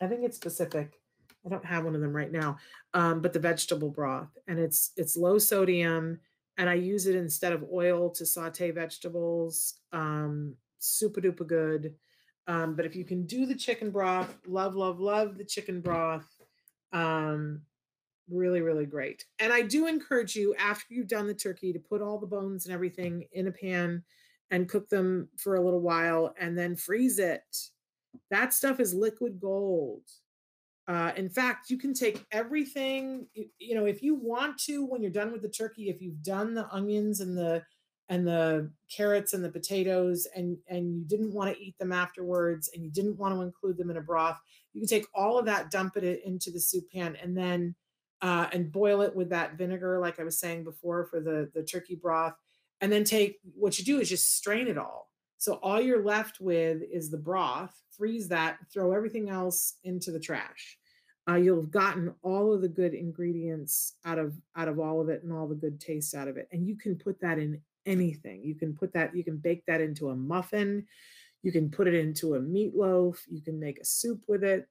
I 0.01 0.07
think 0.07 0.23
it's 0.23 0.37
specific. 0.37 1.01
I 1.47 1.49
don't 1.49 1.65
have 1.65 1.85
one 1.85 1.95
of 1.95 2.01
them 2.01 2.15
right 2.15 2.33
now, 2.33 2.57
um, 2.95 3.21
but 3.21 3.33
the 3.33 3.39
vegetable 3.39 3.91
broth, 3.91 4.31
and 4.49 4.59
it's 4.59 4.93
it's 4.97 5.15
low 5.15 5.37
sodium, 5.37 6.19
and 6.57 6.71
I 6.71 6.75
use 6.75 7.07
it 7.07 7.17
instead 7.17 7.53
of 7.53 7.67
oil 7.71 8.09
to 8.13 8.25
saute 8.25 8.71
vegetables. 8.71 9.75
Um, 9.93 10.55
super 10.79 11.21
duper 11.21 11.47
good. 11.47 11.95
Um, 12.47 12.75
but 12.75 12.85
if 12.85 12.95
you 12.95 13.05
can 13.05 13.27
do 13.27 13.47
the 13.47 13.55
chicken 13.55 13.91
broth, 13.91 14.37
love, 14.47 14.75
love, 14.75 15.01
love 15.01 15.39
the 15.39 15.45
chicken 15.45 15.81
broth. 15.81 16.27
Um, 16.93 17.63
really 18.31 18.63
really 18.63 18.87
great 18.87 19.25
and 19.39 19.53
i 19.53 19.61
do 19.61 19.87
encourage 19.87 20.35
you 20.35 20.55
after 20.55 20.95
you've 20.95 21.09
done 21.09 21.27
the 21.27 21.35
turkey 21.35 21.73
to 21.73 21.79
put 21.79 22.01
all 22.01 22.19
the 22.19 22.27
bones 22.27 22.65
and 22.65 22.75
everything 22.75 23.25
in 23.33 23.49
a 23.49 23.53
pan 23.53 24.03
and 24.51 24.69
cook 24.69 24.89
them 24.89 25.29
for 25.37 25.57
a 25.57 25.61
little 25.61 25.81
while 25.81 26.35
and 26.39 26.57
then 26.57 26.75
freeze 26.75 27.19
it 27.19 27.43
that 28.31 28.55
stuff 28.55 28.81
is 28.81 28.95
liquid 28.95 29.39
gold 29.41 30.03
uh, 30.87 31.13
in 31.17 31.29
fact 31.29 31.71
you 31.71 31.77
can 31.77 31.93
take 31.93 32.25
everything 32.33 33.27
you 33.59 33.75
know 33.75 33.85
if 33.85 34.03
you 34.03 34.15
want 34.15 34.57
to 34.59 34.87
when 34.87 35.03
you're 35.03 35.11
done 35.11 35.33
with 35.33 35.43
the 35.43 35.49
turkey 35.49 35.91
if 35.91 36.01
you've 36.01 36.23
done 36.23 36.55
the 36.55 36.69
onions 36.71 37.21
and 37.21 37.37
the 37.37 37.63
and 38.09 38.27
the 38.27 38.71
carrots 38.95 39.33
and 39.33 39.45
the 39.45 39.51
potatoes 39.51 40.27
and 40.37 40.57
and 40.69 40.99
you 40.99 41.05
didn't 41.05 41.33
want 41.33 41.53
to 41.53 41.63
eat 41.63 41.77
them 41.79 41.93
afterwards 41.93 42.71
and 42.75 42.85
you 42.85 42.91
didn't 42.91 43.19
want 43.19 43.35
to 43.35 43.41
include 43.41 43.77
them 43.77 43.91
in 43.91 43.97
a 43.97 44.01
broth 44.01 44.39
you 44.73 44.81
can 44.81 44.89
take 44.89 45.07
all 45.15 45.39
of 45.39 45.47
that 45.47 45.71
dump 45.71 45.97
it 45.97 46.23
into 46.25 46.51
the 46.51 46.61
soup 46.61 46.85
pan 46.93 47.17
and 47.23 47.37
then 47.37 47.75
uh, 48.25 48.49
and 48.53 48.73
boil 48.73 49.03
it 49.03 49.15
with 49.15 49.29
that 49.29 49.59
vinegar, 49.59 49.99
like 50.01 50.19
I 50.19 50.25
was 50.25 50.41
saying 50.41 50.65
before, 50.65 51.05
for 51.05 51.21
the 51.21 51.51
the 51.55 51.63
turkey 51.63 51.95
broth. 51.95 52.33
And 52.81 52.91
then 52.91 53.05
take 53.05 53.39
what 53.55 53.79
you 53.79 53.85
do 53.85 54.01
is 54.01 54.09
just 54.09 54.37
strain 54.37 54.67
it 54.67 54.79
all. 54.79 55.11
So 55.37 55.55
all 55.63 55.81
you're 55.81 56.05
left 56.05 56.41
with 56.41 56.83
is 56.91 57.11
the 57.11 57.19
broth. 57.19 57.71
Freeze 57.97 58.29
that. 58.29 58.57
Throw 58.73 58.93
everything 58.93 59.29
else 59.29 59.75
into 59.85 60.11
the 60.11 60.19
trash. 60.19 60.79
Uh, 61.29 61.37
you'll 61.37 61.61
have 61.61 61.71
gotten 61.71 62.15
all 62.23 62.53
of 62.53 62.63
the 62.63 62.69
good 62.69 62.95
ingredients 62.95 63.97
out 64.07 64.19
of 64.19 64.35
out 64.57 64.69
of 64.69 64.79
all 64.79 65.03
of 65.03 65.11
it 65.11 65.23
and 65.23 65.31
all 65.31 65.47
the 65.47 65.55
good 65.55 65.79
taste 65.79 66.15
out 66.15 66.29
of 66.29 66.39
it. 66.39 66.49
And 66.51 66.67
you 66.67 66.77
can 66.77 66.97
put 66.97 67.21
that 67.21 67.39
in 67.39 67.61
anything. 67.87 68.43
You 68.45 68.55
can 68.55 68.75
put 68.75 68.93
that. 68.95 69.17
You 69.17 69.25
can 69.25 69.37
bake 69.37 69.65
that 69.67 69.81
into 69.81 70.11
a 70.11 70.17
muffin. 70.17 70.87
You 71.43 71.53
can 71.53 71.71
put 71.71 71.87
it 71.87 71.95
into 71.95 72.35
a 72.35 72.41
meatloaf. 72.41 73.19
You 73.29 73.43
can 73.43 73.61
make 73.61 73.79
a 73.79 73.85
soup 73.85 74.23
with 74.27 74.45
it. 74.45 74.67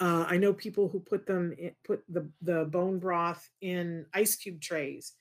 Uh, 0.00 0.24
I 0.28 0.36
know 0.36 0.52
people 0.52 0.88
who 0.88 1.00
put 1.00 1.26
them 1.26 1.52
in, 1.58 1.72
put 1.84 2.02
the 2.08 2.30
the 2.42 2.64
bone 2.66 2.98
broth 2.98 3.48
in 3.60 4.06
ice 4.14 4.36
cube 4.36 4.60
trays 4.60 5.14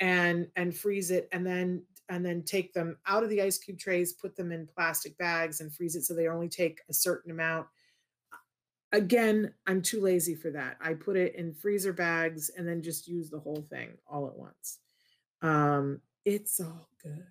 and 0.00 0.48
and 0.56 0.76
freeze 0.76 1.10
it 1.12 1.28
and 1.30 1.46
then 1.46 1.82
and 2.08 2.26
then 2.26 2.42
take 2.42 2.74
them 2.74 2.98
out 3.06 3.22
of 3.22 3.30
the 3.30 3.40
ice 3.40 3.58
cube 3.58 3.78
trays, 3.78 4.12
put 4.12 4.36
them 4.36 4.52
in 4.52 4.66
plastic 4.66 5.16
bags 5.16 5.60
and 5.60 5.72
freeze 5.72 5.96
it 5.96 6.02
so 6.02 6.14
they 6.14 6.28
only 6.28 6.48
take 6.48 6.80
a 6.90 6.92
certain 6.92 7.30
amount. 7.30 7.66
Again, 8.92 9.54
I'm 9.66 9.82
too 9.82 10.00
lazy 10.00 10.34
for 10.34 10.50
that. 10.50 10.76
I 10.80 10.94
put 10.94 11.16
it 11.16 11.34
in 11.36 11.54
freezer 11.54 11.92
bags 11.92 12.50
and 12.56 12.68
then 12.68 12.82
just 12.82 13.08
use 13.08 13.30
the 13.30 13.40
whole 13.40 13.66
thing 13.70 13.90
all 14.06 14.26
at 14.26 14.36
once. 14.36 14.78
Um, 15.42 16.00
it's 16.24 16.60
all 16.60 16.88
good. 17.02 17.26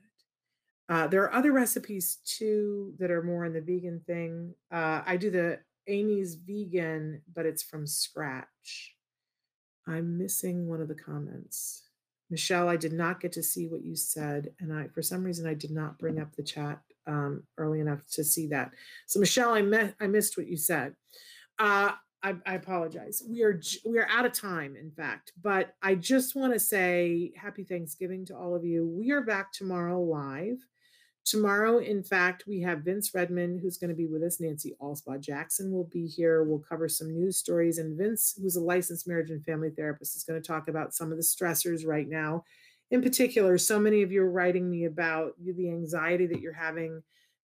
Uh, 0.90 1.08
there 1.08 1.24
are 1.24 1.34
other 1.34 1.52
recipes 1.52 2.18
too 2.26 2.94
that 3.00 3.10
are 3.10 3.24
more 3.24 3.46
in 3.46 3.54
the 3.54 3.62
vegan 3.62 4.02
thing. 4.06 4.54
Uh, 4.72 5.02
I 5.06 5.18
do 5.18 5.32
the 5.32 5.60
Amy's 5.88 6.36
vegan, 6.36 7.22
but 7.34 7.46
it's 7.46 7.64
from 7.64 7.88
scratch. 7.88 8.96
I'm 9.88 10.18
missing 10.18 10.68
one 10.68 10.82
of 10.82 10.88
the 10.88 10.96
comments. 10.96 11.84
Michelle, 12.30 12.70
I 12.70 12.78
did 12.78 12.94
not 12.94 13.20
get 13.20 13.32
to 13.34 13.44
see 13.44 13.68
what 13.68 13.84
you 13.84 13.96
said, 13.96 14.52
and 14.60 14.74
I, 14.74 14.88
for 14.88 15.02
some 15.02 15.24
reason, 15.24 15.46
I 15.46 15.54
did 15.54 15.72
not 15.72 16.00
bring 16.00 16.20
up 16.20 16.36
the 16.36 16.44
chat 16.44 16.80
um, 17.06 17.44
early 17.58 17.80
enough 17.80 18.08
to 18.12 18.24
see 18.24 18.48
that. 18.48 18.72
So, 19.08 19.20
Michelle, 19.20 19.54
I 19.54 19.62
met, 19.62 19.96
I 20.00 20.08
missed 20.08 20.38
what 20.38 20.48
you 20.48 20.58
said. 20.58 20.96
Uh, 21.60 21.92
I, 22.24 22.36
I, 22.46 22.56
apologize. 22.56 23.22
We 23.30 23.44
are 23.44 23.60
we 23.86 24.00
are 24.00 24.08
out 24.10 24.26
of 24.26 24.32
time, 24.32 24.76
in 24.78 24.92
fact. 24.92 25.34
But 25.42 25.76
I 25.82 25.96
just 25.96 26.36
want 26.36 26.54
to 26.54 26.60
say 26.60 27.34
happy 27.36 27.64
Thanksgiving 27.66 28.26
to 28.28 28.38
all 28.38 28.56
of 28.56 28.64
you. 28.64 28.88
We 28.88 29.12
are 29.12 29.22
back 29.22 29.52
tomorrow 29.52 30.02
live. 30.02 30.58
Tomorrow, 31.26 31.80
in 31.80 32.04
fact, 32.04 32.44
we 32.48 32.60
have 32.62 32.84
Vince 32.84 33.14
Redmond, 33.14 33.62
who's 33.62 33.78
going 33.78 33.90
to 33.90 33.96
be 33.96 34.08
with 34.08 34.24
us. 34.24 34.42
Nancy 34.42 34.76
Alspaugh 34.82 35.22
Jackson 35.22 35.72
will 35.72 35.86
be 35.86 36.06
here. 36.06 36.44
We'll 36.44 36.60
cover 36.60 36.90
some 36.90 37.14
news 37.14 37.38
stories. 37.38 37.78
And 37.78 37.98
Vince, 37.98 38.38
who's 38.42 38.58
a 38.58 38.62
licensed 38.62 39.08
marriage 39.08 39.30
and 39.30 39.44
family 39.44 39.70
therapist, 39.70 40.18
is 40.18 40.24
going 40.24 40.42
to 40.42 40.46
talk 40.46 40.68
about 40.68 40.94
some 40.94 41.12
of 41.12 41.18
the 41.18 41.24
stressors 41.24 41.88
right 41.88 42.10
now. 42.10 42.44
In 42.92 43.02
particular, 43.02 43.58
so 43.58 43.80
many 43.80 44.02
of 44.02 44.12
you 44.12 44.22
are 44.22 44.32
writing 44.32 44.70
me 44.70 44.84
about 44.84 45.32
the 45.42 45.70
anxiety 45.70 46.28
that 46.28 46.42
you're 46.42 46.52
having 46.52 47.02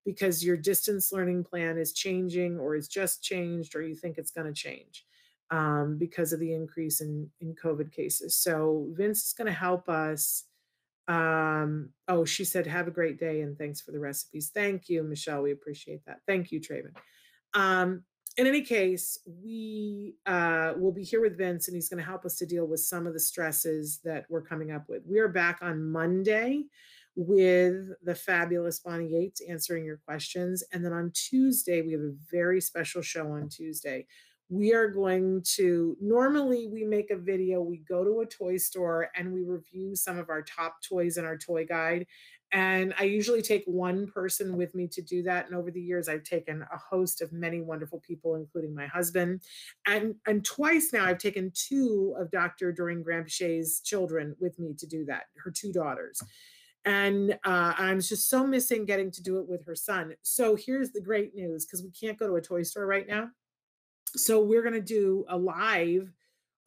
because 0.10 0.44
your 0.44 0.58
distance 0.58 1.12
learning 1.12 1.44
plan 1.44 1.78
is 1.78 1.94
changing 1.94 2.58
or 2.58 2.76
is 2.76 2.88
just 2.88 3.22
changed 3.22 3.76
or 3.76 3.84
you 3.84 3.94
think 3.94 4.18
it's 4.18 4.32
going 4.32 4.48
to 4.48 4.60
change 4.60 5.06
um, 5.52 5.98
because 6.00 6.34
of 6.34 6.40
the 6.40 6.52
increase 6.52 7.00
in, 7.00 7.30
in 7.42 7.54
COVID 7.54 7.92
cases. 7.92 8.36
So, 8.36 8.88
Vince 8.94 9.24
is 9.28 9.34
going 9.34 9.46
to 9.46 9.54
help 9.54 9.88
us 9.88 10.46
um, 11.08 11.90
oh, 12.08 12.26
she 12.26 12.44
said, 12.44 12.66
have 12.68 12.88
a 12.88 12.92
great 12.92 13.20
day 13.20 13.42
and 13.42 13.58
thanks 13.58 13.82
for 13.82 13.92
the 13.92 14.00
recipes. 14.00 14.52
Thank 14.54 14.90
you, 14.90 15.04
Michelle. 15.04 15.44
We 15.44 15.52
appreciate 15.52 16.06
that. 16.06 16.20
Thank 16.28 16.52
you, 16.52 16.60
Traven. 16.60 16.94
Um, 17.56 18.04
in 18.38 18.48
any 18.48 18.62
case, 18.62 19.20
we 19.26 20.16
uh, 20.26 20.74
will 20.78 20.92
be 20.92 21.04
here 21.04 21.22
with 21.22 21.38
Vince 21.38 21.68
and 21.68 21.76
he's 21.76 21.90
going 21.90 21.98
to 21.98 22.06
help 22.06 22.26
us 22.26 22.36
to 22.38 22.46
deal 22.46 22.66
with 22.66 22.80
some 22.80 23.08
of 23.08 23.14
the 23.14 23.20
stresses 23.20 24.00
that 24.04 24.26
we're 24.30 24.42
coming 24.42 24.72
up 24.72 24.88
with. 24.88 25.04
We 25.08 25.20
are 25.20 25.28
back 25.28 25.60
on 25.62 25.84
Monday 25.84 26.66
with 27.20 27.90
the 28.02 28.16
fabulous 28.16 28.80
Bonnie 28.80 29.10
Yates 29.10 29.42
answering 29.42 29.84
your 29.84 29.98
questions. 29.98 30.64
And 30.72 30.86
then 30.86 30.94
on 30.94 31.12
Tuesday, 31.14 31.82
we 31.82 31.92
have 31.92 32.02
a 32.02 32.16
very 32.32 32.62
special 32.62 33.02
show 33.02 33.34
on 33.34 33.50
Tuesday. 33.50 34.08
We 34.48 34.74
are 34.74 34.88
going 34.88 35.44
to 35.56 35.98
normally 36.02 36.70
we 36.72 36.86
make 36.86 37.12
a 37.12 37.18
video 37.18 37.62
we 37.62 37.84
go 37.88 38.06
to 38.06 38.22
a 38.22 38.26
toy 38.26 38.56
store 38.56 39.10
and 39.16 39.34
we 39.34 39.44
review 39.44 39.98
some 39.98 40.18
of 40.18 40.30
our 40.30 40.42
top 40.42 40.78
toys 40.82 41.18
in 41.18 41.26
our 41.26 41.38
toy 41.38 41.66
guide. 41.66 42.08
And 42.52 42.96
i 42.98 43.04
usually 43.04 43.44
take 43.44 43.64
one 43.68 44.08
person 44.08 44.58
with 44.58 44.74
me 44.74 44.88
to 44.94 45.02
do 45.04 45.22
that. 45.24 45.46
And 45.46 45.56
over 45.56 45.70
the 45.70 45.82
years 45.82 46.08
i've 46.08 46.24
taken 46.24 46.64
a 46.64 46.78
host 46.78 47.22
of 47.22 47.34
many 47.34 47.62
wonderful 47.62 48.00
people 48.00 48.36
including 48.36 48.74
my 48.74 48.88
husband. 48.88 49.42
And 49.86 50.16
and 50.26 50.44
twice 50.44 50.92
now 50.94 51.06
i've 51.06 51.20
taken 51.20 51.52
two 51.54 52.16
of 52.18 52.32
dr 52.32 52.72
doreen 52.72 53.04
granpeesheh's 53.04 53.82
children 53.82 54.36
with 54.40 54.58
me 54.58 54.74
to 54.80 54.88
do 54.88 55.06
that 55.06 55.26
her 55.44 55.52
two 55.52 55.72
daughters 55.72 56.24
and 56.90 57.34
uh, 57.46 57.74
I'm 57.78 58.02
just 58.02 58.30
so 58.30 58.46
missing 58.46 58.86
getting 58.86 59.12
to 59.12 59.22
do 59.22 59.40
it 59.40 59.48
with 59.48 59.66
her 59.66 59.76
son. 59.76 60.16
So 60.24 60.56
here's 60.56 60.92
the 60.92 61.02
great 61.02 61.36
news 61.36 61.66
because 61.66 61.84
we 61.84 61.92
can't 61.92 62.18
go 62.18 62.28
to 62.28 62.36
a 62.36 62.42
toy 62.42 62.64
store 62.64 62.86
right 62.86 63.08
now 63.08 63.30
so 64.16 64.42
we're 64.42 64.62
going 64.62 64.74
to 64.74 64.82
do 64.82 65.26
a 65.30 65.38
live 65.38 66.12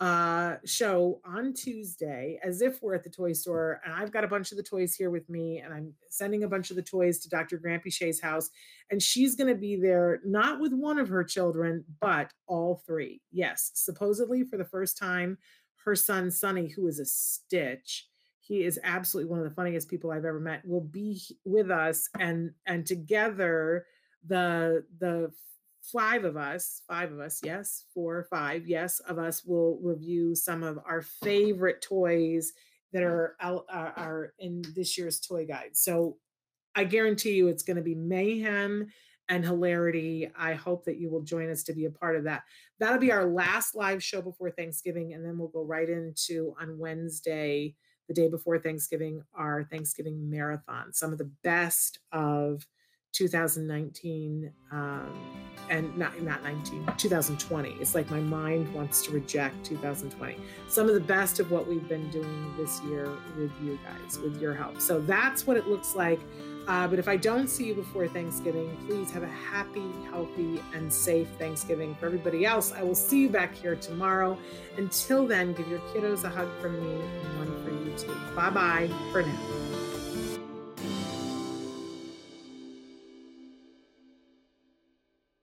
uh, 0.01 0.57
show 0.65 1.21
on 1.25 1.53
Tuesday 1.53 2.39
as 2.43 2.61
if 2.61 2.83
we're 2.83 2.95
at 2.95 3.05
the 3.05 3.11
toy 3.11 3.33
store. 3.33 3.81
And 3.85 3.95
I've 3.95 4.11
got 4.11 4.25
a 4.25 4.29
bunch 4.29 4.51
of 4.51 4.57
the 4.57 4.63
toys 4.63 4.95
here 4.95 5.11
with 5.11 5.29
me, 5.29 5.59
and 5.59 5.73
I'm 5.73 5.93
sending 6.09 6.45
a 6.45 6.49
bunch 6.49 6.71
of 6.71 6.77
the 6.77 6.83
toys 6.83 7.19
to 7.21 7.29
Dr. 7.29 7.59
Granpeesheh's 7.59 8.21
house. 8.21 8.51
And 8.91 9.03
she's 9.03 9.37
going 9.37 9.53
to 9.53 9.59
be 9.59 9.77
there, 9.77 10.21
not 10.25 10.61
with 10.61 10.73
one 10.73 10.99
of 10.99 11.09
her 11.09 11.23
children, 11.23 11.85
but 12.01 12.33
all 12.47 12.83
three. 12.87 13.21
Yes, 13.31 13.71
supposedly 13.75 14.45
for 14.45 14.57
the 14.57 14.65
first 14.65 14.99
time, 14.99 15.39
her 15.85 15.95
son, 15.95 16.31
Sonny, 16.31 16.69
who 16.69 16.87
is 16.89 16.99
a 16.99 17.05
stitch. 17.05 18.09
He 18.45 18.65
is 18.65 18.79
absolutely 18.83 19.31
one 19.31 19.39
of 19.39 19.49
the 19.49 19.55
funniest 19.55 19.89
people 19.89 20.11
I've 20.11 20.25
ever 20.25 20.41
met. 20.41 20.67
Will 20.67 20.81
be 20.81 21.23
with 21.45 21.71
us, 21.71 22.09
and 22.19 22.51
and 22.67 22.85
together, 22.85 23.87
the 24.27 24.85
the 24.99 25.33
five 25.83 26.25
of 26.25 26.37
us, 26.37 26.83
five 26.89 27.13
of 27.13 27.21
us, 27.21 27.41
yes, 27.43 27.85
four 27.95 28.17
or 28.19 28.25
five, 28.25 28.67
yes, 28.67 29.01
of 29.01 29.19
us 29.19 29.45
will 29.45 29.79
review 29.83 30.35
some 30.35 30.63
of 30.63 30.79
our 30.87 31.03
favorite 31.03 31.83
toys 31.83 32.53
that 32.93 33.03
are 33.03 33.37
out, 33.41 33.65
uh, 33.73 33.91
are 33.97 34.33
in 34.39 34.63
this 34.77 34.97
year's 34.97 35.19
toy 35.19 35.47
guide. 35.47 35.71
So 35.73 36.19
I 36.75 36.85
guarantee 36.85 37.33
you 37.33 37.49
it's 37.49 37.63
going 37.63 37.77
to 37.77 37.83
be 37.83 37.95
mayhem 37.95 38.89
and 39.29 39.45
hilarity. 39.45 40.31
I 40.37 40.55
hope 40.55 40.85
that 40.85 40.99
you 40.99 41.11
will 41.11 41.23
join 41.23 41.51
us 41.51 41.63
to 41.65 41.73
be 41.73 41.87
a 41.87 41.91
part 41.91 42.17
of 42.17 42.25
that. 42.25 42.43
That'll 42.79 42.99
be 42.99 43.13
our 43.13 43.27
last 43.27 43.75
live 43.75 44.03
show 44.03 44.21
before 44.21 44.51
Thanksgiving, 44.51 45.15
and 45.15 45.25
then 45.25 45.39
we'll 45.39 45.49
go 45.49 45.65
right 45.65 45.89
into 45.89 46.55
on 46.61 46.79
Wednesday, 46.79 47.75
the 48.09 48.15
day 48.15 48.29
before 48.29 48.59
Thanksgiving, 48.59 49.23
our 49.35 49.65
Thanksgiving 49.65 50.31
marathon. 50.31 50.93
Some 50.93 51.13
of 51.13 51.19
the 51.19 51.31
best 51.43 51.99
of 52.13 52.67
2019 53.13 54.53
um, 54.73 55.13
and 55.69 55.97
not 55.97 56.21
not 56.23 56.43
19 56.43 56.95
2020 56.97 57.71
it's 57.79 57.95
like 57.95 58.11
my 58.11 58.19
mind 58.19 58.73
wants 58.75 59.05
to 59.05 59.11
reject 59.11 59.65
2020 59.65 60.37
some 60.67 60.89
of 60.89 60.95
the 60.95 61.01
best 61.01 61.39
of 61.39 61.51
what 61.51 61.69
we've 61.69 61.87
been 61.89 62.09
doing 62.11 62.55
this 62.57 62.81
year 62.85 63.11
with 63.37 63.53
you 63.63 63.79
guys 63.85 64.19
with 64.19 64.41
your 64.41 64.55
help. 64.55 64.81
So 64.81 65.01
that's 65.01 65.47
what 65.47 65.57
it 65.57 65.67
looks 65.69 65.95
like 65.95 66.21
uh, 66.69 66.87
but 66.87 66.99
if 66.99 67.09
i 67.09 67.17
don't 67.17 67.49
see 67.49 67.67
you 67.67 67.75
before 67.75 68.07
thanksgiving 68.09 68.77
please 68.87 69.11
have 69.11 69.23
a 69.23 69.29
happy 69.29 69.91
healthy 70.11 70.63
and 70.75 70.93
safe 70.93 71.29
thanksgiving. 71.39 71.95
For 71.97 72.07
everybody 72.07 72.45
else 72.45 72.73
i 72.73 72.83
will 72.83 72.95
see 72.95 73.21
you 73.23 73.29
back 73.29 73.55
here 73.55 73.77
tomorrow. 73.77 74.39
Until 74.77 75.27
then 75.27 75.53
give 75.53 75.69
your 75.69 75.81
kiddos 75.91 76.25
a 76.25 76.29
hug 76.29 76.49
from 76.61 76.81
me 76.81 76.93
and 76.93 77.39
one 77.39 77.65
for 77.65 77.71
you 77.71 77.97
too. 77.97 78.15
Bye 78.35 78.51
bye 78.51 78.91
for 79.13 79.23
now 79.23 79.72